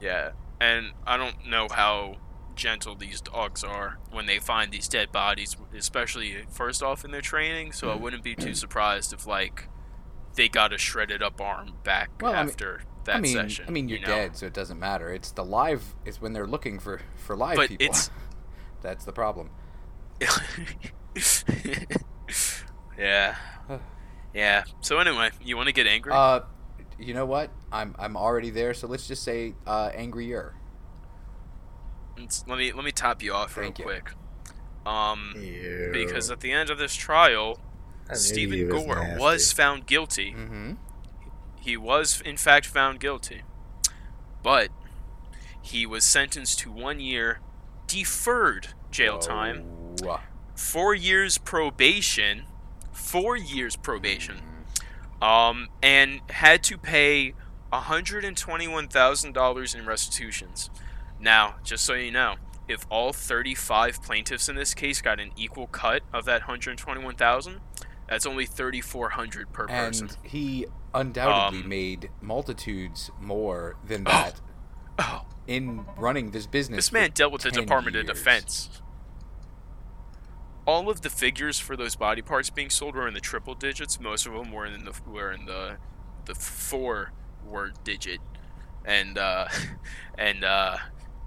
yeah, 0.00 0.30
and 0.60 0.92
I 1.06 1.16
don't 1.16 1.46
know 1.48 1.66
how 1.70 2.16
gentle 2.60 2.94
these 2.94 3.20
dogs 3.20 3.64
are 3.64 3.98
when 4.12 4.26
they 4.26 4.38
find 4.38 4.70
these 4.70 4.86
dead 4.86 5.10
bodies, 5.10 5.56
especially 5.74 6.44
first 6.50 6.82
off 6.82 7.04
in 7.04 7.10
their 7.10 7.20
training. 7.20 7.72
So 7.72 7.88
I 7.88 7.94
Mm-hmm. 7.94 8.02
wouldn't 8.02 8.22
be 8.22 8.34
too 8.36 8.54
surprised 8.54 9.12
if 9.12 9.26
like 9.26 9.68
they 10.36 10.48
got 10.48 10.72
a 10.72 10.78
shredded 10.78 11.22
up 11.22 11.40
arm 11.40 11.72
back 11.82 12.10
Well, 12.20 12.32
I 12.32 12.42
mean- 12.42 12.50
after 12.50 12.82
that 13.04 13.16
I 13.16 13.20
mean, 13.20 13.32
session. 13.32 13.64
I 13.66 13.70
mean, 13.70 13.88
you're 13.88 13.98
you 13.98 14.06
know? 14.06 14.14
dead, 14.14 14.36
so 14.36 14.46
it 14.46 14.52
doesn't 14.52 14.78
matter. 14.78 15.12
It's 15.12 15.32
the 15.32 15.44
live. 15.44 15.94
It's 16.04 16.20
when 16.20 16.32
they're 16.34 16.46
looking 16.46 16.78
for 16.78 17.00
for 17.16 17.34
live 17.36 17.56
But 17.56 17.68
people. 17.70 17.86
it's- 17.86 18.10
That's 18.82 19.04
the 19.04 19.12
problem. 19.12 19.50
yeah. 22.98 23.36
Yeah. 24.32 24.62
So 24.80 24.98
anyway, 25.00 25.30
you 25.42 25.56
want 25.56 25.66
to 25.66 25.72
get 25.72 25.88
angry? 25.88 26.12
Uh, 26.14 26.40
you 27.00 27.14
know 27.14 27.26
what? 27.26 27.50
I'm 27.72 27.96
I'm 27.98 28.16
already 28.16 28.50
there. 28.50 28.74
So 28.74 28.86
let's 28.86 29.08
just 29.08 29.24
say 29.24 29.54
uh, 29.66 29.90
angrier. 29.92 30.54
Let's- 32.22 32.46
me 32.46 32.72
let 32.72 32.84
me 32.84 32.92
top 32.92 33.22
you 33.22 33.32
off 33.32 33.54
Thank 33.54 33.78
you. 33.78 33.86
real 33.88 34.00
quick. 34.00 34.14
Um, 34.86 35.34
Ew. 35.36 35.90
because 35.92 36.30
at 36.30 36.40
the 36.40 36.52
end 36.52 36.70
of 36.70 36.78
this 36.78 36.94
trial, 36.94 37.60
I 38.08 38.14
Stephen 38.14 38.68
was 38.72 38.84
Gore 38.84 38.94
nasty. 38.96 39.20
was 39.20 39.52
found 39.52 39.86
guilty. 39.86 40.32
Mm-hmm. 40.32 40.72
He 41.60 41.76
was 41.76 42.20
in 42.22 42.36
fact 42.38 42.64
found 42.66 42.98
guilty, 43.00 43.42
but 44.42 44.70
he 45.60 45.84
was 45.84 46.04
sentenced 46.04 46.58
to 46.60 46.70
one 46.72 47.00
year 47.00 47.40
deferred 47.86 48.68
jail 48.90 49.18
time, 49.18 49.64
four 50.54 50.94
years 50.94 51.36
probation, 51.38 52.44
four 52.92 53.36
years 53.36 53.76
probation, 53.76 54.40
um, 55.20 55.68
and 55.82 56.20
had 56.30 56.62
to 56.64 56.78
pay 56.78 57.34
$121,000 57.72 59.74
in 59.74 59.86
restitutions. 59.86 60.70
Now, 61.20 61.56
just 61.62 61.84
so 61.84 61.94
you 61.94 62.10
know, 62.10 62.36
if 62.68 62.86
all 62.90 63.12
35 63.12 64.02
plaintiffs 64.02 64.48
in 64.48 64.56
this 64.56 64.74
case 64.74 65.02
got 65.02 65.20
an 65.20 65.32
equal 65.36 65.66
cut 65.66 66.02
of 66.12 66.24
that 66.24 66.42
121,000, 66.42 67.60
that's 68.08 68.26
only 68.26 68.46
3,400 68.46 69.52
per 69.52 69.66
person. 69.66 70.08
And 70.08 70.16
he 70.22 70.66
undoubtedly 70.94 71.62
Um, 71.62 71.68
made 71.68 72.10
multitudes 72.20 73.10
more 73.20 73.76
than 73.86 74.04
that 74.04 74.40
Oh, 74.98 75.24
in 75.46 75.86
running 75.96 76.30
this 76.32 76.46
business. 76.46 76.76
This 76.76 76.92
man 76.92 77.10
dealt 77.14 77.32
with 77.32 77.42
the 77.42 77.50
10 77.50 77.62
Department 77.62 77.96
of. 77.96 78.06
Defense. 78.06 78.82
All 80.66 80.90
of 80.90 81.00
the 81.00 81.10
figures 81.10 81.58
for 81.58 81.76
those 81.76 81.96
body 81.96 82.22
parts 82.22 82.50
being 82.50 82.70
sold 82.70 82.94
were 82.94 83.08
in 83.08 83.14
the 83.14 83.20
triple 83.20 83.54
digits. 83.54 83.98
Most 83.98 84.26
of 84.26 84.32
them 84.34 84.52
were 84.52 84.66
in 84.66 84.84
the 84.84 84.92
were 85.06 85.32
in 85.32 85.46
the 85.46 85.78
the 86.26 86.34
four 86.34 87.12
word 87.44 87.82
digit, 87.82 88.20
and 88.84 89.16
uh, 89.16 89.48
and 90.18 90.44
uh, 90.44 90.76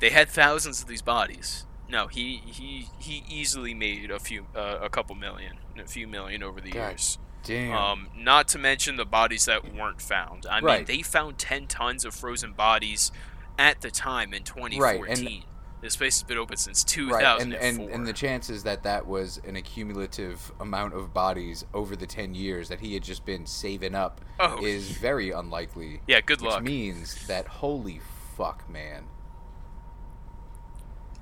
they 0.04 0.10
had 0.10 0.28
thousands 0.28 0.82
of 0.82 0.88
these 0.90 1.02
bodies. 1.02 1.66
No, 1.88 2.08
he 2.08 2.42
he 2.46 2.90
he 3.00 3.24
easily 3.30 3.74
made 3.74 4.12
a 4.12 4.20
few 4.20 4.48
uh, 4.54 4.80
a 4.82 4.90
couple 4.90 5.16
million, 5.16 5.60
a 5.80 5.88
few 5.88 6.10
million 6.10 6.44
over 6.44 6.60
the 6.60 6.72
God 6.72 6.90
years. 6.90 7.18
Damn. 7.46 7.72
Um, 7.74 8.08
not 8.14 8.50
to 8.50 8.60
mention 8.60 8.98
the 8.98 9.06
bodies 9.06 9.46
that 9.46 9.74
weren't 9.74 10.02
found. 10.02 10.46
I 10.46 10.60
mean, 10.60 10.86
they 10.86 11.02
found 11.02 11.38
10 11.38 11.68
tons 11.68 12.06
of 12.06 12.14
frozen 12.14 12.52
bodies 12.54 13.12
at 13.58 13.82
the 13.82 13.92
time 13.92 14.34
in 14.34 14.44
2014. 14.44 14.80
Right. 14.80 15.20
And, 15.20 15.44
this 15.82 15.98
place 15.98 16.20
has 16.22 16.24
been 16.24 16.38
open 16.38 16.56
since 16.56 16.82
2004. 16.86 17.18
right, 17.18 17.42
and, 17.42 17.54
and 17.54 17.90
and 17.94 18.08
the 18.08 18.14
chances 18.14 18.64
that 18.64 18.84
that 18.84 19.06
was 19.06 19.40
an 19.46 19.56
accumulative 19.58 20.52
amount 20.62 20.94
of 20.94 21.14
bodies 21.14 21.66
over 21.74 21.96
the 21.96 22.08
ten 22.08 22.34
years 22.36 22.70
that 22.70 22.80
he 22.82 22.94
had 22.94 23.04
just 23.04 23.26
been 23.26 23.46
saving 23.46 23.96
up 23.96 24.22
Oh. 24.40 24.64
is 24.66 24.92
very 24.92 25.32
unlikely. 25.32 26.02
yeah, 26.08 26.20
good 26.22 26.42
which 26.42 26.52
luck. 26.52 26.64
means 26.64 27.28
that 27.28 27.48
holy 27.48 28.00
fuck, 28.38 28.70
man. 28.70 29.04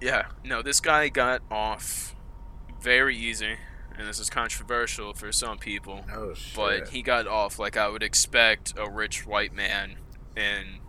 Yeah, 0.01 0.25
no, 0.43 0.61
this 0.61 0.79
guy 0.79 1.09
got 1.09 1.41
off 1.51 2.15
very 2.81 3.15
easy, 3.15 3.55
and 3.97 4.07
this 4.07 4.19
is 4.19 4.29
controversial 4.29 5.13
for 5.13 5.31
some 5.31 5.57
people, 5.59 6.03
Oh 6.11 6.33
shit. 6.33 6.55
but 6.55 6.89
he 6.89 7.01
got 7.03 7.27
off 7.27 7.59
like 7.59 7.77
I 7.77 7.87
would 7.87 8.01
expect 8.03 8.73
a 8.77 8.89
rich 8.89 9.25
white 9.25 9.53
man 9.53 9.97
in 10.35 10.79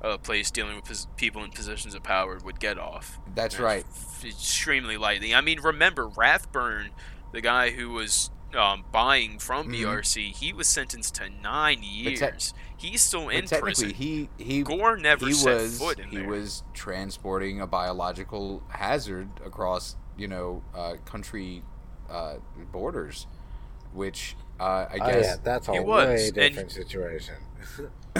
a 0.00 0.18
place 0.18 0.50
dealing 0.50 0.76
with 0.76 1.06
people 1.16 1.42
in 1.44 1.50
positions 1.50 1.94
of 1.94 2.02
power 2.02 2.38
would 2.44 2.60
get 2.60 2.78
off. 2.78 3.18
That's 3.34 3.56
And 3.56 3.64
right. 3.64 3.84
f- 3.88 4.24
extremely 4.24 4.96
lightly. 4.96 5.34
I 5.34 5.40
mean, 5.40 5.60
remember 5.60 6.08
Rathburn, 6.08 6.90
the 7.32 7.40
guy 7.40 7.70
who 7.70 7.90
was 7.90 8.30
um, 8.54 8.84
buying 8.92 9.38
from 9.38 9.68
Mhm. 9.68 9.80
BRC, 9.84 10.30
he 10.34 10.52
was 10.52 10.68
sentenced 10.68 11.14
to 11.14 11.30
nine 11.30 11.82
years. 11.82 12.52
He's 12.82 13.00
still 13.00 13.28
in 13.28 13.42
But 13.42 13.48
technically, 13.50 13.92
prison. 13.92 13.94
he 13.94 14.28
he 14.38 14.62
Gore 14.62 14.96
never 14.96 15.26
he 15.26 15.32
set 15.32 15.54
was 15.54 15.78
foot 15.78 15.98
in 16.00 16.08
he 16.08 16.16
there. 16.18 16.28
was 16.28 16.64
transporting 16.74 17.60
a 17.60 17.66
biological 17.66 18.62
hazard 18.68 19.28
across 19.44 19.96
you 20.18 20.26
know 20.28 20.62
uh, 20.74 20.94
country 21.04 21.62
uh, 22.10 22.36
borders, 22.72 23.26
which 23.92 24.36
uh, 24.60 24.86
I 24.90 24.98
oh 25.00 25.06
guess 25.12 25.24
yeah, 25.24 25.36
that's 25.42 25.68
a 25.68 25.72
He 25.74 25.80
was, 25.80 26.06
way 26.08 26.24
and- 26.26 26.34
different 26.34 26.72
situation. 26.72 27.34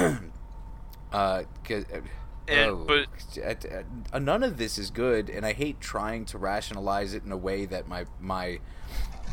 uh, 1.12 1.42
'cause- 1.64 1.84
uh, 1.92 2.00
And- 2.48 2.70
oh, 2.70 2.84
but- 2.86 3.38
uh, 3.38 3.82
uh, 4.12 4.18
none 4.18 4.42
of 4.42 4.56
this 4.58 4.78
is 4.78 4.90
good, 4.90 5.30
and 5.30 5.46
I 5.46 5.52
hate 5.52 5.80
trying 5.80 6.24
to 6.26 6.38
rationalize 6.38 7.14
it 7.14 7.22
in 7.24 7.30
a 7.32 7.36
way 7.36 7.66
that 7.66 7.86
my 7.88 8.04
my 8.20 8.58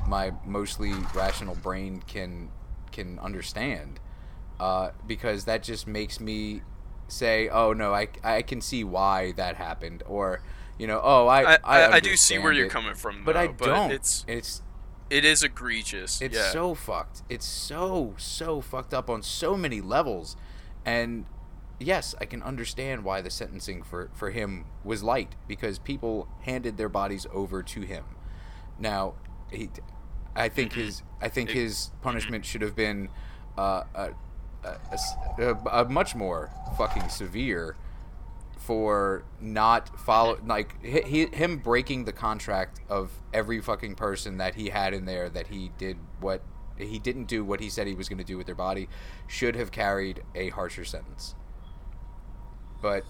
my 0.07 0.32
mostly 0.45 0.93
rational 1.15 1.55
brain 1.55 2.01
can 2.07 2.49
can 2.91 3.17
understand, 3.19 3.99
uh, 4.60 4.91
because 5.07 5.45
that 5.45 5.64
just 5.64 5.88
makes 5.88 6.20
me 6.20 6.62
say, 7.07 7.49
"Oh 7.49 7.74
no, 7.74 7.93
I, 7.93 8.10
I 8.24 8.41
can 8.41 8.62
see 8.62 8.84
why 8.84 9.34
that 9.34 9.55
happened," 9.55 10.03
or 10.05 10.41
you 10.78 10.88
know, 10.88 11.01
"Oh, 11.03 11.28
I 11.28 11.55
I, 11.55 11.57
I, 11.64 11.91
I, 11.93 11.99
do 11.99 12.16
see 12.16 12.38
where 12.38 12.51
you're 12.51 12.68
it." 12.68 12.72
coming 12.72 12.95
from, 12.95 13.24
but 13.24 13.36
I 13.36 13.47
though, 13.47 13.66
don't. 13.66 13.91
It's 13.91 14.26
it's 14.28 14.62
it 15.10 15.26
is 15.26 15.43
egregious. 15.43 16.22
it's 16.22 16.38
yeah. 16.38 16.51
so 16.51 16.76
fucked. 16.76 17.24
It's 17.30 17.45
so 17.45 18.14
so 18.18 18.62
fucked 18.62 18.93
up 18.93 19.10
on 19.10 19.24
so 19.24 19.57
many 19.57 19.82
levels, 19.82 20.36
and 20.86 21.26
yes, 21.80 22.14
I 22.20 22.26
can 22.26 22.43
understand 22.43 23.03
why 23.03 23.22
the 23.22 23.30
sentencing 23.30 23.84
for 23.84 24.10
for 24.14 24.32
him 24.32 24.66
was 24.84 25.03
light 25.03 25.36
because 25.47 25.80
people 25.80 26.28
handed 26.41 26.78
their 26.78 26.89
bodies 26.89 27.26
over 27.34 27.64
to 27.64 27.82
him. 27.82 28.03
Now, 28.78 29.16
he, 29.51 29.70
I 30.36 30.49
think 30.49 30.74
his 30.74 31.03
I 31.22 31.30
think 31.30 31.49
his 31.49 31.91
punishment 32.01 32.45
should 32.45 32.62
have 32.62 32.76
been 32.76 33.10
uh, 33.57 33.84
a, 33.95 34.10
a, 34.91 35.43
a 35.43 35.82
a 35.84 35.89
much 35.89 36.15
more 36.15 36.51
fucking 36.78 37.09
severe 37.09 37.76
for 38.57 39.24
not 39.41 39.99
follow 39.99 40.38
like 40.45 40.84
he, 40.84 41.26
him 41.28 41.57
breaking 41.57 42.05
the 42.05 42.13
contract 42.13 42.80
of 42.89 43.11
every 43.34 43.59
fucking 43.61 43.95
person 43.95 44.38
that 44.38 44.55
he 44.55 44.70
had 44.70 44.93
in 44.93 45.05
there 45.05 45.28
that 45.30 45.47
he 45.47 45.72
did 45.78 45.97
what 46.20 46.41
he 46.78 46.99
didn't 46.99 47.26
do 47.26 47.43
what 47.43 47.59
he 47.59 47.70
said 47.70 47.88
he 47.88 47.95
was 47.95 48.07
going 48.07 48.20
to 48.20 48.24
do 48.24 48.38
with 48.38 48.45
their 48.45 48.55
body 48.55 48.88
should 49.28 49.55
have 49.55 49.72
carried 49.72 50.22
a 50.36 50.49
harsher 50.49 50.86
sentence 50.86 51.36
but 52.82 53.03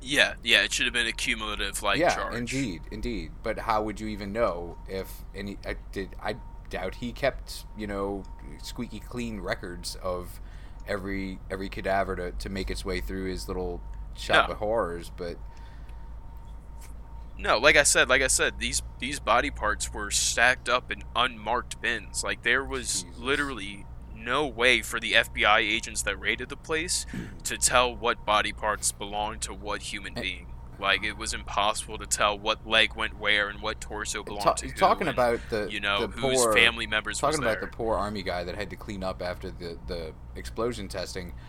Yeah, 0.00 0.34
yeah. 0.42 0.62
It 0.62 0.72
should 0.72 0.86
have 0.86 0.94
been 0.94 1.06
a 1.06 1.12
cumulative 1.12 1.82
like 1.82 1.98
yeah 1.98 2.14
charge. 2.14 2.34
indeed 2.34 2.82
indeed 2.90 3.32
but 3.42 3.58
how 3.58 3.82
would 3.82 4.00
you 4.00 4.06
even 4.08 4.32
know 4.32 4.78
if 4.88 5.08
any 5.34 5.58
I 5.66 5.76
did 5.92 6.14
I 6.22 6.36
doubt 6.70 6.96
he 6.96 7.12
kept 7.12 7.64
you 7.76 7.86
know 7.86 8.22
squeaky 8.62 9.00
clean 9.00 9.40
records 9.40 9.96
of 10.02 10.40
every 10.86 11.38
every 11.50 11.68
cadaver 11.68 12.16
to, 12.16 12.32
to 12.32 12.48
make 12.48 12.70
its 12.70 12.84
way 12.84 13.00
through 13.00 13.24
his 13.26 13.46
little 13.48 13.80
shop 14.16 14.48
No. 14.48 14.52
of 14.54 14.58
horrors 14.58 15.10
but 15.16 15.36
No, 17.38 17.56
like 17.58 17.76
I 17.76 17.84
said, 17.84 18.08
like 18.08 18.22
I 18.22 18.26
said, 18.26 18.58
these 18.58 18.82
these 18.98 19.18
body 19.18 19.50
parts 19.50 19.92
were 19.94 20.10
stacked 20.10 20.68
up 20.68 20.90
in 20.92 21.02
unmarked 21.16 21.80
bins. 21.80 22.22
Like 22.22 22.42
there 22.42 22.64
was 22.64 23.02
Jesus. 23.02 23.18
literally 23.18 23.86
no 24.14 24.46
way 24.46 24.82
for 24.82 25.00
the 25.00 25.12
FBI 25.14 25.58
agents 25.60 26.02
that 26.02 26.20
raided 26.20 26.50
the 26.50 26.56
place 26.56 27.06
to 27.44 27.56
tell 27.56 27.96
what 27.96 28.26
body 28.26 28.52
parts 28.52 28.92
belonged 28.92 29.40
to 29.42 29.54
what 29.54 29.80
human 29.82 30.12
being. 30.12 30.48
Like 30.80 31.04
it 31.04 31.16
was 31.16 31.34
impossible 31.34 31.98
to 31.98 32.06
tell 32.06 32.38
what 32.38 32.66
leg 32.66 32.94
went 32.94 33.18
where 33.18 33.48
and 33.48 33.60
what 33.60 33.80
torso 33.80 34.22
belonged 34.22 34.42
Ta- 34.44 34.52
to 34.54 34.66
who. 34.66 34.72
talking 34.72 35.08
and, 35.08 35.14
about 35.16 35.40
the 35.50 35.68
you 35.70 35.80
know 35.80 36.06
the 36.06 36.08
whose 36.08 36.38
poor, 36.38 36.52
family 36.54 36.86
members 36.86 37.20
was 37.22 37.34
talking 37.36 37.46
about 37.46 37.60
the 37.60 37.66
poor 37.66 37.96
army 37.96 38.22
guy 38.22 38.44
that 38.44 38.54
had 38.54 38.70
to 38.70 38.76
clean 38.76 39.02
up 39.04 39.22
after 39.22 39.50
the 39.50 39.78
the 39.86 40.12
explosion 40.36 40.88
testing. 40.88 41.34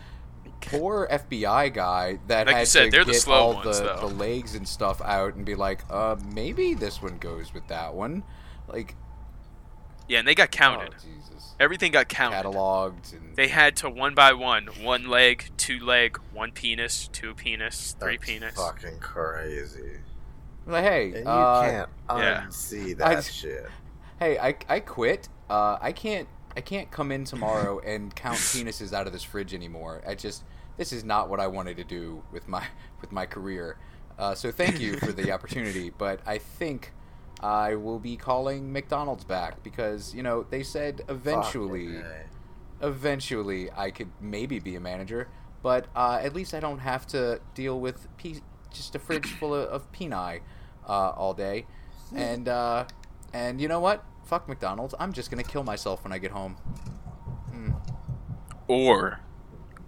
Poor 0.60 1.08
FBI 1.10 1.74
guy 1.74 2.20
that 2.28 2.46
Like 2.46 2.54
had 2.54 2.68
said, 2.68 2.92
to 2.92 3.04
the 3.04 3.12
get 3.12 3.20
slow 3.20 3.34
all 3.34 3.54
ones, 3.54 3.78
the, 3.78 3.84
though. 3.84 4.08
the 4.08 4.14
legs 4.14 4.54
and 4.54 4.66
stuff 4.66 5.00
out 5.02 5.34
and 5.34 5.44
be 5.44 5.56
like, 5.56 5.82
uh, 5.90 6.14
maybe 6.32 6.74
this 6.74 7.02
one 7.02 7.18
goes 7.18 7.52
with 7.52 7.66
that 7.66 7.94
one, 7.94 8.22
like 8.68 8.94
yeah, 10.08 10.20
and 10.20 10.28
they 10.28 10.36
got 10.36 10.52
counted. 10.52 10.94
Oh, 10.94 11.21
Everything 11.62 11.92
got 11.92 12.08
counted. 12.08 12.44
cataloged 12.44 13.12
and 13.12 13.36
They 13.36 13.46
had 13.46 13.76
to 13.76 13.88
one 13.88 14.14
by 14.14 14.32
one, 14.32 14.66
one 14.82 15.06
leg, 15.08 15.44
two 15.56 15.78
leg, 15.78 16.18
one 16.32 16.50
penis, 16.50 17.08
two 17.12 17.34
penis, 17.34 17.94
three 18.00 18.16
That's 18.16 18.28
penis. 18.28 18.54
Fucking 18.56 18.98
crazy. 18.98 19.98
like, 20.66 20.82
hey, 20.82 21.04
And 21.14 21.24
you 21.24 21.30
uh, 21.30 21.62
can't 21.62 21.88
yeah. 22.10 22.42
unsee 22.48 23.00
I- 23.00 23.14
that 23.14 23.24
shit. 23.24 23.66
hey, 24.18 24.38
I, 24.38 24.56
I 24.68 24.80
quit. 24.80 25.28
Uh, 25.48 25.78
I 25.80 25.92
can't 25.92 26.26
I 26.56 26.60
can't 26.60 26.90
come 26.90 27.12
in 27.12 27.24
tomorrow 27.24 27.78
and 27.86 28.12
count 28.14 28.38
penises 28.38 28.92
out 28.92 29.06
of 29.06 29.12
this 29.12 29.22
fridge 29.22 29.54
anymore. 29.54 30.02
I 30.06 30.14
just 30.16 30.42
this 30.76 30.92
is 30.92 31.04
not 31.04 31.28
what 31.30 31.38
I 31.38 31.46
wanted 31.46 31.76
to 31.76 31.84
do 31.84 32.24
with 32.32 32.48
my 32.48 32.64
with 33.00 33.12
my 33.12 33.24
career. 33.26 33.78
Uh, 34.18 34.34
so 34.34 34.50
thank 34.50 34.80
you 34.80 34.96
for 34.98 35.12
the 35.12 35.30
opportunity, 35.36 35.90
but 35.90 36.20
I 36.26 36.38
think 36.38 36.92
I 37.42 37.74
will 37.74 37.98
be 37.98 38.16
calling 38.16 38.72
McDonald's 38.72 39.24
back 39.24 39.62
because 39.62 40.14
you 40.14 40.22
know 40.22 40.44
they 40.48 40.62
said 40.62 41.02
eventually 41.08 41.96
Fucking 41.96 42.06
A. 42.82 42.86
eventually 42.86 43.70
I 43.76 43.90
could 43.90 44.10
maybe 44.20 44.58
be 44.58 44.76
a 44.76 44.80
manager, 44.80 45.28
but 45.62 45.86
uh, 45.96 46.20
at 46.22 46.34
least 46.34 46.54
I 46.54 46.60
don't 46.60 46.78
have 46.80 47.06
to 47.08 47.40
deal 47.54 47.80
with 47.80 48.06
pe- 48.16 48.40
just 48.72 48.94
a 48.94 48.98
fridge 48.98 49.26
full 49.40 49.54
of, 49.54 49.68
of 49.68 49.90
peni 49.92 50.40
uh, 50.88 51.10
all 51.10 51.34
day. 51.34 51.66
And 52.14 52.48
uh, 52.48 52.84
and 53.32 53.60
you 53.60 53.68
know 53.68 53.80
what? 53.80 54.04
Fuck 54.24 54.48
McDonald's. 54.48 54.94
I'm 55.00 55.12
just 55.12 55.30
gonna 55.30 55.42
kill 55.42 55.64
myself 55.64 56.04
when 56.04 56.12
I 56.12 56.18
get 56.18 56.30
home. 56.30 56.54
Hmm. 57.50 57.70
Or, 58.68 59.20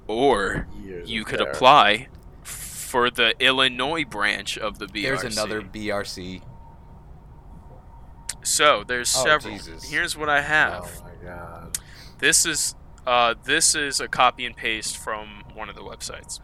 or 0.09 0.66
Years 0.82 1.09
you 1.09 1.24
could 1.24 1.38
therapy. 1.38 1.57
apply 1.57 2.09
for 2.42 3.11
the 3.11 3.34
Illinois 3.40 4.05
branch 4.05 4.59
of 4.59 4.78
the 4.78 4.86
BRC. 4.86 5.02
There's 5.02 5.24
another 5.36 5.61
BRC. 5.62 6.42
So 8.45 8.84
there's 8.86 9.14
Oh, 9.16 9.24
several. 9.24 9.55
Jesus. 9.55 9.90
Here's 9.90 10.16
what 10.16 10.28
I 10.28 10.42
have. 10.42 11.03
Oh 11.03 11.05
my 11.05 11.26
god. 11.28 11.78
This 12.18 12.47
is 12.47 12.74
uh, 13.07 13.34
this 13.45 13.74
is 13.74 14.01
a 14.01 14.09
copy 14.09 14.47
and 14.47 14.57
paste 14.57 14.97
from 14.97 15.42
one 15.55 15.68
of 15.68 15.74
the 15.74 15.82
websites. 15.82 16.40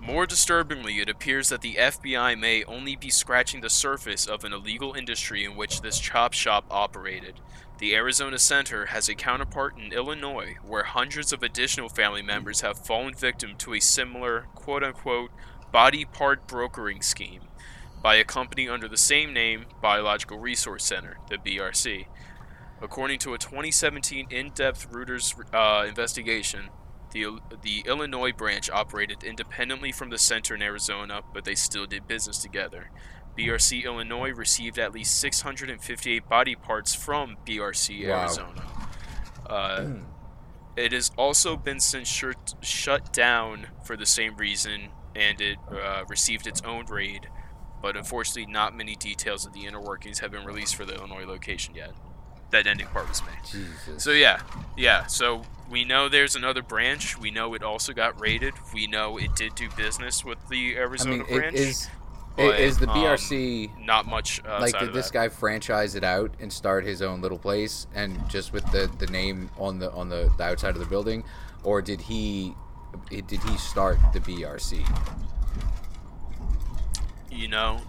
More 0.00 0.26
disturbingly, 0.26 0.98
it 1.00 1.08
appears 1.08 1.48
that 1.48 1.62
the 1.62 1.76
FBI 1.76 2.38
may 2.38 2.62
only 2.64 2.94
be 2.94 3.08
scratching 3.10 3.60
the 3.62 3.70
surface 3.70 4.26
of 4.26 4.44
an 4.44 4.52
illegal 4.52 4.92
industry 4.94 5.44
in 5.44 5.56
which 5.56 5.80
this 5.80 5.98
chop 5.98 6.34
shop 6.34 6.64
operated. 6.70 7.40
The 7.78 7.94
Arizona 7.94 8.38
Center 8.38 8.86
has 8.86 9.08
a 9.08 9.14
counterpart 9.14 9.78
in 9.78 9.92
Illinois, 9.92 10.56
where 10.62 10.84
hundreds 10.84 11.32
of 11.32 11.42
additional 11.42 11.88
family 11.88 12.22
members 12.22 12.60
have 12.60 12.78
fallen 12.84 13.14
victim 13.14 13.56
to 13.58 13.74
a 13.74 13.80
similar 13.80 14.46
quote 14.54 14.84
unquote 14.84 15.30
body 15.72 16.04
part 16.04 16.46
brokering 16.46 17.02
scheme 17.02 17.42
by 18.04 18.16
a 18.16 18.24
company 18.24 18.68
under 18.68 18.86
the 18.86 18.98
same 18.98 19.32
name, 19.32 19.64
Biological 19.80 20.38
Resource 20.38 20.84
Center, 20.84 21.16
the 21.30 21.38
BRC. 21.38 22.04
According 22.82 23.18
to 23.20 23.32
a 23.32 23.38
2017 23.38 24.26
in 24.30 24.50
depth 24.50 24.92
Reuters 24.92 25.34
uh, 25.54 25.86
investigation, 25.86 26.68
The, 27.12 27.38
the 27.62 27.82
Illinois 27.86 28.32
branch 28.32 28.68
operated 28.68 29.24
independently 29.24 29.90
from 29.92 30.10
the 30.10 30.18
center 30.18 30.54
in 30.54 30.60
Arizona, 30.62 31.22
but 31.32 31.44
they 31.44 31.54
still 31.54 31.86
did 31.86 32.06
business 32.06 32.38
together. 32.38 32.90
BRC 33.38 33.84
Illinois 33.84 34.32
received 34.32 34.78
at 34.78 34.92
least 34.92 35.18
658 35.20 36.28
body 36.28 36.54
parts 36.56 36.94
from 36.94 37.36
BRC 37.46 38.06
Wow. 38.08 38.20
Arizona. 38.20 38.64
Uh, 39.48 39.86
it 40.76 40.92
has 40.92 41.10
also 41.16 41.56
been 41.56 41.80
since 41.80 42.08
shut, 42.08 42.54
shut 42.60 43.12
down 43.14 43.68
for 43.84 43.96
the 43.96 44.06
same 44.06 44.36
reason, 44.36 44.88
and 45.16 45.40
it 45.40 45.56
uh, 45.70 46.02
received 46.08 46.46
its 46.46 46.60
own 46.62 46.84
raid. 46.86 47.28
But 47.84 47.98
unfortunately, 47.98 48.50
not 48.50 48.74
many 48.74 48.96
details 48.96 49.44
of 49.44 49.52
the 49.52 49.66
inner 49.66 49.78
workings 49.78 50.20
have 50.20 50.30
been 50.30 50.46
released 50.46 50.74
for 50.74 50.86
the 50.86 50.94
Illinois 50.94 51.26
location 51.26 51.74
yet. 51.74 51.90
That 52.50 52.66
ending 52.66 52.86
part 52.86 53.06
was 53.10 53.20
made. 53.20 53.36
Jesus. 53.44 54.02
So 54.02 54.12
yeah, 54.12 54.40
yeah. 54.74 55.04
So 55.04 55.42
we 55.70 55.84
know 55.84 56.08
there's 56.08 56.34
another 56.34 56.62
branch. 56.62 57.18
We 57.18 57.30
know 57.30 57.52
it 57.52 57.62
also 57.62 57.92
got 57.92 58.18
raided. 58.18 58.54
We 58.72 58.86
know 58.86 59.18
it 59.18 59.36
did 59.36 59.54
do 59.54 59.68
business 59.76 60.24
with 60.24 60.38
the 60.48 60.74
I 60.74 60.80
Arizona 60.80 61.24
mean, 61.24 61.26
branch. 61.26 61.56
it 61.56 61.60
is 61.60 61.90
but, 62.38 62.58
is 62.58 62.78
the 62.78 62.88
um, 62.88 62.96
BRC 62.96 63.84
not 63.84 64.06
much 64.06 64.42
like 64.44 64.78
did 64.78 64.94
this 64.94 65.10
that. 65.10 65.12
guy 65.12 65.28
franchise 65.28 65.94
it 65.94 66.04
out 66.04 66.32
and 66.40 66.50
start 66.50 66.86
his 66.86 67.02
own 67.02 67.20
little 67.20 67.38
place 67.38 67.86
and 67.94 68.18
just 68.30 68.54
with 68.54 68.64
the 68.72 68.90
the 68.98 69.08
name 69.08 69.50
on 69.58 69.78
the 69.78 69.92
on 69.92 70.08
the, 70.08 70.32
the 70.38 70.42
outside 70.44 70.70
of 70.70 70.78
the 70.78 70.86
building, 70.86 71.22
or 71.62 71.82
did 71.82 72.00
he 72.00 72.54
did 73.10 73.42
he 73.42 73.58
start 73.58 73.98
the 74.14 74.20
BRC? 74.20 74.86
You 77.34 77.48
know 77.48 77.80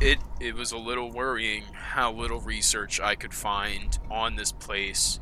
it 0.00 0.18
it 0.40 0.54
was 0.54 0.72
a 0.72 0.78
little 0.78 1.10
worrying 1.10 1.64
how 1.72 2.12
little 2.12 2.40
research 2.40 3.00
I 3.00 3.14
could 3.14 3.34
find 3.34 3.98
on 4.10 4.36
this 4.36 4.52
place 4.52 5.20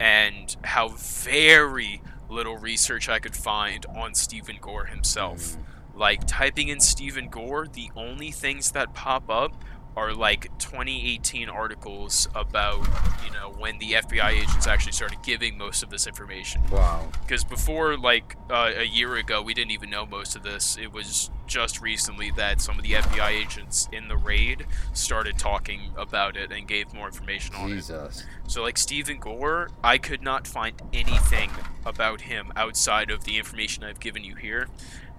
and 0.00 0.56
how 0.64 0.88
very 0.88 2.02
little 2.28 2.56
research 2.56 3.08
I 3.08 3.18
could 3.18 3.36
find 3.36 3.86
on 3.86 4.14
Stephen 4.14 4.58
Gore 4.60 4.86
himself. 4.86 5.56
Mm. 5.56 5.58
Like 5.94 6.26
typing 6.26 6.68
in 6.68 6.80
Stephen 6.80 7.28
Gore, 7.28 7.66
the 7.66 7.90
only 7.96 8.30
things 8.30 8.72
that 8.72 8.92
pop 8.92 9.30
up 9.30 9.54
are 9.96 10.12
like 10.12 10.42
2018 10.58 11.48
articles 11.48 12.28
about, 12.34 12.86
you 13.24 13.32
know, 13.32 13.54
when 13.58 13.78
the 13.78 13.92
FBI 13.92 14.30
agents 14.42 14.66
actually 14.66 14.92
started 14.92 15.18
giving 15.22 15.56
most 15.56 15.82
of 15.82 15.88
this 15.90 16.06
information 16.06 16.60
Wow. 16.70 17.08
because 17.22 17.42
before 17.44 17.96
like 17.96 18.36
uh, 18.50 18.72
a 18.76 18.84
year 18.84 19.16
ago 19.16 19.40
we 19.40 19.54
didn't 19.54 19.70
even 19.70 19.88
know 19.88 20.04
most 20.04 20.36
of 20.36 20.42
this 20.42 20.76
it 20.76 20.92
was 20.92 21.30
just 21.46 21.80
recently 21.80 22.30
that 22.32 22.60
some 22.60 22.76
of 22.76 22.82
the 22.82 22.92
fbi 22.92 23.30
agents 23.30 23.88
in 23.92 24.08
the 24.08 24.16
raid 24.16 24.66
started 24.92 25.38
talking 25.38 25.92
about 25.96 26.36
it 26.36 26.50
and 26.52 26.66
gave 26.68 26.92
more 26.92 27.06
information 27.06 27.54
on 27.54 27.70
it 27.72 27.76
Jesus. 27.76 28.24
so 28.48 28.62
like 28.62 28.76
stephen 28.76 29.18
gore 29.18 29.70
i 29.82 29.96
could 29.96 30.22
not 30.22 30.46
find 30.46 30.80
anything 30.92 31.50
about 31.84 32.22
him 32.22 32.52
outside 32.56 33.10
of 33.10 33.24
the 33.24 33.38
information 33.38 33.84
i've 33.84 34.00
given 34.00 34.22
you 34.24 34.34
here 34.34 34.66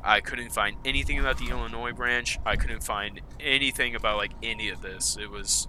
i 0.07 0.21
couldn't 0.21 0.51
find 0.51 0.77
anything 0.85 1.19
about 1.19 1.37
the 1.37 1.49
illinois 1.49 1.91
branch. 1.91 2.39
I 2.45 2.55
couldn't 2.55 2.83
find 2.83 3.19
anything 3.39 3.93
about 3.95 4.17
like 4.17 4.31
any 4.41 4.69
of 4.69 4.81
this. 4.81 5.17
It 5.19 5.29
was 5.29 5.67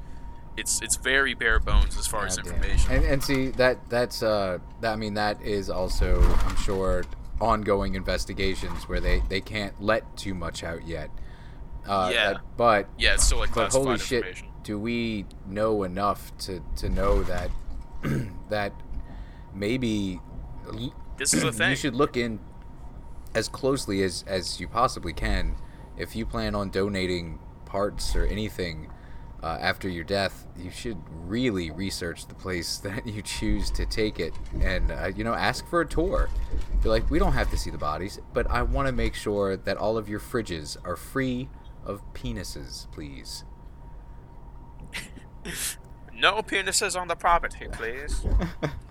it's 0.57 0.81
it's 0.83 0.97
very 0.97 1.35
bare 1.35 1.59
bones 1.61 1.97
as 1.99 2.07
far 2.07 2.25
as 2.27 2.39
information. 2.39 2.93
And 2.93 3.05
and 3.05 3.23
see 3.23 3.49
that 3.63 3.89
that's 3.91 4.23
uh 4.23 4.59
that 4.81 4.93
I 4.93 4.97
mean 4.97 5.15
that 5.15 5.43
is 5.43 5.69
also 5.71 6.23
I'm 6.47 6.57
sure 6.57 7.05
ongoing 7.41 7.95
investigations 7.95 8.89
where 8.89 9.01
they 9.01 9.23
they 9.29 9.41
can't 9.41 9.81
let 9.83 10.17
too 10.17 10.35
much 10.35 10.63
out 10.65 10.87
yet. 10.87 11.11
Uh, 11.87 12.11
Yeah. 12.13 12.33
that- 12.33 12.41
but 12.57 12.89
yeah 12.99 13.15
it's 13.15 13.25
still 13.25 13.39
like 13.39 13.51
but 13.51 13.71
classified 13.71 13.85
holy 13.87 13.99
shit, 13.99 14.43
do 14.63 14.79
we 14.79 15.27
know 15.47 15.83
enough 15.85 16.37
to 16.39 16.61
to 16.77 16.89
know 16.89 17.23
that 17.25 17.51
that 18.51 18.73
maybe 19.55 20.21
this 21.17 21.35
is 21.35 21.43
a 21.45 21.53
thing. 21.59 21.71
you 21.71 21.77
should 21.77 21.95
look 21.95 22.17
in 22.17 22.39
as 23.39 23.49
closely 23.49 24.03
as 24.03 24.25
as 24.27 24.59
you 24.61 24.67
possibly 24.67 25.13
can 25.13 25.55
if 25.97 26.17
you 26.17 26.27
plan 26.27 26.55
on 26.55 26.71
donating 26.71 27.39
parts 27.65 28.17
or 28.17 28.27
anything 28.27 28.91
uh, 29.43 29.57
after 29.61 29.89
your 29.89 30.03
death 30.03 30.49
you 30.57 30.71
should 30.71 30.99
really 31.13 31.71
research 31.71 32.27
the 32.27 32.35
place 32.35 32.79
that 32.87 33.07
you 33.07 33.23
choose 33.23 33.71
to 33.71 33.87
take 33.87 34.19
it 34.19 34.35
and 34.61 34.91
uh, 34.91 35.07
you 35.15 35.23
know 35.23 35.35
ask 35.35 35.65
for 35.69 35.81
a 35.83 35.87
tour 35.87 36.29
be 36.83 36.89
like 36.89 37.09
we 37.11 37.19
don't 37.21 37.35
have 37.35 37.49
to 37.49 37.57
see 37.57 37.71
the 37.71 37.79
bodies 37.79 38.19
but 38.33 38.51
i 38.51 38.61
want 38.61 38.87
to 38.87 38.93
make 38.93 39.15
sure 39.15 39.57
that 39.57 39.77
all 39.77 39.97
of 39.97 40.09
your 40.09 40.21
fridges 40.21 40.77
are 40.85 40.97
free 40.97 41.49
of 41.85 42.03
penises 42.15 42.91
please 42.91 43.45
No 46.19 46.43
penises 46.43 47.01
on 47.01 47.07
the 47.07 47.15
property, 47.15 47.69
please. 47.71 48.27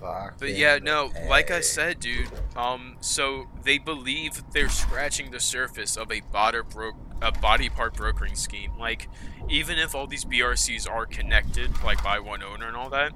Fuck 0.00 0.38
But 0.38 0.56
yeah, 0.56 0.78
no, 0.82 1.10
like 1.28 1.50
I 1.50 1.60
said, 1.60 2.00
dude. 2.00 2.28
Um, 2.56 2.96
so 3.00 3.48
they 3.64 3.78
believe 3.78 4.42
they're 4.52 4.68
scratching 4.70 5.30
the 5.30 5.40
surface 5.40 5.96
of 5.96 6.10
a 6.10 6.20
body 6.20 6.60
bro- 6.68 6.96
a 7.20 7.32
body 7.32 7.68
part 7.68 7.94
brokering 7.94 8.34
scheme. 8.34 8.72
Like, 8.78 9.08
even 9.48 9.78
if 9.78 9.94
all 9.94 10.06
these 10.06 10.24
BRCs 10.24 10.90
are 10.90 11.04
connected, 11.04 11.82
like 11.84 12.02
by 12.02 12.18
one 12.18 12.42
owner 12.42 12.66
and 12.66 12.76
all 12.76 12.88
that, 12.90 13.12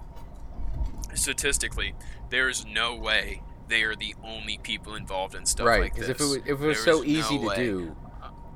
statistically, 1.14 1.94
there 2.28 2.48
is 2.48 2.66
no 2.66 2.94
way 2.94 3.42
they 3.68 3.82
are 3.82 3.96
the 3.96 4.14
only 4.22 4.58
people 4.58 4.94
involved 4.94 5.34
in 5.34 5.46
stuff 5.46 5.66
right 5.66 5.80
like 5.80 5.94
this. 5.94 6.08
if 6.08 6.20
it 6.20 6.24
was, 6.24 6.36
if 6.36 6.48
it 6.48 6.58
was 6.58 6.84
so 6.84 7.02
easy 7.02 7.36
no 7.36 7.42
to 7.42 7.48
way. 7.48 7.56
do 7.56 7.96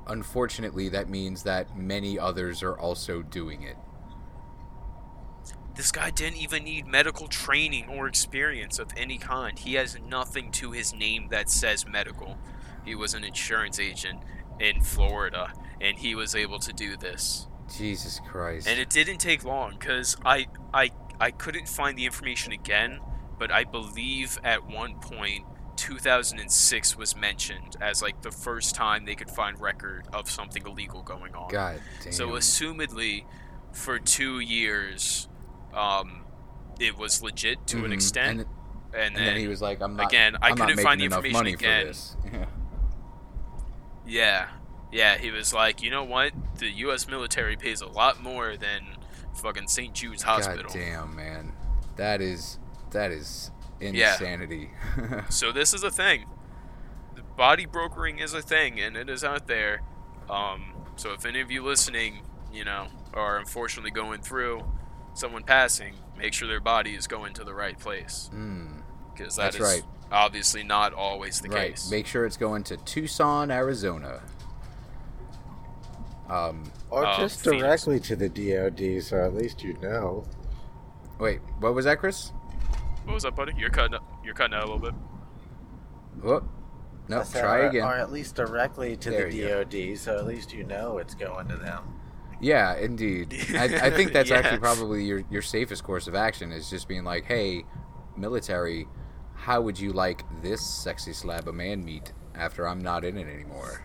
unfortunately 0.07 0.89
that 0.89 1.09
means 1.09 1.43
that 1.43 1.75
many 1.77 2.17
others 2.17 2.61
are 2.63 2.77
also 2.77 3.21
doing 3.21 3.63
it 3.63 3.75
This 5.79 5.93
guy 5.93 6.09
didn't 6.09 6.35
even 6.35 6.65
need 6.65 6.87
medical 6.87 7.29
training 7.29 7.87
or 7.87 8.05
experience 8.05 8.79
of 8.79 8.89
any 8.97 9.17
kind. 9.17 9.57
He 9.57 9.75
has 9.75 9.97
nothing 10.05 10.51
to 10.51 10.71
his 10.71 10.93
name 10.93 11.29
that 11.29 11.49
says 11.49 11.87
medical. 11.87 12.37
He 12.83 12.95
was 12.95 13.13
an 13.13 13.23
insurance 13.23 13.79
agent 13.79 14.19
in 14.59 14.81
Florida, 14.81 15.53
and 15.79 15.97
he 15.97 16.15
was 16.15 16.35
able 16.35 16.59
to 16.59 16.73
do 16.73 16.97
this. 16.97 17.47
jesus 17.77 18.19
christ 18.27 18.67
And 18.67 18.77
it 18.77 18.89
didn't 18.89 19.19
take 19.19 19.45
long 19.45 19.77
because 19.79 20.17
I, 20.25 20.47
I, 20.73 20.91
I 21.17 21.31
couldn't 21.31 21.69
find 21.69 21.97
the 21.97 22.05
information 22.05 22.51
again, 22.51 22.99
but 23.37 23.49
I 23.49 23.63
believe 23.63 24.37
at 24.43 24.67
one 24.67 24.95
point 24.95 25.45
2006 25.77 26.97
was 26.97 27.15
mentioned 27.15 27.77
as 27.79 28.01
like 28.01 28.21
the 28.21 28.31
first 28.31 28.75
time 28.75 29.05
they 29.05 29.15
could 29.15 29.31
find 29.31 29.57
record 29.61 30.07
of 30.11 30.29
something 30.29 30.67
illegal 30.67 31.03
going 31.03 31.33
on. 31.35 31.49
god 31.49 31.79
damn 32.03 32.11
So 32.11 32.31
assumedly, 32.31 33.23
for 33.71 33.97
two 33.97 34.41
years, 34.41 35.29
um, 35.79 36.21
it 36.79 36.97
was 36.97 37.21
legit 37.23 37.65
to 37.67 37.77
an 37.85 37.91
Mhm. 37.91 37.93
extent, 37.93 38.29
and, 38.41 38.47
and, 38.93 39.03
and 39.05 39.15
then, 39.15 39.25
then 39.25 39.37
he 39.37 39.47
was 39.47 39.61
like 39.61 39.81
i'm 39.81 39.95
not 39.95 40.07
again, 40.07 40.35
I 40.41 40.49
I'm 40.49 40.55
not 40.57 40.67
couldn't 40.69 40.83
find 40.83 40.99
the 40.99 41.05
information 41.05 41.33
money 41.33 41.53
again. 41.53 41.81
for 41.81 41.87
this 41.87 42.15
yeah. 42.33 42.45
yeah, 44.05 44.47
yeah, 44.91 45.17
he 45.17 45.31
was 45.31 45.53
like, 45.53 45.81
you 45.83 45.91
know 45.91 46.03
what? 46.03 46.33
The 46.57 46.69
U.S. 46.85 47.07
military 47.07 47.55
pays 47.55 47.81
a 47.81 47.87
lot 47.87 48.21
more 48.21 48.57
than 48.57 48.81
fucking 49.35 49.67
St. 49.67 49.93
Jude's 49.93 50.23
Hospital. 50.23 50.63
god 50.63 50.73
damn 50.73 51.15
man 51.15 51.53
that 51.95 52.21
is 52.21 52.57
that 52.91 53.11
is 53.11 53.51
insanity. 53.79 54.71
Yeah. 54.97 55.25
So 55.29 55.51
this 55.51 55.73
is 55.73 55.83
a 55.83 55.91
thing. 55.91 56.25
The 57.15 57.21
Body 57.21 57.65
brokering 57.65 58.19
is 58.19 58.33
a 58.33 58.41
thing, 58.41 58.79
and 58.79 58.97
it 58.97 59.09
is 59.09 59.23
out 59.23 59.47
there. 59.47 59.81
Um, 60.29 60.73
so 60.95 61.13
if 61.13 61.25
any 61.25 61.39
of 61.41 61.51
you 61.51 61.63
listening, 61.63 62.23
you 62.51 62.63
know, 62.65 62.87
are 63.13 63.37
unfortunately 63.37 63.91
going 63.91 64.21
through 64.21 64.63
someone 65.19 65.43
passing, 65.43 65.93
make 66.17 66.33
sure 66.33 66.47
their 66.47 66.59
body 66.59 66.95
is 66.95 67.07
going 67.07 67.33
to 67.35 67.43
the 67.43 67.53
right 67.53 67.77
place. 67.77 68.29
mm, 68.33 68.81
because 69.13 69.35
that 69.35 69.51
That's 69.51 69.55
is 69.57 69.61
right. 69.61 69.83
obviously 70.11 70.63
not 70.63 70.93
always 70.93 71.41
the 71.41 71.49
right 71.49 71.71
case. 71.71 71.91
make 71.91 72.07
sure 72.07 72.25
it's 72.25 72.37
going 72.37 72.63
to 72.63 72.77
tucson 72.77 73.51
arizona 73.51 74.21
um 76.29 76.63
Or 76.89 77.05
Uh, 77.05 77.17
just 77.17 77.41
Phoenix. 77.43 77.61
directly 77.61 77.99
to 77.99 78.15
the 78.15 78.29
DOD, 78.29 79.01
so 79.03 79.23
at 79.23 79.35
least 79.35 79.63
you 79.63 79.73
know. 79.81 80.23
wait 81.19 81.39
what 81.59 81.73
was 81.75 81.85
that 81.85 81.99
chris 81.99 82.31
what 83.05 83.13
was 83.15 83.23
that, 83.23 83.35
buddy? 83.35 83.53
You're 83.57 83.71
cutting. 83.71 83.95
up- 83.95 84.03
You're 84.23 84.35
cutting 84.35 84.53
out 84.53 84.61
a 84.65 84.71
little 84.71 84.77
bit. 84.79 84.93
Whoop. 86.21 86.43
no 87.07 87.21
I 87.21 87.23
said, 87.23 87.41
try 87.41 87.57
or, 87.61 87.67
again 87.69 87.83
Or 87.83 87.95
at 87.95 88.11
least 88.11 88.35
directly 88.35 88.95
to 88.97 89.09
There 89.09 89.29
the 89.31 89.35
you 89.35 89.47
go. 89.47 89.63
DOD, 89.63 89.97
so 89.97 90.17
at 90.17 90.27
least 90.27 90.53
you 90.53 90.63
know 90.63 90.99
it's 90.99 91.15
going 91.15 91.47
to 91.47 91.55
them. 91.57 91.98
Yeah, 92.41 92.75
indeed. 92.77 93.35
I, 93.55 93.65
I 93.87 93.89
think 93.95 94.13
that's 94.13 94.29
Yeah. 94.29 94.37
actually 94.37 94.59
probably 94.59 95.03
your, 95.03 95.23
your 95.29 95.41
safest 95.41 95.83
course 95.83 96.07
of 96.07 96.15
action 96.15 96.51
is 96.51 96.69
just 96.69 96.87
being 96.87 97.03
like, 97.03 97.25
hey, 97.25 97.65
military, 98.15 98.87
how 99.35 99.61
would 99.61 99.79
you 99.79 99.91
like 99.93 100.23
this 100.41 100.61
sexy 100.65 101.13
slab 101.13 101.47
of 101.47 101.55
man 101.55 101.83
meat 101.83 102.13
after 102.35 102.67
I'm 102.67 102.79
not 102.81 103.03
in 103.03 103.17
it 103.17 103.27
anymore? 103.27 103.81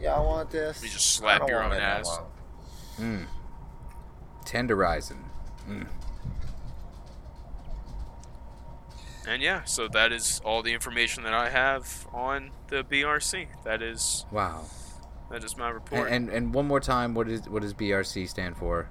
Yeah, 0.00 0.14
I 0.14 0.20
want 0.20 0.50
this? 0.50 0.82
You 0.82 0.88
just 0.88 1.14
slap 1.14 1.48
your 1.48 1.62
own 1.62 1.72
ass. 1.72 2.06
more. 2.06 2.26
Mm. 3.00 3.26
Tenderizing. 4.44 5.24
Mm. 5.68 5.86
And 9.26 9.42
yeah, 9.42 9.64
so 9.64 9.88
that 9.88 10.12
is 10.12 10.40
all 10.44 10.62
the 10.62 10.72
information 10.72 11.22
that 11.24 11.34
I 11.34 11.50
have 11.50 12.06
on 12.14 12.50
the 12.68 12.82
BRC. 12.84 13.46
That 13.64 13.82
is 13.82 14.24
Wow. 14.30 14.64
That 15.30 15.44
is 15.44 15.56
my 15.56 15.68
report. 15.68 16.10
and 16.10 16.28
and 16.28 16.52
one 16.54 16.66
more 16.66 16.80
time, 16.80 17.14
what 17.14 17.28
is 17.28 17.48
what 17.48 17.62
does 17.62 17.74
BRC 17.74 18.28
stand 18.28 18.56
for? 18.56 18.90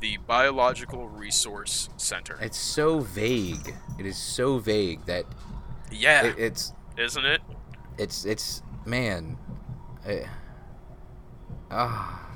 the 0.00 0.16
Biological 0.26 1.08
Resource 1.10 1.90
Center. 1.98 2.38
It's 2.40 2.56
so 2.56 3.00
vague. 3.00 3.74
It 3.98 4.06
is 4.06 4.16
so 4.16 4.58
vague 4.58 5.04
that 5.04 5.26
Yeah, 5.92 6.24
it, 6.24 6.38
it's 6.38 6.72
isn't 6.96 7.24
it? 7.26 7.42
it's 7.98 8.24
it's 8.24 8.62
man. 8.86 9.36
Ah, 11.70 12.26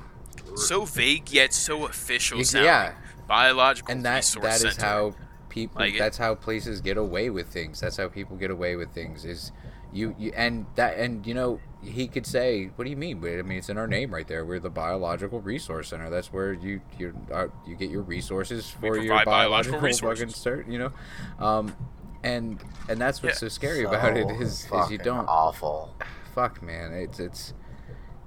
So 0.55 0.85
vague 0.85 1.31
yet 1.31 1.53
so 1.53 1.85
official 1.87 2.43
sounding. 2.43 2.65
yeah. 2.67 2.93
Biological 3.27 3.91
and 3.91 4.05
that 4.05 4.17
Resource 4.17 4.43
that 4.61 4.67
is 4.67 4.75
Center. 4.75 4.85
how 4.85 5.15
people. 5.49 5.79
Like 5.81 5.95
it- 5.95 5.99
that's 5.99 6.17
how 6.17 6.35
places 6.35 6.81
get 6.81 6.97
away 6.97 7.29
with 7.31 7.47
things. 7.47 7.79
That's 7.79 7.97
how 7.97 8.07
people 8.07 8.37
get 8.37 8.51
away 8.51 8.75
with 8.75 8.91
things. 8.93 9.25
Is 9.25 9.51
you, 9.91 10.15
you 10.19 10.31
and 10.35 10.67
that 10.75 10.97
and 10.99 11.25
you 11.25 11.33
know 11.33 11.59
he 11.85 12.07
could 12.07 12.25
say, 12.25 12.71
"What 12.75 12.83
do 12.85 12.89
you 12.89 12.97
mean?" 12.97 13.19
But 13.19 13.31
I 13.39 13.41
mean, 13.43 13.57
it's 13.59 13.69
in 13.69 13.77
our 13.77 13.87
name 13.87 14.13
right 14.13 14.27
there. 14.27 14.43
We're 14.45 14.59
the 14.59 14.69
biological 14.69 15.39
resource 15.41 15.89
center. 15.89 16.09
That's 16.09 16.33
where 16.33 16.53
you 16.53 16.81
you 16.99 17.15
uh, 17.31 17.47
you 17.65 17.75
get 17.75 17.89
your 17.89 18.01
resources 18.01 18.69
for 18.69 18.97
your 18.97 19.15
provide 19.15 19.25
biological 19.25 19.79
biological 19.81 20.09
resources. 20.09 20.43
fucking 20.43 20.65
cert. 20.65 20.71
You 20.71 20.79
know, 20.79 21.45
um, 21.45 21.75
and 22.23 22.59
and 22.89 22.99
that's 22.99 23.21
what's 23.21 23.35
Yeah. 23.35 23.47
so 23.47 23.49
scary 23.49 23.83
about 23.83 24.17
it 24.17 24.29
is 24.41 24.65
is 24.65 24.71
is 24.71 24.91
you 24.91 24.97
don't 24.97 25.27
awful. 25.27 25.95
fuck 26.33 26.61
man 26.61 26.91
it's 26.91 27.19
it's 27.19 27.53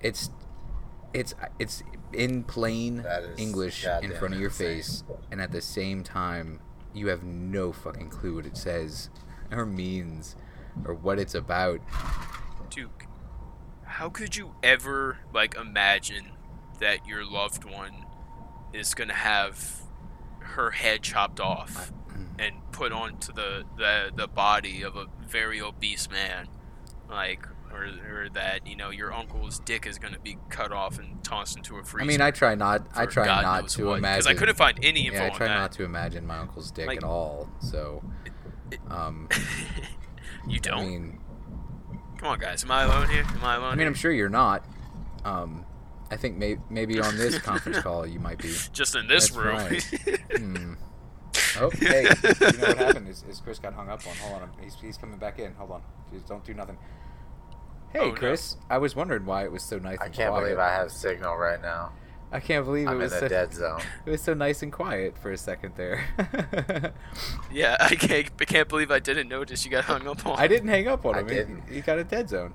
it's 0.01 0.31
it's 1.13 1.35
it's 1.59 1.83
in 2.13 2.43
plain 2.45 3.05
english 3.37 3.85
in 4.03 4.13
front 4.15 4.33
of 4.35 4.41
your 4.41 4.49
insane. 4.49 4.77
face 4.79 5.05
and 5.31 5.41
at 5.43 5.53
the 5.53 5.61
same 5.61 6.03
time 6.03 6.59
you 6.95 7.09
have 7.09 7.23
no 7.23 7.71
fucking 7.73 8.09
clue 8.09 8.37
what 8.37 8.47
it 8.47 8.57
says 8.57 9.11
or 9.51 9.67
means 9.67 10.37
or 10.87 10.95
what 10.95 11.19
it's 11.19 11.35
about 11.35 11.81
Dude, 12.71 12.89
how 13.99 14.09
could 14.09 14.37
you 14.37 14.55
ever 14.63 15.19
like 15.35 15.57
imagine 15.57 16.27
that 16.79 17.05
your 17.05 17.29
loved 17.29 17.65
one 17.65 18.07
is 18.73 18.95
gonna 18.95 19.13
have 19.13 19.81
her 20.39 20.71
head 20.71 21.03
chopped 21.03 21.41
off 21.41 21.93
and 22.39 22.55
put 22.71 22.93
onto 22.93 23.33
the 23.33 23.65
the, 23.77 24.13
the 24.15 24.29
body 24.29 24.83
of 24.83 24.95
a 24.95 25.07
very 25.27 25.61
obese 25.61 26.09
man, 26.09 26.47
like, 27.11 27.45
or, 27.73 27.87
or 28.09 28.29
that 28.35 28.65
you 28.69 28.77
know 28.77 28.91
your 28.91 29.13
uncle's 29.13 29.59
dick 29.59 29.85
is 29.85 29.99
gonna 29.99 30.21
be 30.21 30.39
cut 30.49 30.71
off 30.71 31.01
and 31.01 31.25
tossed 31.25 31.57
into 31.57 31.77
a 31.77 31.83
freezer. 31.83 32.05
i 32.05 32.07
mean 32.07 32.21
i 32.21 32.31
try 32.31 32.55
not 32.55 32.87
i 32.95 33.05
try 33.05 33.25
God 33.25 33.43
not 33.43 33.69
to 33.71 33.87
what, 33.87 33.99
imagine 33.99 34.19
because 34.21 34.27
I 34.29 34.35
couldn't 34.35 34.55
find 34.55 34.79
any 34.81 35.07
info 35.09 35.19
yeah 35.19 35.27
i 35.27 35.31
try 35.31 35.49
not 35.49 35.73
to 35.73 35.85
imagine 35.85 36.25
my 36.25 36.39
uncle's 36.39 36.71
dick 36.71 36.87
Like- 36.87 36.99
at 36.99 37.05
all 37.05 37.51
so 37.61 38.03
um 38.91 39.29
you 40.49 40.61
don't. 40.61 40.87
mean 40.87 41.21
Come 42.19 42.29
on, 42.29 42.39
guys. 42.39 42.64
Am 42.64 42.71
I 42.71 42.83
alone 42.85 43.09
here? 43.09 43.25
Am 43.29 43.45
I 43.45 43.55
alone? 43.57 43.66
i 43.66 43.71
mean 43.71 43.79
here? 43.81 43.87
i'm 43.89 43.95
sure 43.95 44.11
you're 44.12 44.29
not 44.29 44.64
um 45.25 45.64
i 46.11 46.16
think 46.16 46.37
may- 46.37 46.59
maybe 46.71 47.01
on 47.01 47.16
this 47.16 47.39
conference 47.39 47.79
call 47.81 48.07
you 48.07 48.19
might 48.21 48.39
be 48.39 48.49
just 48.73 48.95
in 48.97 49.07
this 49.07 49.31
That's 49.31 49.37
room. 49.37 49.57
right. 49.57 49.85
Hmm. 50.39 50.75
Oh, 51.61 51.71
hey, 51.71 52.03
you 52.03 52.09
know 52.59 52.69
what 52.69 52.79
happened 52.79 53.09
is, 53.09 53.25
is 53.29 53.41
Chris 53.41 53.59
got 53.59 53.73
hung 53.75 53.89
up 53.89 54.07
on. 54.07 54.14
Hold 54.16 54.43
on, 54.43 54.51
he's, 54.62 54.75
he's 54.81 54.97
coming 54.97 55.19
back 55.19 55.39
in. 55.39 55.55
Hold 55.55 55.71
on, 55.73 55.83
just 56.12 56.27
don't 56.27 56.45
do 56.45 56.55
nothing. 56.55 56.77
Hey, 57.93 58.01
Oh, 58.01 58.09
no. 58.11 58.14
Chris, 58.14 58.57
I 58.71 58.79
was 58.79 58.95
wondering 58.95 59.25
why 59.25 59.45
it 59.45 59.51
was 59.53 59.62
so 59.64 59.79
nice. 59.79 59.95
And 59.95 60.03
I 60.03 60.07
and 60.07 60.14
can't 60.14 60.31
quiet. 60.31 60.45
believe 60.45 60.59
I 60.59 60.71
have 60.73 60.93
signal 60.93 61.37
right 61.37 61.61
now. 61.61 61.93
I 62.31 62.41
can't 62.41 62.64
believe 62.64 62.87
it 62.87 62.91
I'm 62.91 62.97
in 62.97 63.03
was 63.03 63.12
the 63.12 63.20
so, 63.20 63.29
dead 63.29 63.55
zone. 63.55 63.81
it 64.07 64.11
was 64.11 64.20
so 64.22 64.35
nice 64.35 64.62
and 64.62 64.70
quiet 64.72 65.16
for 65.16 65.31
a 65.33 65.37
second 65.39 65.74
there. 65.76 66.05
yeah, 67.53 67.76
I 67.81 67.95
can't, 67.95 68.29
I 68.39 68.45
can't 68.45 68.68
believe 68.68 68.91
I 68.91 68.99
didn't 68.99 69.29
notice 69.29 69.64
you 69.64 69.70
got 69.70 69.85
hung 69.85 70.07
up 70.07 70.26
on. 70.26 70.39
I 70.39 70.47
didn't 70.47 70.68
hang 70.68 70.89
up 70.89 71.07
on 71.07 71.16
him. 71.16 71.29
He- 71.29 71.35
didn't. 71.35 71.68
He, 71.70 71.81
got 71.81 71.99
a 71.99 72.05
dead 72.05 72.29
zone. 72.29 72.53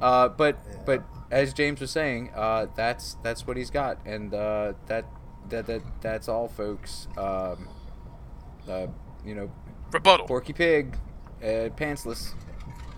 Uh, 0.00 0.28
but 0.28 0.58
Yeah. 0.68 0.76
but 0.84 1.04
as 1.30 1.52
James 1.54 1.80
was 1.80 1.90
saying, 1.92 2.30
uh, 2.34 2.66
that's 2.74 3.14
that's 3.22 3.46
what 3.46 3.56
he's 3.56 3.70
got, 3.70 4.04
and 4.04 4.34
uh, 4.34 4.72
that 4.86 5.04
that 5.50 5.66
that 5.66 5.82
that's 6.00 6.28
all, 6.28 6.48
folks. 6.48 7.06
Um, 7.16 7.68
uh, 8.68 8.86
you 9.24 9.34
know, 9.34 9.52
Rebuttal. 9.92 10.26
Porky 10.26 10.52
Pig, 10.52 10.96
uh, 11.42 11.70
pantsless, 11.76 12.34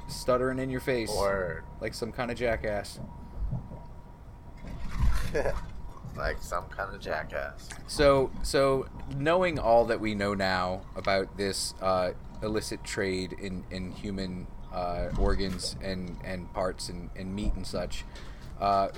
stuttering 0.09 0.59
in 0.59 0.71
your 0.71 0.81
face 0.81 1.15
Word. 1.15 1.65
like 1.81 1.93
some 1.93 2.13
kind 2.13 2.31
of 2.31 2.39
jackass. 2.39 2.99
like 6.17 6.41
some 6.43 6.65
kind 6.69 6.95
of 6.95 7.01
jackass. 7.01 7.69
So, 7.87 8.31
so 8.43 8.87
knowing 9.17 9.59
all 9.59 9.85
that 9.87 10.01
we 10.01 10.15
know 10.15 10.35
now 10.35 10.83
about 10.97 11.37
this 11.37 11.75
uh, 11.83 12.13
illicit 12.43 12.85
trade 12.85 13.33
in 13.35 13.65
in 13.71 13.93
human 13.93 14.47
uh, 14.73 15.09
organs 15.19 15.77
and 15.83 16.17
and 16.25 16.53
parts 16.53 16.89
and, 16.89 17.11
and 17.17 17.35
meat 17.35 17.53
and 17.55 17.67
such, 17.67 18.05
uh, 18.61 18.89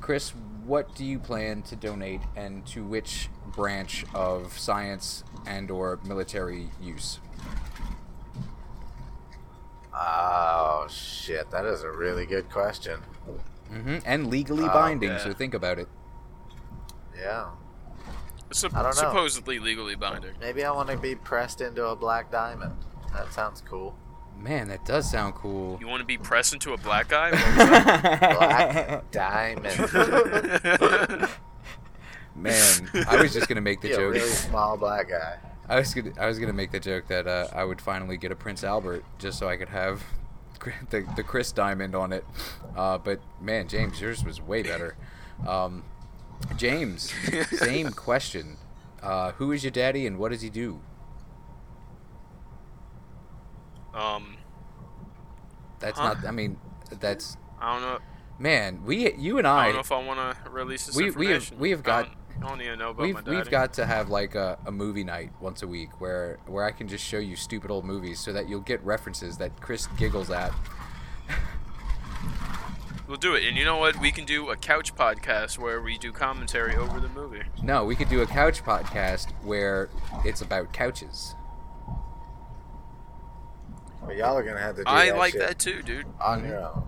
Chris, 0.00 0.30
what 0.64 0.94
do 0.94 1.04
you 1.04 1.18
plan 1.18 1.62
to 1.62 1.76
donate, 1.76 2.20
and 2.36 2.66
to 2.66 2.84
which 2.84 3.28
branch 3.52 4.04
of 4.14 4.56
science 4.58 5.24
and 5.46 5.70
or 5.70 5.98
military 6.04 6.70
use? 6.80 7.18
Oh 9.94 10.86
shit, 10.88 11.50
that 11.50 11.64
is 11.66 11.82
a 11.82 11.90
really 11.90 12.24
good 12.26 12.48
question. 12.50 13.00
hmm 13.70 13.98
And 14.04 14.28
legally 14.28 14.64
Oh, 14.64 14.68
binding, 14.72 15.10
yeah. 15.10 15.18
so 15.18 15.32
think 15.32 15.52
about 15.54 15.78
it. 15.78 15.88
Yeah. 17.20 17.50
Sup- 18.52 18.74
I 18.74 18.82
don't 18.82 18.96
know. 18.96 19.00
Supposedly 19.02 19.58
legally 19.58 19.94
binding. 19.94 20.32
Maybe 20.40 20.64
I 20.64 20.72
want 20.72 20.88
to 20.90 20.96
be 20.96 21.14
pressed 21.14 21.60
into 21.60 21.86
a 21.86 21.94
black 21.96 22.30
diamond. 22.32 22.72
That 23.12 23.32
sounds 23.32 23.60
cool. 23.68 23.96
Man, 24.38 24.68
that 24.68 24.84
does 24.86 25.08
sound 25.10 25.34
cool. 25.34 25.76
You 25.80 25.86
want 25.86 26.00
to 26.00 26.06
be 26.06 26.16
pressed 26.16 26.52
into 26.54 26.72
a 26.72 26.78
black 26.78 27.08
guy? 27.08 27.30
Black 28.38 29.10
diamond. 29.10 29.78
Man, 32.34 32.88
I 33.08 33.20
was 33.20 33.32
just 33.34 33.48
gonna 33.48 33.60
make 33.60 33.80
the 33.80 33.88
Be 33.88 33.94
a 33.94 33.96
joke. 33.96 34.14
really 34.14 34.28
small 34.30 34.76
black 34.76 35.08
guy. 35.10 35.38
I 35.68 35.78
was 35.78 35.92
gonna, 35.92 36.12
I 36.18 36.26
was 36.26 36.38
gonna 36.38 36.52
make 36.54 36.70
the 36.70 36.80
joke 36.80 37.06
that 37.08 37.26
uh, 37.26 37.48
I 37.52 37.64
would 37.64 37.80
finally 37.82 38.16
get 38.16 38.32
a 38.32 38.36
Prince 38.36 38.64
Albert 38.64 39.04
just 39.18 39.38
so 39.38 39.48
I 39.48 39.56
could 39.56 39.68
have 39.68 40.02
the, 40.90 41.04
the 41.16 41.22
Chris 41.22 41.52
Diamond 41.52 41.94
on 41.94 42.12
it. 42.12 42.24
Uh, 42.76 42.96
but 42.98 43.20
man, 43.40 43.68
James, 43.68 44.00
yours 44.00 44.24
was 44.24 44.40
way 44.40 44.62
better. 44.62 44.96
Um, 45.46 45.84
James, 46.56 47.12
same 47.58 47.90
question. 47.90 48.56
Uh, 49.02 49.32
who 49.32 49.52
is 49.52 49.64
your 49.64 49.70
daddy 49.70 50.06
and 50.06 50.18
what 50.18 50.30
does 50.30 50.42
he 50.42 50.50
do? 50.50 50.80
um, 53.94 54.36
That's 55.78 55.98
Huh? 55.98 56.14
not. 56.14 56.26
I 56.26 56.30
mean, 56.30 56.58
that's 57.00 57.36
I 57.60 57.72
don't 57.74 57.82
know. 57.82 57.98
man. 58.38 58.84
We, 58.84 59.12
you 59.14 59.38
and 59.38 59.46
I, 59.46 59.58
I, 59.62 59.64
don't 59.66 59.74
know 59.74 59.80
if 59.80 59.92
I 59.92 60.04
want 60.04 60.44
to 60.44 60.50
release 60.50 60.86
this 60.86 60.96
We- 60.96 61.10
we 61.10 61.26
have- 61.28 61.52
we 61.58 61.70
have 61.70 61.82
got- 61.82 62.04
I 62.06 62.08
don't, 62.08 62.16
I 62.44 62.48
don't 62.48 62.58
need 62.58 62.64
to 62.66 62.76
know 62.76 62.90
about 62.90 63.02
we've 63.02 63.14
my 63.14 63.20
daddy. 63.22 63.36
we've 63.36 63.50
got 63.50 63.72
to 63.74 63.84
have 63.86 64.08
like 64.08 64.34
a, 64.34 64.58
a 64.66 64.70
movie 64.72 65.04
night 65.04 65.30
once 65.40 65.62
a 65.62 65.66
week 65.66 66.00
where 66.00 66.38
where 66.46 66.64
I 66.64 66.70
can 66.70 66.88
just 66.88 67.04
show 67.04 67.18
you 67.18 67.36
stupid 67.36 67.70
old 67.70 67.84
movies 67.84 68.18
so 68.20 68.32
that 68.32 68.48
you'll 68.48 68.60
get 68.60 68.82
references 68.84 69.36
that 69.38 69.60
Chris 69.60 69.86
giggles 69.98 70.30
at. 70.30 70.52
We'll 73.10 73.18
do 73.18 73.34
it, 73.34 73.42
and 73.42 73.56
you 73.56 73.64
know 73.64 73.76
what? 73.76 73.98
We 74.00 74.12
can 74.12 74.24
do 74.24 74.50
a 74.50 74.56
couch 74.56 74.94
podcast 74.94 75.58
where 75.58 75.82
we 75.82 75.98
do 75.98 76.12
commentary 76.12 76.76
over 76.76 77.00
the 77.00 77.08
movie. 77.08 77.42
No, 77.60 77.84
we 77.84 77.96
could 77.96 78.08
do 78.08 78.22
a 78.22 78.26
couch 78.26 78.62
podcast 78.62 79.32
where 79.42 79.90
it's 80.24 80.40
about 80.42 80.72
couches. 80.72 81.34
But 84.06 84.14
y'all 84.16 84.36
are 84.38 84.44
gonna 84.44 84.60
have 84.60 84.76
to 84.76 84.84
do 84.84 84.88
I 84.88 85.06
that 85.06 85.16
like 85.18 85.32
shit 85.32 85.40
that 85.40 85.58
too, 85.58 85.82
dude. 85.82 86.06
on 86.20 86.44
your 86.46 86.60
own. 86.60 86.84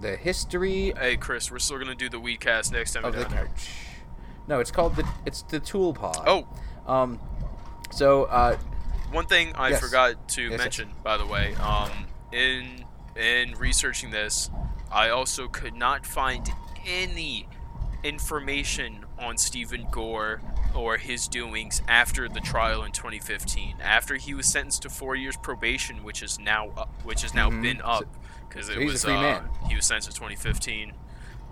The 0.00 0.16
history 0.16 0.92
Hey, 0.98 1.16
Chris, 1.16 1.52
we're 1.52 1.60
still 1.60 1.78
gonna 1.78 1.94
do 1.94 2.08
the 2.08 2.18
Weedcast 2.20 2.72
next 2.72 2.94
time 2.94 3.04
of 3.04 3.14
we're 3.14 3.20
the 3.22 3.26
down 3.26 3.34
there. 3.36 3.46
couch. 3.46 3.68
No, 4.48 4.58
it's 4.58 4.72
called 4.72 4.96
the 4.96 5.08
it's 5.24 5.42
the 5.42 5.60
Tool 5.60 5.94
Pod. 5.94 6.24
Oh, 6.26 6.48
um, 6.92 7.20
so 7.92 8.24
uh, 8.24 8.56
One 9.12 9.26
thing 9.26 9.52
I 9.54 9.68
Yes. 9.70 9.80
forgot 9.80 10.28
to 10.30 10.42
yes. 10.42 10.58
mention, 10.58 10.90
by 11.04 11.16
the 11.16 11.26
way, 11.26 11.54
um, 11.62 11.90
in 12.32 12.84
in 13.14 13.52
researching 13.52 14.10
this, 14.10 14.50
I 14.90 15.08
also 15.10 15.48
could 15.48 15.74
not 15.74 16.06
find 16.06 16.48
any 16.86 17.48
information 18.02 19.04
on 19.18 19.38
Stephen 19.38 19.86
Gore 19.90 20.40
or 20.74 20.98
his 20.98 21.26
doings 21.28 21.80
after 21.88 22.28
the 22.28 22.40
trial 22.40 22.82
in 22.84 22.92
2015. 22.92 23.76
After 23.82 24.16
he 24.16 24.34
was 24.34 24.46
sentenced 24.46 24.82
to 24.82 24.90
four 24.90 25.16
years 25.16 25.36
probation, 25.36 26.02
which 26.04 26.22
is 26.22 26.38
now 26.38 26.68
up, 26.76 26.90
which 27.04 27.22
has 27.22 27.34
now 27.34 27.48
Mhm. 27.50 27.62
been 27.62 27.80
up 27.82 28.04
because 28.48 28.66
so 28.66 28.72
it 28.72 28.84
was 28.84 29.04
uh, 29.04 29.42
he 29.68 29.74
was 29.74 29.86
sentenced 29.86 30.08
in 30.08 30.14
2015. 30.14 30.92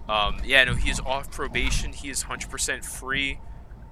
Um, 0.09 0.41
yeah, 0.45 0.65
no, 0.65 0.75
he 0.75 0.91
is 0.91 1.01
off 1.01 1.31
probation. 1.31 1.93
He 1.93 2.11
is 2.11 2.25
100% 2.25 2.85
free, 2.85 3.39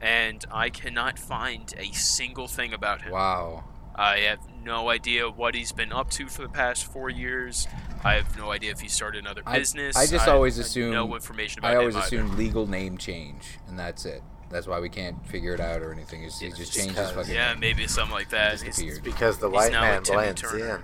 and 0.01 0.45
I 0.51 0.69
cannot 0.71 1.19
find 1.19 1.73
a 1.79 1.93
single 1.93 2.47
thing 2.49 2.73
about 2.75 3.03
him. 3.03 3.13
wow. 3.13 3.65
I 4.01 4.21
have 4.21 4.39
no 4.65 4.89
idea 4.89 5.29
what 5.29 5.55
he's 5.55 5.73
been 5.73 5.93
up 5.93 6.09
to 6.13 6.27
for 6.27 6.43
the 6.43 6.49
past 6.49 6.87
four 6.87 7.11
years. 7.11 7.69
I 8.03 8.15
have 8.15 8.37
no 8.39 8.51
idea 8.51 8.71
if 8.71 8.81
he 8.81 8.89
started 8.89 9.19
another 9.19 9.43
I- 9.45 9.59
business. 9.59 9.95
I 9.97 10.07
just 10.07 10.25
have 10.25 10.35
always 10.35 10.57
assume- 10.59 10.93
no 10.93 11.15
information 11.15 11.59
about 11.59 11.73
I 11.73 11.77
always 11.77 11.95
him 11.95 12.01
either. 12.03 12.17
assume 12.25 12.37
legal 12.39 12.67
name 12.67 12.97
change, 12.97 13.59
and 13.69 13.79
that's 13.79 14.07
it. 14.07 14.23
That's 14.51 14.67
why 14.67 14.81
we 14.81 14.89
can't 14.89 15.25
figure 15.29 15.53
it 15.55 15.61
out 15.61 15.83
or 15.83 15.93
anything. 15.93 16.25
Is 16.25 16.39
he 16.41 16.47
Yeah, 16.47 16.51
just 16.57 16.73
just 16.73 16.73
changes 16.73 16.95
because- 16.97 17.13
fucking. 17.13 17.35
Yeah, 17.35 17.55
maybe 17.59 17.87
something 17.87 18.15
like 18.15 18.31
that. 18.31 18.61
He's- 18.63 18.79
It's 18.81 18.99
because 19.01 19.39
the 19.39 19.49
He's 19.49 19.55
white 19.55 19.73
now 19.73 19.83
man 19.83 20.03
Timmy 20.03 20.17
blends 20.17 20.41
Turner. 20.41 20.83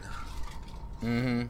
in. 1.03 1.09
Mm-hmm. 1.09 1.43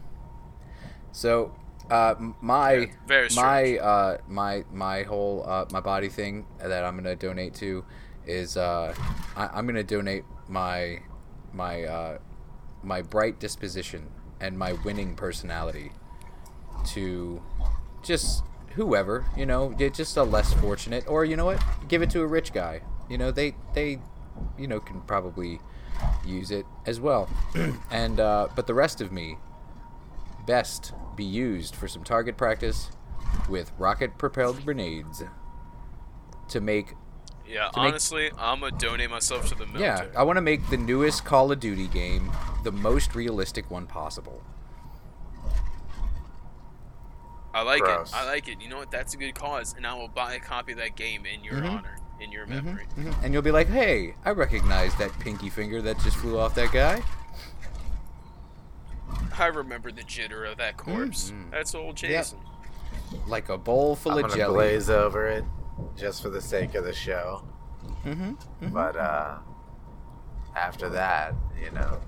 So, 1.13 1.53
uh, 1.91 2.15
my 2.41 2.73
Yeah, 2.73 2.87
very 3.07 3.29
my 3.35 3.79
uh, 3.79 4.19
my 4.29 4.65
my 4.73 5.03
whole 5.03 5.45
uh, 5.49 5.65
my 5.73 5.81
body 5.81 6.09
thing 6.09 6.47
that 6.59 6.85
I'm 6.85 6.97
gonna 6.97 7.17
donate 7.17 7.55
to 7.57 7.85
is 8.27 8.57
uh, 8.57 8.95
I, 9.37 9.49
I'm 9.49 9.67
gonna 9.67 9.83
donate 9.85 10.25
my 10.49 11.01
my 11.53 11.85
uh, 11.85 12.19
my 12.83 13.03
bright 13.03 13.39
disposition 13.41 14.09
and 14.41 14.59
my 14.59 14.73
winning 14.73 15.15
personality 15.15 15.93
to 16.87 17.43
just 18.03 18.43
whoever 18.75 19.27
you 19.37 19.47
know 19.47 19.73
just 19.73 20.17
a 20.17 20.23
less 20.23 20.53
fortunate 20.55 21.05
or 21.09 21.25
you 21.25 21.37
know 21.37 21.47
what? 21.47 21.63
Give 21.89 22.03
it 22.03 22.11
to 22.11 22.21
a 22.23 22.27
rich 22.27 22.53
guy. 22.53 22.83
You 23.09 23.19
know 23.19 23.31
they 23.31 23.55
they 23.75 23.99
you 24.59 24.67
know 24.67 24.81
can 24.81 25.01
probably 25.03 25.61
use 26.25 26.51
it 26.51 26.67
as 26.85 27.01
well. 27.01 27.29
And 27.91 28.21
uh, 28.21 28.49
but 28.55 28.67
the 28.67 28.75
rest 28.75 29.01
of 29.01 29.11
me 29.13 29.39
best 30.47 30.93
be 31.17 31.25
used 31.25 31.75
for 31.75 31.89
some 31.89 32.05
target 32.05 32.37
practice 32.37 32.91
with 33.49 33.73
rocket 33.79 34.19
propelled 34.19 34.65
grenades 34.65 35.23
to 36.49 36.61
make 36.61 36.95
Yeah, 37.49 37.69
To 37.69 37.81
make- 37.81 37.89
honestly, 37.91 38.31
I'm 38.39 38.61
gonna 38.61 38.77
donate 38.77 39.09
myself 39.11 39.49
to 39.49 39.55
the 39.55 39.67
military. 39.67 40.11
yeah 40.11 40.19
i 40.19 40.23
want 40.25 40.37
to 40.37 40.41
make 40.41 40.69
the 40.71 40.77
newest 40.77 41.25
call 41.25 41.53
of 41.53 41.61
duty 41.61 41.87
game 41.87 42.31
the 42.65 42.73
most 42.73 43.15
realistic 43.15 43.71
one 43.71 43.87
possible 43.87 44.43
I 47.55 47.63
like 47.63 47.81
Gross. 47.83 48.11
it. 48.13 48.17
I 48.17 48.27
like 48.27 48.49
it. 48.49 48.61
You 48.61 48.69
know 48.69 48.77
what? 48.77 48.91
That's 48.91 49.15
a 49.15 49.17
good 49.17 49.35
cause, 49.35 49.75
and 49.75 49.87
I 49.87 49.95
will 49.95 50.09
buy 50.09 50.35
a 50.35 50.39
copy 50.41 50.73
of 50.73 50.79
that 50.79 50.95
game 50.95 51.25
in 51.25 51.43
your 51.43 51.55
Mhm. 51.55 51.71
honor, 51.79 51.97
in 52.21 52.31
your 52.31 52.47
memory. 52.47 52.87
Mhm. 52.99 53.15
and 53.25 53.33
you'll 53.33 53.43
be 53.43 53.51
like 53.51 53.69
hey 53.69 54.15
i 54.25 54.31
recognize 54.31 54.95
that 54.97 55.11
pinky 55.21 55.49
finger 55.51 55.81
that 55.83 55.99
just 56.01 56.17
flew 56.17 56.39
off 56.39 56.55
that 56.55 56.73
guy 56.73 57.03
I 59.39 59.47
remember 59.47 59.93
the 59.93 60.03
jitter 60.03 60.51
of 60.51 60.57
that 60.59 60.77
corpse. 60.79 61.31
Mhm. 61.31 61.51
That's 61.51 61.75
old 61.75 62.01
Yep. 62.03 62.11
Jason. 62.11 62.39
like 63.27 63.49
a 63.51 63.57
bowl 63.59 63.95
full 63.97 64.13
I'm 64.13 64.19
of 64.19 64.31
gonna 64.31 64.37
jelly 64.37 64.55
blaze 64.55 64.91
over 64.91 65.27
it 65.29 65.45
just 65.97 66.23
for 66.23 66.29
the 66.31 66.41
sake 66.41 66.75
of 66.75 66.85
the 66.85 66.93
show. 66.93 67.45
hmm 68.03 68.33
But 68.73 68.97
uh, 68.97 69.39
after 70.55 70.89
that, 70.91 71.35
you 71.63 71.71
know, 71.73 72.01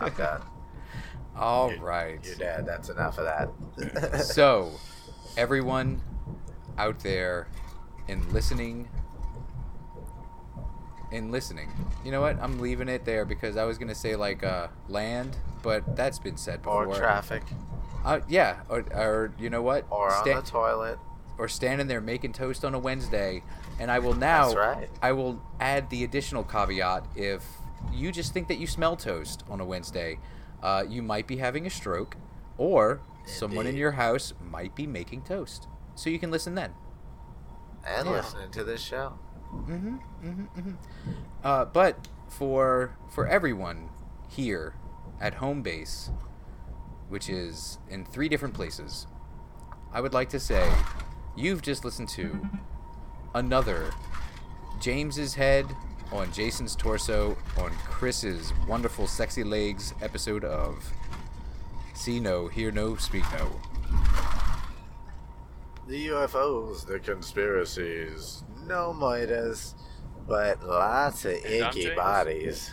I'm 0.00 0.12
done. 0.16 0.42
all 1.36 1.68
You're- 1.70 1.80
right 1.82 2.20
You're 2.24 2.36
dead. 2.36 2.66
That's 2.66 2.88
enough 2.88 3.18
of 3.18 3.24
that. 3.24 4.20
so 4.24 4.70
everyone 5.36 6.00
out 6.78 7.00
there 7.00 7.48
in 8.08 8.32
listening 8.32 8.88
in 11.12 11.30
listening 11.30 11.70
you 12.04 12.10
know 12.10 12.20
what 12.20 12.36
i'm 12.40 12.58
leaving 12.58 12.88
it 12.88 13.04
there 13.04 13.24
because 13.24 13.56
i 13.56 13.64
was 13.64 13.78
gonna 13.78 13.94
say 13.94 14.16
like 14.16 14.42
uh 14.42 14.66
land 14.88 15.36
but 15.62 15.94
that's 15.96 16.18
been 16.18 16.36
said 16.36 16.60
before 16.62 16.86
or 16.86 16.94
traffic, 16.96 17.42
uh, 18.04 18.18
yeah 18.28 18.60
or, 18.68 18.80
or 18.92 19.32
you 19.38 19.48
know 19.48 19.62
what 19.62 19.86
or 19.90 20.12
on 20.12 20.24
the 20.24 20.42
toilet. 20.42 20.98
Or 21.38 21.48
standing 21.48 21.86
there 21.86 22.00
making 22.00 22.32
toast 22.32 22.64
on 22.64 22.74
a 22.74 22.78
wednesday 22.78 23.42
and 23.78 23.90
i 23.90 23.98
will 23.98 24.14
now 24.14 24.46
That's 24.46 24.56
right. 24.56 24.90
i 25.02 25.12
will 25.12 25.42
add 25.60 25.90
the 25.90 26.04
additional 26.04 26.44
caveat 26.44 27.06
if 27.16 27.44
you 27.92 28.12
just 28.12 28.32
think 28.32 28.48
that 28.48 28.58
you 28.58 28.66
smell 28.66 28.96
toast 28.96 29.44
on 29.48 29.60
a 29.60 29.64
wednesday 29.64 30.18
uh, 30.62 30.82
you 30.88 31.02
might 31.02 31.26
be 31.26 31.36
having 31.36 31.66
a 31.66 31.70
stroke 31.70 32.16
or 32.56 33.00
someone 33.26 33.66
in 33.66 33.76
your 33.76 33.92
house 33.92 34.32
might 34.40 34.74
be 34.74 34.86
making 34.86 35.22
toast 35.22 35.66
so 35.94 36.08
you 36.10 36.18
can 36.18 36.30
listen 36.30 36.54
then 36.54 36.72
And 37.86 38.06
Yeah. 38.08 38.12
listening 38.16 38.50
to 38.52 38.64
this 38.64 38.80
show. 38.80 39.18
Mm-hmm, 39.52 39.96
mm-hmm, 40.24 40.44
mm-hmm. 40.58 40.72
Uh, 41.44 41.64
but 41.66 42.08
for 42.28 42.96
for 43.10 43.26
everyone 43.28 43.90
here 44.28 44.74
at 45.20 45.34
home 45.34 45.62
base, 45.62 46.10
which 47.08 47.28
is 47.28 47.78
in 47.88 48.04
three 48.06 48.28
different 48.28 48.54
places, 48.54 49.06
I 49.92 50.00
would 50.00 50.14
like 50.14 50.30
to 50.30 50.40
say 50.40 50.72
you've 51.36 51.62
just 51.62 51.84
listened 51.84 52.08
to 52.10 52.40
another 53.34 53.90
James's 54.80 55.34
head 55.34 55.66
on 56.12 56.32
Jason's 56.32 56.76
torso 56.76 57.36
on 57.58 57.70
Chris's 57.86 58.52
wonderful 58.68 59.06
sexy 59.06 59.42
legs 59.44 59.94
episode 60.02 60.44
of 60.44 60.92
See 61.94 62.20
No, 62.20 62.48
Hear 62.48 62.70
No, 62.70 62.96
Speak 62.96 63.24
No. 63.32 63.48
The 65.86 66.08
UFOs, 66.08 66.86
the 66.86 66.98
conspiracies, 66.98 68.42
no 68.66 68.92
Midas, 68.92 69.74
but 70.26 70.62
lots 70.66 71.24
of 71.26 71.32
icky 71.32 71.82
James. 71.84 71.96
bodies. 71.96 72.70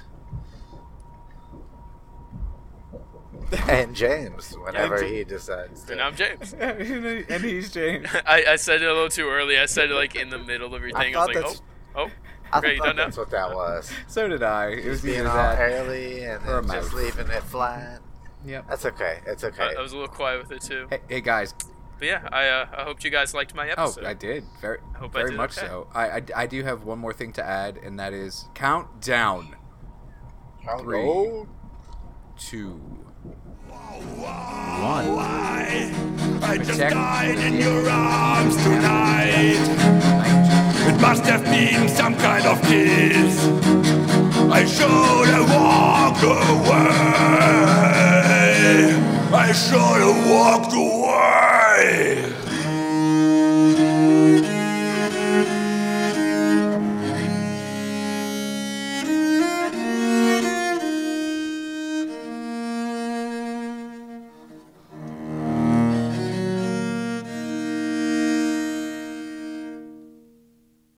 and 3.68 3.96
James, 3.96 4.54
whenever 4.58 4.96
And 4.98 5.14
he 5.14 5.24
decides 5.24 5.84
to. 5.84 5.94
And 5.94 6.02
I'm 6.02 6.16
James. 6.16 6.54
and 6.60 7.44
he's 7.44 7.72
James. 7.72 8.08
I, 8.26 8.44
I 8.50 8.56
said 8.56 8.82
it 8.82 8.88
a 8.90 8.94
little 8.94 9.10
too 9.10 9.28
early. 9.30 9.58
I 9.60 9.66
said 9.66 9.92
it 9.92 9.94
like 9.96 10.16
in 10.16 10.30
the 10.30 10.40
middle 10.40 10.74
of 10.74 10.82
your 10.82 10.96
I 10.98 11.04
thing. 11.04 11.16
I, 11.16 11.20
was 11.20 11.28
thought 11.28 11.36
like, 11.36 11.46
that's- 11.46 11.62
oh, 11.96 12.02
oh. 12.08 12.12
I 12.54 12.58
Okay, 12.60 12.72
you 12.74 12.78
thought 12.80 12.86
done 12.88 12.96
now? 12.98 13.06
that's 13.06 13.18
what 13.18 13.30
that 13.32 13.54
was. 13.56 13.92
So 14.08 14.28
did 14.28 14.44
I. 14.44 14.72
It 14.72 14.86
was 14.90 15.02
Being 15.02 15.20
either 15.22 15.30
all 15.30 15.36
that. 15.38 15.60
early 15.60 16.24
and 16.26 16.46
or 16.46 16.60
a 16.60 16.62
then 16.62 16.72
just 16.82 16.94
mouse. 16.94 17.02
leaving 17.02 17.28
it 17.32 17.44
flat. 17.44 18.02
Yep. 18.46 18.66
That's 18.70 18.86
okay. 18.88 19.20
It's 19.26 19.44
okay. 19.46 19.64
I, 19.64 19.80
I 19.80 19.82
was 19.82 19.94
a 19.94 19.96
little 19.98 20.14
quiet 20.14 20.42
with 20.42 20.52
it 20.52 20.62
too. 20.62 20.88
Hey, 20.90 21.00
hey 21.08 21.22
guys, 21.22 21.54
But 21.98 22.08
yeah, 22.08 22.28
I 22.32 22.48
uh, 22.48 22.66
I 22.78 22.84
hope 22.84 23.04
you 23.06 23.10
guys 23.10 23.34
liked 23.34 23.56
my 23.56 23.70
episode. 23.70 23.82
Oh, 23.82 23.86
episode. 23.86 24.06
I 24.06 24.14
did. 24.16 24.44
Very, 24.60 24.80
Hope 24.98 25.12
I 25.16 25.20
very 25.20 25.30
did 25.32 25.38
much 25.38 25.58
okay. 25.58 25.68
so. 25.68 25.88
I, 25.94 26.10
I, 26.10 26.22
I 26.36 26.48
do 26.48 26.62
have 26.64 26.84
one 26.84 27.00
more 27.00 27.14
thing 27.14 27.32
to 27.34 27.46
add, 27.46 27.78
and 27.78 27.98
that 28.00 28.12
is 28.14 28.46
countdown. 28.54 29.56
Three, 30.80 31.00
Hello? 31.02 31.48
two, 32.38 33.01
Why? 33.92 35.92
I 36.42 36.58
just 36.58 36.80
died 36.80 37.38
in 37.40 37.56
your 37.56 37.90
arms 37.90 38.56
tonight. 38.58 39.60
It 40.88 41.02
must 41.02 41.26
have 41.26 41.44
been 41.44 41.90
some 41.90 42.16
kind 42.16 42.46
of 42.46 42.62
kiss. 42.62 43.46
I 44.50 44.64
should 44.66 45.28
have 45.36 45.50
walked 45.50 46.24
away. 46.24 46.40
I 49.34 49.52
should 49.52 49.78
have 49.78 50.30
walked 50.30 50.74
away. 50.74 51.41